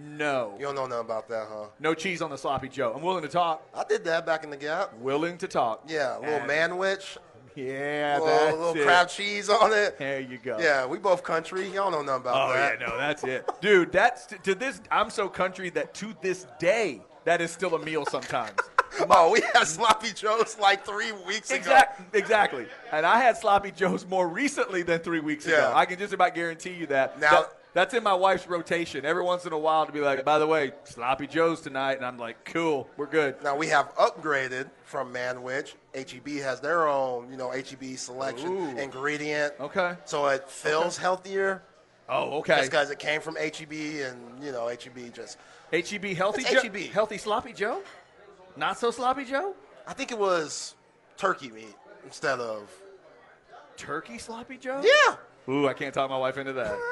No. 0.00 0.54
You 0.58 0.66
don't 0.66 0.74
know 0.74 0.86
nothing 0.86 1.04
about 1.04 1.28
that, 1.28 1.46
huh? 1.50 1.66
No 1.78 1.94
cheese 1.94 2.22
on 2.22 2.30
the 2.30 2.38
Sloppy 2.38 2.68
Joe. 2.68 2.92
I'm 2.96 3.02
willing 3.02 3.22
to 3.22 3.28
talk. 3.28 3.62
I 3.74 3.84
did 3.84 4.04
that 4.04 4.24
back 4.26 4.44
in 4.44 4.50
the 4.50 4.56
gap. 4.56 4.94
Willing 4.98 5.38
to 5.38 5.48
talk. 5.48 5.84
Yeah, 5.88 6.18
a 6.18 6.20
little 6.20 6.40
manwich, 6.40 7.16
Yeah, 7.54 8.18
a 8.18 8.20
little, 8.22 8.58
little 8.58 8.82
it. 8.82 8.84
crab 8.84 9.08
cheese 9.08 9.48
on 9.50 9.72
it. 9.72 9.98
There 9.98 10.20
you 10.20 10.38
go. 10.38 10.58
Yeah, 10.58 10.86
we 10.86 10.98
both 10.98 11.22
country. 11.22 11.68
Y'all 11.70 11.90
know 11.90 12.02
nothing 12.02 12.22
about 12.22 12.50
Oh 12.50 12.52
that. 12.54 12.76
Oh 12.78 12.80
yeah, 12.80 12.88
no, 12.88 12.96
that's 12.98 13.24
it, 13.24 13.48
dude. 13.60 13.92
That's 13.92 14.26
to 14.26 14.54
this. 14.54 14.80
I'm 14.90 15.10
so 15.10 15.28
country 15.28 15.70
that 15.70 15.94
to 15.94 16.14
this 16.22 16.46
day, 16.58 17.02
that 17.24 17.40
is 17.40 17.50
still 17.50 17.74
a 17.74 17.78
meal 17.84 18.06
sometimes. 18.06 18.58
oh, 19.10 19.30
we 19.30 19.40
had 19.54 19.64
sloppy 19.64 20.12
joes 20.12 20.56
like 20.60 20.84
three 20.84 21.12
weeks 21.12 21.50
ago. 21.50 21.58
Exact, 21.58 22.14
exactly. 22.14 22.66
And 22.92 23.04
I 23.06 23.20
had 23.20 23.36
sloppy 23.36 23.70
joes 23.70 24.04
more 24.06 24.28
recently 24.28 24.82
than 24.82 25.00
three 25.00 25.20
weeks 25.20 25.46
ago. 25.46 25.72
I 25.74 25.86
can 25.86 25.98
just 25.98 26.12
about 26.12 26.34
guarantee 26.34 26.72
you 26.74 26.86
that. 26.86 27.18
Now- 27.20 27.30
That- 27.42 27.56
that's 27.72 27.94
in 27.94 28.02
my 28.02 28.14
wife's 28.14 28.46
rotation 28.46 29.04
every 29.04 29.22
once 29.22 29.44
in 29.46 29.52
a 29.52 29.58
while 29.58 29.86
to 29.86 29.92
be 29.92 30.00
like, 30.00 30.24
by 30.24 30.38
the 30.38 30.46
way, 30.46 30.72
sloppy 30.84 31.26
joes 31.26 31.60
tonight, 31.60 31.96
and 31.96 32.04
I'm 32.04 32.18
like, 32.18 32.44
cool, 32.44 32.88
we're 32.96 33.06
good. 33.06 33.42
Now 33.42 33.56
we 33.56 33.68
have 33.68 33.94
upgraded 33.96 34.70
from 34.84 35.12
Manwich. 35.12 35.74
HEB 35.94 36.42
has 36.42 36.60
their 36.60 36.88
own, 36.88 37.30
you 37.30 37.36
know, 37.36 37.50
HEB 37.50 37.96
selection 37.96 38.52
Ooh. 38.52 38.78
ingredient. 38.78 39.54
Okay. 39.60 39.96
So 40.04 40.26
it 40.28 40.48
feels 40.48 40.96
healthier. 40.96 41.62
Oh, 42.08 42.38
okay. 42.38 42.56
Just 42.56 42.70
because 42.70 42.90
it 42.90 42.98
came 42.98 43.20
from 43.20 43.36
HEB 43.36 43.72
and, 43.72 44.42
you 44.42 44.50
know, 44.50 44.68
HEB 44.68 45.12
just. 45.14 45.38
HEB 45.72 46.16
healthy 46.16 46.42
Joe, 46.42 46.62
HEB. 46.62 46.76
healthy 46.92 47.18
sloppy 47.18 47.52
Joe, 47.52 47.82
not 48.56 48.78
so 48.78 48.90
sloppy 48.90 49.24
Joe, 49.24 49.54
I 49.86 49.92
think 49.92 50.10
it 50.10 50.18
was 50.18 50.74
turkey 51.16 51.50
meat 51.50 51.76
instead 52.04 52.40
of. 52.40 52.68
turkey 53.76 54.18
sloppy 54.18 54.56
Joe. 54.56 54.82
Yeah. 54.82 55.16
Ooh, 55.48 55.68
I 55.68 55.72
can't 55.72 55.94
talk 55.94 56.10
my 56.10 56.18
wife 56.18 56.36
into 56.38 56.52
that. 56.54 56.76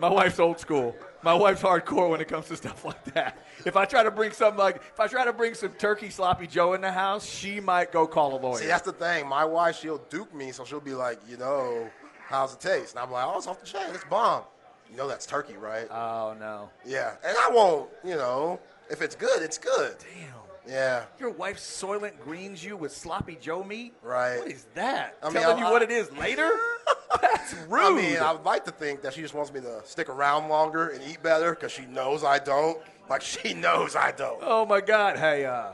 my 0.00 0.08
wife's 0.08 0.38
old 0.38 0.58
school. 0.58 0.94
My 1.22 1.34
wife's 1.34 1.62
hardcore 1.62 2.10
when 2.10 2.20
it 2.20 2.28
comes 2.28 2.46
to 2.48 2.56
stuff 2.56 2.84
like 2.84 3.02
that. 3.14 3.38
If 3.64 3.76
I 3.76 3.84
try 3.84 4.02
to 4.04 4.10
bring 4.10 4.30
something 4.30 4.58
like, 4.58 4.76
if 4.76 5.00
I 5.00 5.08
try 5.08 5.24
to 5.24 5.32
bring 5.32 5.54
some 5.54 5.70
turkey 5.70 6.08
sloppy 6.10 6.46
Joe 6.46 6.74
in 6.74 6.80
the 6.80 6.92
house, 6.92 7.26
she 7.26 7.58
might 7.58 7.90
go 7.90 8.06
call 8.06 8.36
a 8.36 8.40
lawyer. 8.40 8.60
See, 8.60 8.66
that's 8.66 8.84
the 8.84 8.92
thing. 8.92 9.26
My 9.26 9.44
wife, 9.44 9.76
she'll 9.80 10.02
duke 10.08 10.32
me, 10.34 10.52
so 10.52 10.64
she'll 10.64 10.78
be 10.80 10.94
like, 10.94 11.18
you 11.28 11.36
know, 11.36 11.90
how's 12.28 12.54
it 12.54 12.60
taste? 12.60 12.94
And 12.94 13.02
I'm 13.02 13.10
like, 13.10 13.26
oh, 13.26 13.38
it's 13.38 13.46
off 13.48 13.58
the 13.60 13.66
chain. 13.66 13.88
It's 13.92 14.04
bomb. 14.04 14.42
You 14.90 14.96
know 14.96 15.08
that's 15.08 15.26
turkey, 15.26 15.56
right? 15.56 15.88
oh 15.90 16.36
no, 16.38 16.70
yeah. 16.84 17.16
And 17.26 17.36
I 17.36 17.50
won't, 17.52 17.90
you 18.04 18.14
know, 18.14 18.60
if 18.88 19.02
it's 19.02 19.16
good, 19.16 19.42
it's 19.42 19.58
good. 19.58 19.96
damn! 19.98 20.45
Yeah. 20.68 21.04
Your 21.20 21.30
wife 21.30 21.58
Soylent 21.58 22.18
greens 22.20 22.64
you 22.64 22.76
with 22.76 22.92
sloppy 22.92 23.38
Joe 23.40 23.62
meat. 23.62 23.94
Right. 24.02 24.38
What 24.38 24.50
is 24.50 24.66
that? 24.74 25.16
I 25.22 25.26
mean, 25.30 25.34
Telling 25.42 25.62
I- 25.62 25.66
you 25.66 25.72
what 25.72 25.82
it 25.82 25.90
is 25.90 26.10
later? 26.12 26.50
That's 27.20 27.54
rude. 27.68 27.80
I 27.82 27.90
mean, 27.94 28.16
I 28.18 28.32
would 28.32 28.44
like 28.44 28.64
to 28.64 28.70
think 28.72 29.02
that 29.02 29.14
she 29.14 29.20
just 29.22 29.32
wants 29.34 29.52
me 29.52 29.60
to 29.60 29.80
stick 29.84 30.08
around 30.08 30.48
longer 30.48 30.88
and 30.88 31.02
eat 31.08 31.22
better 31.22 31.50
because 31.54 31.72
she 31.72 31.86
knows 31.86 32.24
I 32.24 32.38
don't. 32.38 32.78
Like, 33.08 33.22
she 33.22 33.54
knows 33.66 33.94
I 33.96 34.10
don't. 34.12 34.40
oh 34.42 34.66
my 34.66 34.80
God! 34.80 35.16
Hey, 35.16 35.44
uh, 35.44 35.70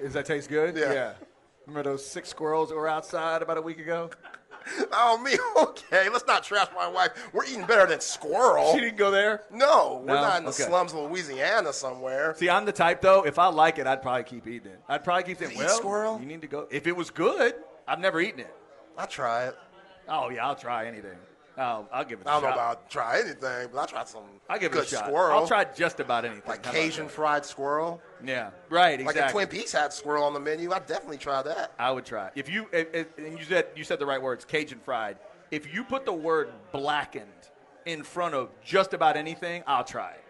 does 0.00 0.12
that 0.12 0.26
taste 0.26 0.48
good? 0.50 0.76
Yeah. 0.76 1.14
Remember 1.66 1.90
those 1.90 2.04
six 2.06 2.28
squirrels 2.28 2.68
that 2.68 2.76
were 2.76 2.86
outside 2.88 3.42
about 3.42 3.56
a 3.56 3.62
week 3.62 3.78
ago? 3.80 4.10
oh, 4.92 5.18
me? 5.18 5.36
Okay, 5.56 6.08
let's 6.10 6.26
not 6.26 6.42
trash 6.42 6.68
my 6.74 6.88
wife. 6.88 7.10
We're 7.32 7.44
eating 7.44 7.64
better 7.66 7.86
than 7.86 8.00
squirrel. 8.00 8.72
She 8.74 8.80
didn't 8.80 8.96
go 8.96 9.10
there. 9.10 9.42
No, 9.52 10.02
we're 10.04 10.14
No? 10.14 10.20
not 10.20 10.38
in 10.38 10.44
the 10.44 10.50
Okay. 10.50 10.64
slums 10.64 10.92
of 10.92 10.98
Louisiana 11.10 11.72
somewhere. 11.72 12.34
See, 12.36 12.48
I'm 12.50 12.64
the 12.64 12.72
type 12.72 13.00
though. 13.00 13.24
If 13.24 13.38
I 13.38 13.46
like 13.48 13.78
it, 13.78 13.86
I'd 13.86 14.02
probably 14.02 14.24
keep 14.24 14.46
eating 14.46 14.72
it. 14.72 14.80
I'd 14.88 15.04
probably 15.04 15.22
keep 15.24 15.38
saying, 15.38 15.52
eat 15.52 15.58
"Well, 15.58 15.76
squirrel? 15.76 16.18
you 16.20 16.26
need 16.26 16.40
to 16.42 16.46
go." 16.48 16.66
If 16.70 16.86
it 16.86 16.96
was 16.96 17.10
good, 17.10 17.54
I've 17.86 18.00
never 18.00 18.20
eaten 18.20 18.40
it. 18.40 18.54
I'll 18.98 19.06
try 19.06 19.44
it. 19.46 19.56
Oh 20.08 20.30
yeah, 20.30 20.46
I'll 20.46 20.56
try 20.56 20.86
anything. 20.86 21.16
Oh, 21.58 21.86
I'll 21.92 22.04
give 22.04 22.20
it. 22.20 22.26
a 22.26 22.30
I 22.30 22.32
don't 22.34 22.42
know 22.42 22.48
about 22.50 22.90
try 22.90 23.20
anything, 23.20 23.68
but 23.72 23.78
I 23.80 23.86
tried 23.86 24.08
some 24.08 24.22
I'll 24.48 24.58
give 24.58 24.72
good 24.72 24.82
it 24.82 24.92
a 24.92 24.96
shot. 24.96 25.06
squirrel. 25.06 25.38
I'll 25.38 25.46
try 25.46 25.64
just 25.64 26.00
about 26.00 26.24
anything. 26.24 26.42
like 26.46 26.64
How 26.64 26.70
about 26.70 26.80
Cajun 26.82 27.04
that? 27.06 27.12
fried 27.12 27.46
squirrel. 27.46 28.00
Yeah, 28.24 28.50
right. 28.68 29.00
Exactly. 29.00 29.04
Like 29.22 29.26
if 29.26 29.32
Twin 29.32 29.48
Peaks 29.48 29.72
had 29.72 29.92
squirrel 29.92 30.24
on 30.24 30.34
the 30.34 30.40
menu, 30.40 30.72
I'd 30.72 30.86
definitely 30.86 31.18
try 31.18 31.42
that. 31.42 31.72
I 31.78 31.90
would 31.90 32.04
try. 32.04 32.30
If 32.34 32.48
you 32.50 32.66
if, 32.72 32.94
if- 32.94 33.18
and 33.18 33.38
you 33.38 33.44
said 33.44 33.66
you 33.74 33.84
said 33.84 33.98
the 33.98 34.06
right 34.06 34.20
words, 34.20 34.44
Cajun 34.44 34.80
fried. 34.84 35.16
If 35.50 35.72
you 35.72 35.84
put 35.84 36.04
the 36.04 36.12
word 36.12 36.50
blackened 36.72 37.30
in 37.86 38.02
front 38.02 38.34
of 38.34 38.50
just 38.64 38.92
about 38.94 39.16
anything, 39.16 39.62
I'll 39.66 39.84
try 39.84 40.10
it. 40.12 40.24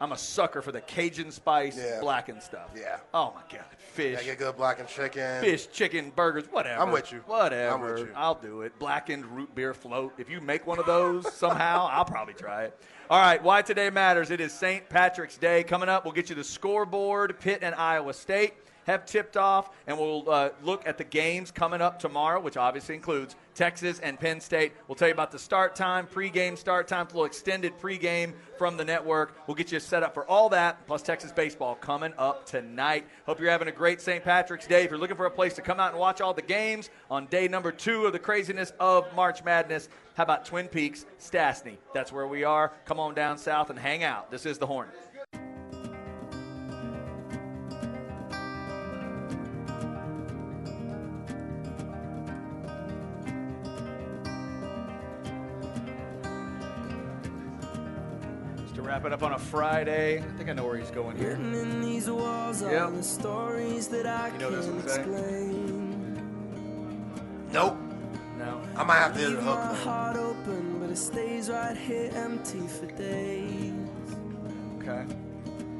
I'm 0.00 0.12
a 0.12 0.18
sucker 0.18 0.60
for 0.60 0.72
the 0.72 0.80
Cajun 0.80 1.30
spice 1.30 1.76
Yeah. 1.78 2.00
blackened 2.00 2.42
stuff. 2.42 2.70
Yeah. 2.76 2.96
Oh 3.14 3.32
my 3.34 3.42
god, 3.50 3.64
fish, 3.78 4.18
Yeah, 4.20 4.24
get 4.32 4.38
good 4.38 4.56
blackened 4.56 4.88
chicken. 4.88 5.40
fish, 5.40 5.68
chicken, 5.68 6.10
burgers, 6.14 6.44
whatever. 6.50 6.82
I'm 6.82 6.90
with 6.90 7.12
you. 7.12 7.20
Whatever. 7.26 7.74
I'm 7.74 7.80
with 7.80 7.98
you. 8.00 8.12
I'll 8.16 8.34
do 8.34 8.62
it. 8.62 8.76
Blackened 8.78 9.24
root 9.26 9.54
beer 9.54 9.72
float. 9.72 10.12
If 10.18 10.28
you 10.28 10.40
make 10.40 10.66
one 10.66 10.78
of 10.78 10.86
those 10.86 11.32
somehow, 11.32 11.86
I'll 11.90 12.04
probably 12.04 12.34
try 12.34 12.64
it. 12.64 12.78
All 13.08 13.20
right, 13.20 13.42
why 13.42 13.62
today 13.62 13.88
matters. 13.90 14.30
It 14.30 14.40
is 14.40 14.52
St. 14.52 14.88
Patrick's 14.88 15.36
Day 15.38 15.62
coming 15.62 15.88
up. 15.88 16.04
We'll 16.04 16.14
get 16.14 16.28
you 16.28 16.34
the 16.34 16.44
scoreboard. 16.44 17.38
Pitt 17.38 17.60
and 17.62 17.74
Iowa 17.74 18.12
State 18.14 18.54
have 18.86 19.06
tipped 19.06 19.36
off, 19.36 19.70
and 19.86 19.96
we'll 19.98 20.28
uh, 20.28 20.50
look 20.62 20.86
at 20.86 20.98
the 20.98 21.04
games 21.04 21.50
coming 21.50 21.80
up 21.80 21.98
tomorrow, 21.98 22.40
which 22.40 22.56
obviously 22.56 22.94
includes 22.94 23.36
Texas 23.54 23.98
and 24.00 24.18
Penn 24.18 24.40
State. 24.40 24.72
We'll 24.88 24.96
tell 24.96 25.08
you 25.08 25.14
about 25.14 25.30
the 25.30 25.38
start 25.38 25.74
time, 25.76 26.06
pregame 26.06 26.58
start 26.58 26.88
time, 26.88 27.06
a 27.06 27.08
little 27.08 27.24
extended 27.24 27.78
pregame 27.78 28.32
from 28.58 28.76
the 28.76 28.84
network. 28.84 29.36
We'll 29.46 29.54
get 29.54 29.72
you 29.72 29.80
set 29.80 30.02
up 30.02 30.14
for 30.14 30.26
all 30.26 30.48
that, 30.50 30.86
plus 30.86 31.02
Texas 31.02 31.32
baseball 31.32 31.74
coming 31.76 32.12
up 32.18 32.46
tonight. 32.46 33.06
Hope 33.26 33.40
you're 33.40 33.50
having 33.50 33.68
a 33.68 33.72
great 33.72 34.00
St. 34.00 34.22
Patrick's 34.24 34.66
Day. 34.66 34.84
If 34.84 34.90
you're 34.90 34.98
looking 34.98 35.16
for 35.16 35.26
a 35.26 35.30
place 35.30 35.54
to 35.54 35.62
come 35.62 35.80
out 35.80 35.90
and 35.90 36.00
watch 36.00 36.20
all 36.20 36.34
the 36.34 36.42
games 36.42 36.90
on 37.10 37.26
day 37.26 37.48
number 37.48 37.72
two 37.72 38.06
of 38.06 38.12
the 38.12 38.18
craziness 38.18 38.72
of 38.80 39.12
March 39.14 39.44
Madness, 39.44 39.88
how 40.14 40.22
about 40.22 40.44
Twin 40.44 40.68
Peaks, 40.68 41.06
Stassney? 41.18 41.76
That's 41.92 42.12
where 42.12 42.26
we 42.26 42.44
are. 42.44 42.72
Come 42.84 43.00
on 43.00 43.14
down 43.14 43.38
south 43.38 43.70
and 43.70 43.78
hang 43.78 44.04
out. 44.04 44.30
This 44.30 44.46
is 44.46 44.58
the 44.58 44.66
Hornet. 44.66 44.94
Wrap 59.04 59.12
it 59.12 59.14
up 59.14 59.22
on 59.22 59.32
a 59.34 59.38
Friday. 59.38 60.18
I 60.18 60.22
think 60.38 60.48
I 60.48 60.54
know 60.54 60.64
where 60.64 60.76
he's 60.78 60.90
going 60.90 61.16
here. 61.18 61.32
In 61.32 61.82
these 61.82 62.08
walls 62.08 62.62
Yep. 62.62 62.72
are 62.72 62.90
the 62.90 63.02
stories 63.02 63.88
that 63.88 64.06
I 64.06 64.28
You 64.28 64.38
know 64.38 64.50
this 64.50 64.64
can't 64.66 64.76
one, 64.78 64.88
Zay? 64.88 65.00
explain. 65.00 66.18
Nope. 67.52 67.76
No. 68.38 68.60
I 68.76 68.82
might 68.84 68.96
have 68.98 69.12
to 69.14 69.18
hit 69.20 69.28
Leave 69.30 69.42
my 69.42 69.66
hook. 69.66 69.76
heart 69.84 70.16
open, 70.16 70.78
but 70.80 70.88
it 70.90 70.96
stays 70.96 71.50
right 71.50 71.76
here 71.76 72.10
empty 72.14 72.66
for 72.66 72.86
days. 72.86 73.72
Okay. 74.80 75.04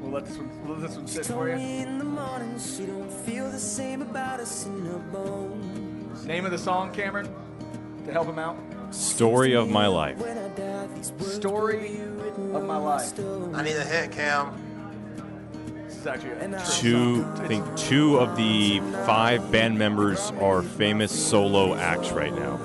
We'll 0.01 0.11
let 0.11 0.25
this 0.27 0.37
one, 0.37 0.49
we'll 0.63 0.77
let 0.77 0.87
this 0.87 0.95
one 0.97 1.07
sit 1.07 1.25
for 1.25 1.49
you. 1.49 1.55
in 1.55 1.97
the 1.97 2.05
morning 2.05 2.59
she 2.59 2.85
don't 2.85 3.11
feel 3.11 3.49
the 3.49 3.57
same 3.59 4.03
about 4.03 4.39
us 4.39 4.67
in 4.67 4.85
her 4.85 4.99
bones. 5.11 6.25
Name 6.25 6.45
of 6.45 6.51
the 6.51 6.59
song, 6.59 6.91
Cameron, 6.93 7.27
to 8.05 8.11
help 8.11 8.27
him 8.27 8.37
out. 8.37 8.55
Story 8.91 9.53
of 9.55 9.67
my 9.67 9.87
life. 9.87 10.19
When 10.95 11.03
I 11.03 11.11
die, 11.11 11.11
these 11.11 11.11
words 11.11 11.33
Story 11.35 11.75
will 11.77 11.81
be 11.83 12.23
written 12.23 12.55
of 12.55 12.65
my 12.65 12.77
life. 12.77 13.19
I 13.53 13.63
need 13.63 13.75
a 13.75 13.83
hit, 13.83 14.11
Cam. 14.11 14.61
This 15.87 15.97
is 15.97 16.07
actually 16.07 16.31
a 16.31 16.65
Two, 16.79 17.25
I 17.35 17.47
think 17.47 17.77
two 17.77 18.17
of 18.17 18.35
the 18.35 18.79
five 19.05 19.51
band 19.51 19.77
members 19.77 20.31
are 20.41 20.61
famous 20.61 21.11
solo 21.11 21.75
acts 21.75 22.11
right 22.11 22.33
now. 22.33 22.57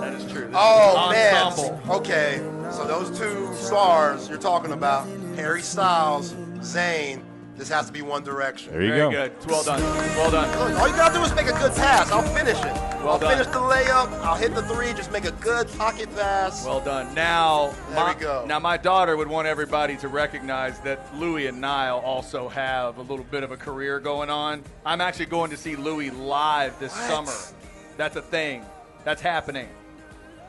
That 0.00 0.14
is 0.14 0.30
true. 0.30 0.46
This 0.46 0.56
Oh 0.58 1.10
is 1.10 1.16
man. 1.16 1.46
ensemble. 1.46 1.80
Okay. 1.96 2.38
So 2.70 2.86
those 2.86 3.16
two 3.18 3.52
stars 3.54 4.28
you're 4.28 4.38
talking 4.38 4.72
about, 4.72 5.06
Harry 5.36 5.62
Styles, 5.62 6.32
Zayn. 6.60 7.22
This 7.56 7.68
has 7.68 7.86
to 7.86 7.92
be 7.92 8.00
One 8.02 8.24
Direction. 8.24 8.72
There 8.72 8.82
you 8.82 8.88
Very 8.88 9.00
go. 9.00 9.10
good. 9.10 9.32
It's 9.32 9.46
well 9.46 9.62
done. 9.62 9.80
Well 10.16 10.30
done. 10.30 10.74
All 10.78 10.88
you 10.88 10.94
gotta 10.96 11.14
do 11.14 11.22
is 11.22 11.34
make 11.34 11.46
a 11.46 11.52
good 11.52 11.72
pass. 11.74 12.10
I'll 12.10 12.22
finish 12.34 12.56
it. 12.58 12.91
Well 13.02 13.14
I'll 13.14 13.18
done. 13.18 13.30
finish 13.32 13.46
the 13.48 13.58
layup. 13.58 14.12
I'll 14.22 14.36
hit 14.36 14.54
the 14.54 14.62
three. 14.62 14.92
Just 14.92 15.10
make 15.10 15.24
a 15.24 15.32
good 15.32 15.68
pocket 15.76 16.14
pass. 16.14 16.64
Well 16.64 16.80
done. 16.80 17.12
Now, 17.14 17.74
There 17.88 17.96
my, 17.96 18.14
we 18.14 18.20
go. 18.20 18.44
now 18.46 18.60
my 18.60 18.76
daughter 18.76 19.16
would 19.16 19.26
want 19.28 19.48
everybody 19.48 19.96
to 19.96 20.08
recognize 20.08 20.78
that 20.80 21.14
Louis 21.16 21.48
and 21.48 21.60
Niall 21.60 21.98
also 22.00 22.48
have 22.48 22.98
a 22.98 23.02
little 23.02 23.24
bit 23.24 23.42
of 23.42 23.50
a 23.50 23.56
career 23.56 23.98
going 23.98 24.30
on. 24.30 24.62
I'm 24.86 25.00
actually 25.00 25.26
going 25.26 25.50
to 25.50 25.56
see 25.56 25.74
Louis 25.74 26.10
live 26.10 26.78
this 26.78 26.92
What? 26.92 27.26
summer. 27.26 27.56
That's 27.96 28.14
a 28.16 28.22
thing. 28.22 28.64
That's 29.04 29.20
happening. 29.20 29.68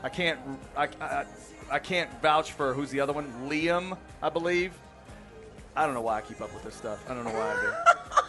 I 0.04 0.08
can't. 0.08 0.38
I, 0.76 0.88
I, 1.00 1.24
I 1.72 1.78
can't 1.80 2.10
vouch 2.22 2.52
for 2.52 2.72
who's 2.72 2.90
the 2.90 3.00
other 3.00 3.12
one. 3.12 3.32
Liam, 3.48 3.96
I 4.22 4.28
believe. 4.28 4.72
I 5.74 5.86
don't 5.86 5.94
know 5.94 6.02
why 6.02 6.18
I 6.18 6.20
keep 6.20 6.40
up 6.40 6.54
with 6.54 6.62
this 6.62 6.76
stuff. 6.76 7.02
I 7.10 7.14
don't 7.14 7.24
know 7.24 7.32
why 7.32 7.50
I 7.50 7.60
do. 7.60 8.20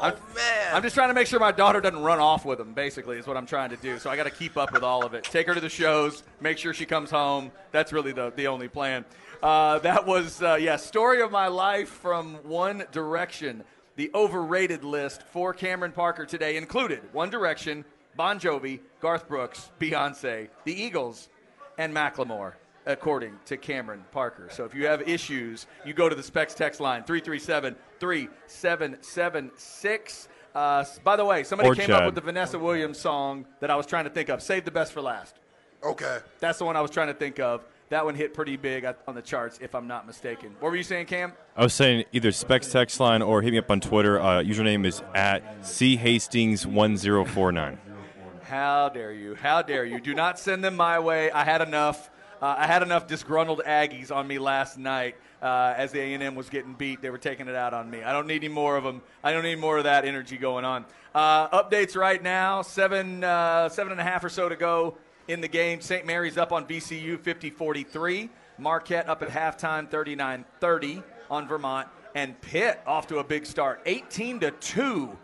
I'm, 0.00 0.14
man. 0.34 0.74
I'm 0.74 0.82
just 0.82 0.94
trying 0.94 1.08
to 1.08 1.14
make 1.14 1.26
sure 1.26 1.38
my 1.38 1.52
daughter 1.52 1.80
doesn't 1.80 2.00
run 2.02 2.18
off 2.18 2.44
with 2.44 2.58
him, 2.58 2.72
basically, 2.72 3.18
is 3.18 3.26
what 3.26 3.36
I'm 3.36 3.46
trying 3.46 3.70
to 3.70 3.76
do. 3.76 3.98
So 3.98 4.08
I 4.08 4.16
got 4.16 4.24
to 4.24 4.30
keep 4.30 4.56
up 4.56 4.72
with 4.72 4.82
all 4.82 5.04
of 5.04 5.14
it. 5.14 5.24
Take 5.24 5.46
her 5.46 5.54
to 5.54 5.60
the 5.60 5.68
shows, 5.68 6.22
make 6.40 6.58
sure 6.58 6.72
she 6.72 6.86
comes 6.86 7.10
home. 7.10 7.52
That's 7.70 7.92
really 7.92 8.12
the, 8.12 8.32
the 8.34 8.46
only 8.46 8.68
plan. 8.68 9.04
Uh, 9.42 9.78
that 9.80 10.06
was, 10.06 10.42
uh, 10.42 10.54
yeah, 10.54 10.76
story 10.76 11.20
of 11.22 11.30
my 11.30 11.48
life 11.48 11.88
from 11.88 12.34
One 12.44 12.84
Direction. 12.92 13.64
The 13.96 14.10
overrated 14.14 14.84
list 14.84 15.22
for 15.24 15.52
Cameron 15.52 15.92
Parker 15.92 16.24
today 16.24 16.56
included 16.56 17.00
One 17.12 17.28
Direction, 17.28 17.84
Bon 18.16 18.40
Jovi, 18.40 18.80
Garth 19.00 19.28
Brooks, 19.28 19.70
Beyonce, 19.78 20.48
the 20.64 20.72
Eagles, 20.72 21.28
and 21.76 21.94
Macklemore, 21.94 22.54
according 22.86 23.38
to 23.46 23.56
Cameron 23.56 24.04
Parker. 24.12 24.48
So 24.50 24.64
if 24.64 24.74
you 24.74 24.86
have 24.86 25.06
issues, 25.08 25.66
you 25.84 25.92
go 25.92 26.08
to 26.08 26.14
the 26.14 26.22
Specs 26.22 26.54
text 26.54 26.80
line 26.80 27.02
337 27.04 27.76
3776. 28.00 30.28
Uh, 30.54 30.84
by 31.04 31.16
the 31.16 31.24
way, 31.24 31.44
somebody 31.44 31.70
Or 31.70 31.74
came 31.74 31.90
up 31.92 32.04
with 32.06 32.14
the 32.16 32.20
Vanessa 32.20 32.58
Williams 32.58 32.98
song 32.98 33.46
that 33.60 33.70
I 33.70 33.76
was 33.76 33.86
trying 33.86 34.04
to 34.04 34.10
think 34.10 34.28
of. 34.28 34.42
Save 34.42 34.64
the 34.64 34.72
best 34.72 34.92
for 34.92 35.00
last. 35.00 35.36
Okay. 35.82 36.18
That's 36.40 36.58
the 36.58 36.64
one 36.64 36.76
I 36.76 36.80
was 36.80 36.90
trying 36.90 37.06
to 37.08 37.14
think 37.14 37.38
of. 37.38 37.64
That 37.90 38.04
one 38.04 38.14
hit 38.14 38.34
pretty 38.34 38.56
big 38.56 38.86
on 39.08 39.14
the 39.14 39.22
charts, 39.22 39.58
if 39.60 39.74
I'm 39.74 39.88
not 39.88 40.06
mistaken. 40.06 40.54
What 40.60 40.70
were 40.70 40.76
you 40.76 40.82
saying, 40.84 41.06
Cam? 41.06 41.32
I 41.56 41.64
was 41.64 41.74
saying 41.74 42.04
either 42.12 42.30
Specs 42.30 42.70
text 42.70 43.00
line 43.00 43.20
or 43.22 43.42
hit 43.42 43.50
me 43.52 43.58
up 43.58 43.70
on 43.70 43.80
Twitter. 43.80 44.20
Uh, 44.20 44.42
username 44.42 44.86
is 44.86 45.02
at 45.14 45.62
chastings1049. 45.62 47.78
How 48.42 48.88
dare 48.90 49.12
you? 49.12 49.34
How 49.34 49.62
dare 49.62 49.84
you? 49.84 50.00
Do 50.00 50.14
not 50.14 50.38
send 50.38 50.62
them 50.62 50.76
my 50.76 51.00
way. 51.00 51.30
I 51.32 51.44
had 51.44 51.62
enough. 51.62 52.10
Uh, 52.40 52.54
I 52.58 52.66
had 52.66 52.82
enough 52.82 53.06
disgruntled 53.06 53.62
Aggies 53.66 54.14
on 54.14 54.26
me 54.26 54.38
last 54.38 54.78
night 54.78 55.16
uh, 55.42 55.74
as 55.76 55.92
the 55.92 56.00
A&M 56.00 56.34
was 56.34 56.48
getting 56.48 56.74
beat. 56.74 57.00
They 57.02 57.10
were 57.10 57.18
taking 57.18 57.48
it 57.48 57.54
out 57.54 57.74
on 57.74 57.90
me. 57.90 58.02
I 58.02 58.12
don't 58.12 58.26
need 58.26 58.44
any 58.44 58.48
more 58.48 58.76
of 58.76 58.84
them. 58.84 59.02
I 59.22 59.32
don't 59.32 59.42
need 59.42 59.58
more 59.58 59.78
of 59.78 59.84
that 59.84 60.04
energy 60.04 60.36
going 60.36 60.64
on. 60.64 60.84
Uh, 61.14 61.62
updates 61.62 61.96
right 61.96 62.22
now: 62.22 62.62
seven, 62.62 63.24
uh, 63.24 63.68
seven 63.68 63.92
and 63.92 64.00
a 64.00 64.04
half 64.04 64.24
or 64.24 64.28
so 64.28 64.48
to 64.48 64.56
go 64.56 64.96
in 65.28 65.40
the 65.40 65.48
game. 65.48 65.80
St. 65.80 66.06
Mary's 66.06 66.36
up 66.36 66.52
on 66.52 66.66
VCU, 66.66 67.18
50-43. 67.18 68.28
Marquette 68.58 69.08
up 69.08 69.22
at 69.22 69.28
halftime, 69.30 69.90
39-30 69.90 71.02
on 71.30 71.48
Vermont, 71.48 71.88
and 72.14 72.38
Pitt 72.42 72.80
off 72.86 73.06
to 73.06 73.18
a 73.18 73.24
big 73.24 73.46
start, 73.46 73.80
18 73.86 74.40
to 74.40 74.50
two 74.50 75.16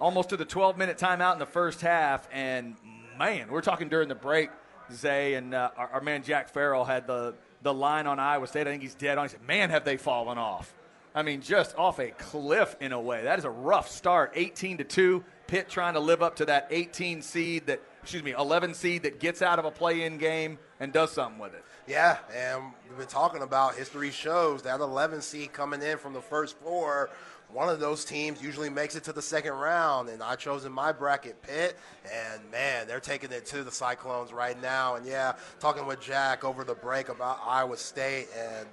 almost 0.00 0.30
to 0.30 0.36
the 0.36 0.44
12 0.44 0.76
minute 0.76 0.98
timeout 0.98 1.34
in 1.34 1.38
the 1.38 1.46
first 1.46 1.80
half. 1.80 2.28
And 2.32 2.76
man, 3.18 3.50
we're 3.50 3.62
talking 3.62 3.88
during 3.88 4.08
the 4.08 4.14
break. 4.14 4.50
Zay 4.92 5.34
and 5.34 5.52
uh, 5.54 5.70
our, 5.76 5.88
our 5.94 6.00
man 6.00 6.22
Jack 6.22 6.48
Farrell 6.48 6.84
had 6.84 7.06
the, 7.06 7.34
the 7.66 7.74
line 7.74 8.06
on 8.06 8.18
Iowa 8.18 8.46
State. 8.46 8.66
I 8.66 8.70
think 8.70 8.82
he's 8.82 8.94
dead 8.94 9.18
on. 9.18 9.26
He 9.26 9.30
said, 9.30 9.42
Man, 9.42 9.70
have 9.70 9.84
they 9.84 9.96
fallen 9.96 10.38
off. 10.38 10.72
I 11.14 11.22
mean, 11.22 11.40
just 11.40 11.76
off 11.76 11.98
a 11.98 12.10
cliff 12.10 12.76
in 12.80 12.92
a 12.92 13.00
way. 13.00 13.24
That 13.24 13.38
is 13.38 13.44
a 13.44 13.50
rough 13.50 13.90
start. 13.90 14.32
18 14.34 14.78
to 14.78 14.84
2. 14.84 15.24
Pitt 15.46 15.68
trying 15.68 15.94
to 15.94 16.00
live 16.00 16.22
up 16.22 16.36
to 16.36 16.44
that 16.46 16.68
18 16.70 17.22
seed 17.22 17.66
that, 17.66 17.80
excuse 18.02 18.22
me, 18.22 18.32
11 18.32 18.74
seed 18.74 19.04
that 19.04 19.18
gets 19.18 19.42
out 19.42 19.58
of 19.58 19.64
a 19.64 19.70
play 19.70 20.02
in 20.02 20.18
game 20.18 20.58
and 20.78 20.92
does 20.92 21.12
something 21.12 21.38
with 21.38 21.54
it. 21.54 21.64
Yeah, 21.86 22.18
and 22.34 22.72
we've 22.88 22.98
been 22.98 23.06
talking 23.06 23.42
about 23.42 23.76
history 23.76 24.10
shows 24.10 24.62
that 24.62 24.80
11 24.80 25.22
seed 25.22 25.52
coming 25.52 25.80
in 25.82 25.98
from 25.98 26.12
the 26.12 26.20
first 26.20 26.58
four. 26.58 27.10
One 27.52 27.68
of 27.68 27.80
those 27.80 28.04
teams 28.04 28.42
usually 28.42 28.68
makes 28.68 28.96
it 28.96 29.04
to 29.04 29.12
the 29.12 29.22
second 29.22 29.52
round, 29.52 30.08
and 30.08 30.22
I 30.22 30.34
chose 30.36 30.64
in 30.64 30.72
my 30.72 30.92
bracket 30.92 31.40
Pitt, 31.42 31.76
and 32.04 32.40
man, 32.50 32.86
they're 32.86 33.00
taking 33.00 33.30
it 33.32 33.46
to 33.46 33.62
the 33.62 33.70
Cyclones 33.70 34.32
right 34.32 34.60
now. 34.60 34.96
And 34.96 35.06
yeah, 35.06 35.34
talking 35.60 35.86
with 35.86 36.00
Jack 36.00 36.44
over 36.44 36.64
the 36.64 36.74
break 36.74 37.08
about 37.08 37.38
Iowa 37.46 37.76
State 37.76 38.26
and 38.36 38.66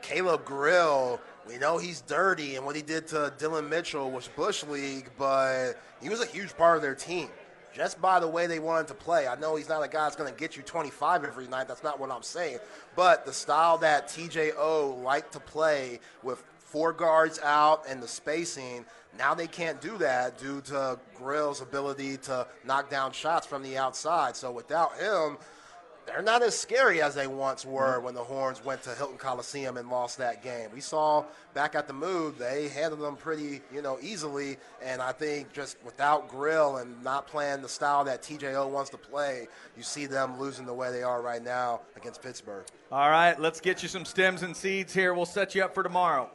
Caleb 0.00 0.44
Grill. 0.44 1.20
We 1.46 1.58
know 1.58 1.76
he's 1.76 2.00
dirty, 2.02 2.56
and 2.56 2.64
what 2.64 2.76
he 2.76 2.82
did 2.82 3.06
to 3.08 3.32
Dylan 3.36 3.68
Mitchell 3.68 4.10
was 4.10 4.28
Bush 4.28 4.64
League, 4.64 5.10
but 5.18 5.74
he 6.00 6.08
was 6.08 6.20
a 6.20 6.26
huge 6.26 6.56
part 6.56 6.76
of 6.76 6.82
their 6.82 6.94
team. 6.94 7.28
just 7.78 8.00
by 8.00 8.18
the 8.18 8.26
way 8.26 8.46
they 8.46 8.58
wanted 8.58 8.88
to 8.88 8.94
play. 8.94 9.28
I 9.28 9.36
know 9.36 9.56
he's 9.56 9.68
not 9.68 9.82
a 9.82 9.88
guy 9.88 10.04
that's 10.04 10.16
going 10.16 10.32
to 10.32 10.38
get 10.38 10.56
you 10.56 10.62
25 10.62 11.24
every 11.24 11.46
night. 11.46 11.68
That's 11.68 11.84
not 11.84 12.00
what 12.00 12.10
I'm 12.10 12.22
saying. 12.22 12.58
But 12.96 13.24
the 13.24 13.32
style 13.32 13.78
that 13.78 14.08
TJO 14.08 15.02
liked 15.02 15.32
to 15.34 15.40
play 15.40 16.00
with 16.22 16.42
four 16.68 16.92
guards 16.92 17.40
out 17.40 17.84
and 17.88 18.02
the 18.02 18.08
spacing, 18.08 18.84
now 19.18 19.34
they 19.34 19.46
can't 19.46 19.80
do 19.80 19.96
that 19.98 20.38
due 20.38 20.60
to 20.62 20.98
Grill's 21.14 21.60
ability 21.60 22.18
to 22.18 22.46
knock 22.64 22.90
down 22.90 23.12
shots 23.12 23.46
from 23.46 23.62
the 23.62 23.78
outside. 23.78 24.36
So 24.36 24.52
without 24.52 24.96
him, 24.98 25.38
they're 26.06 26.22
not 26.22 26.42
as 26.42 26.58
scary 26.58 27.02
as 27.02 27.14
they 27.14 27.26
once 27.26 27.66
were 27.66 27.96
mm-hmm. 27.96 28.04
when 28.04 28.14
the 28.14 28.22
Horns 28.22 28.64
went 28.64 28.82
to 28.82 28.94
Hilton 28.94 29.18
Coliseum 29.18 29.76
and 29.76 29.90
lost 29.90 30.18
that 30.18 30.42
game. 30.42 30.70
We 30.72 30.80
saw 30.80 31.24
back 31.52 31.74
at 31.74 31.86
the 31.86 31.92
Mood, 31.92 32.38
they 32.38 32.68
handled 32.68 33.02
them 33.02 33.16
pretty, 33.16 33.60
you 33.72 33.82
know, 33.82 33.98
easily. 34.00 34.56
And 34.82 35.02
I 35.02 35.12
think 35.12 35.52
just 35.52 35.76
without 35.84 36.28
Grill 36.28 36.78
and 36.78 37.02
not 37.02 37.26
playing 37.26 37.60
the 37.62 37.68
style 37.68 38.04
that 38.04 38.22
TJO 38.22 38.70
wants 38.70 38.90
to 38.90 38.98
play, 38.98 39.48
you 39.76 39.82
see 39.82 40.06
them 40.06 40.38
losing 40.38 40.64
the 40.64 40.74
way 40.74 40.90
they 40.90 41.02
are 41.02 41.20
right 41.20 41.42
now 41.42 41.80
against 41.96 42.22
Pittsburgh. 42.22 42.64
All 42.90 43.10
right, 43.10 43.38
let's 43.38 43.60
get 43.60 43.82
you 43.82 43.88
some 43.88 44.04
stems 44.04 44.42
and 44.42 44.56
seeds 44.56 44.94
here. 44.94 45.12
We'll 45.12 45.26
set 45.26 45.54
you 45.54 45.62
up 45.62 45.74
for 45.74 45.82
tomorrow. 45.82 46.30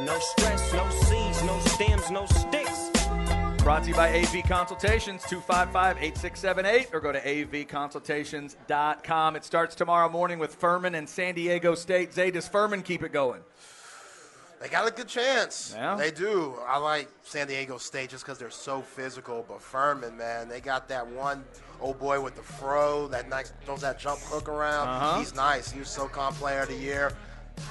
No 0.00 0.18
stress, 0.18 0.72
no 0.72 0.90
seeds, 0.90 1.44
no 1.44 1.56
stems, 1.60 2.10
no 2.10 2.26
sticks. 2.26 2.90
Brought 3.58 3.84
to 3.84 3.90
you 3.90 3.94
by 3.94 4.12
AV 4.12 4.42
Consultations, 4.42 5.22
255 5.22 6.02
8678, 6.02 6.88
or 6.92 6.98
go 6.98 7.12
to 7.12 7.20
avconsultations.com. 7.20 9.36
It 9.36 9.44
starts 9.44 9.76
tomorrow 9.76 10.08
morning 10.08 10.40
with 10.40 10.56
Furman 10.56 10.96
and 10.96 11.08
San 11.08 11.36
Diego 11.36 11.76
State. 11.76 12.12
Zay, 12.12 12.32
does 12.32 12.48
Furman 12.48 12.82
keep 12.82 13.04
it 13.04 13.12
going? 13.12 13.42
They 14.60 14.68
got 14.68 14.88
a 14.88 14.90
good 14.90 15.06
chance. 15.06 15.72
Yeah. 15.76 15.94
They 15.94 16.10
do. 16.10 16.56
I 16.66 16.78
like 16.78 17.08
San 17.22 17.46
Diego 17.46 17.78
State 17.78 18.10
just 18.10 18.24
because 18.24 18.38
they're 18.38 18.50
so 18.50 18.82
physical. 18.82 19.44
But 19.48 19.62
Furman, 19.62 20.16
man, 20.16 20.48
they 20.48 20.60
got 20.60 20.88
that 20.88 21.06
one 21.06 21.44
old 21.80 22.00
boy 22.00 22.20
with 22.20 22.34
the 22.34 22.42
fro 22.42 23.06
that 23.08 23.28
nice 23.28 23.52
throws 23.64 23.82
that 23.82 24.00
jump 24.00 24.18
hook 24.22 24.48
around. 24.48 24.88
Uh-huh. 24.88 25.20
He's 25.20 25.36
nice. 25.36 25.70
He 25.70 25.78
was 25.78 25.88
SoCon 25.88 26.32
Player 26.34 26.62
of 26.62 26.68
the 26.68 26.76
Year. 26.76 27.12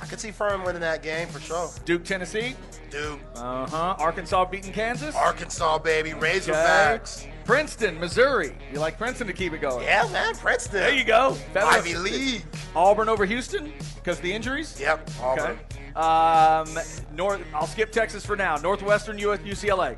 I 0.02 0.06
could 0.06 0.20
see 0.20 0.32
Furman 0.32 0.64
winning 0.66 0.82
that 0.82 1.02
game 1.02 1.28
for 1.28 1.40
sure. 1.40 1.70
Duke, 1.86 2.04
Tennessee. 2.04 2.56
Duke. 2.90 3.20
Uh 3.36 3.68
huh. 3.68 3.96
Arkansas 4.00 4.46
beating 4.46 4.74
Kansas. 4.74 5.16
Arkansas, 5.16 5.80
baby. 5.80 6.12
Razorbacks. 6.12 7.28
Princeton, 7.46 8.00
Missouri. 8.00 8.56
You 8.72 8.80
like 8.80 8.98
Princeton 8.98 9.28
to 9.28 9.34
keep 9.34 9.54
it 9.54 9.60
going? 9.60 9.84
Yeah, 9.84 10.08
man, 10.12 10.36
Princeton. 10.36 10.80
There 10.80 10.94
you 10.94 11.04
go. 11.04 11.38
Ivy 11.56 11.96
League. 11.96 12.44
Auburn 12.76 13.10
over 13.10 13.26
Houston 13.26 13.74
because 13.96 14.20
the 14.20 14.32
injuries. 14.32 14.80
Yep, 14.80 15.10
Auburn. 15.22 15.58
Okay. 15.72 15.94
Um, 15.96 16.68
North. 17.16 17.42
I'll 17.54 17.68
skip 17.68 17.92
Texas 17.92 18.26
for 18.26 18.36
now. 18.36 18.56
Northwestern, 18.58 19.18
UCLA, 19.18 19.98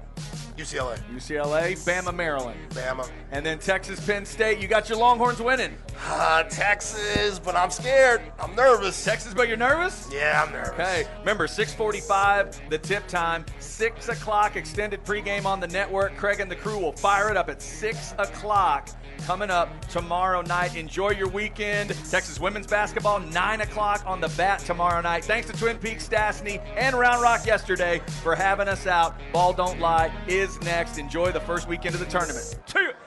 UCLA, 0.58 0.98
UCLA, 1.14 1.74
Bama, 1.86 2.16
Maryland, 2.16 2.58
Bama. 2.70 3.10
and 3.32 3.46
then 3.46 3.60
Texas, 3.60 4.04
Penn 4.06 4.26
State. 4.26 4.60
You 4.60 4.68
got 4.70 4.88
your 4.88 4.98
Longhorns 4.98 5.42
winning. 5.42 5.76
Uh, 6.08 6.44
Texas, 6.44 7.40
but 7.40 7.56
I'm 7.56 7.70
scared. 7.70 8.22
I'm 8.40 8.56
nervous. 8.56 9.04
Texas, 9.04 9.34
but 9.34 9.50
you're 9.50 9.58
nervous. 9.58 10.10
Yeah, 10.14 10.44
I'm 10.46 10.54
nervous. 10.54 10.72
Okay, 10.72 11.06
remember 11.20 11.48
6:45 11.48 12.70
the 12.70 12.78
tip 12.78 13.06
time. 13.08 13.46
Six 13.60 14.08
o'clock 14.08 14.56
extended 14.56 15.04
pregame 15.04 15.46
on 15.46 15.60
the 15.60 15.68
network. 15.68 16.16
Craig 16.16 16.40
and 16.40 16.50
the 16.50 16.56
crew 16.56 16.80
will 16.80 16.94
fire 16.94 17.30
it 17.30 17.36
up 17.36 17.50
at 17.50 17.62
six 17.62 18.14
o'clock. 18.18 18.90
Coming 19.24 19.50
up 19.50 19.70
tomorrow 19.88 20.42
night. 20.42 20.76
Enjoy 20.76 21.10
your 21.12 21.30
weekend. 21.30 21.90
Texas 22.10 22.40
women's 22.40 22.68
basketball 22.68 23.20
nine 23.20 23.62
o'clock 23.62 24.04
on 24.06 24.22
the 24.22 24.30
bat 24.30 24.60
tomorrow 24.60 25.02
night. 25.02 25.26
Thanks 25.26 25.50
to 25.50 25.58
Twin 25.58 25.78
Peaks, 25.78 26.08
Stassney, 26.08 26.62
and 26.76 26.96
Round 26.96 27.22
Rock 27.22 27.46
yesterday 27.46 28.02
for 28.22 28.36
having 28.36 28.68
us 28.68 28.88
out. 28.88 29.16
Ball 29.34 29.54
don't 29.54 29.80
lie 29.80 30.12
is 30.28 30.60
next. 30.62 30.98
Enjoy 30.98 31.32
the 31.32 31.40
first 31.40 31.68
weekend 31.68 31.96
of 31.96 32.02
the 32.02 32.08
tournament. 32.08 32.60
Ya. 32.76 33.05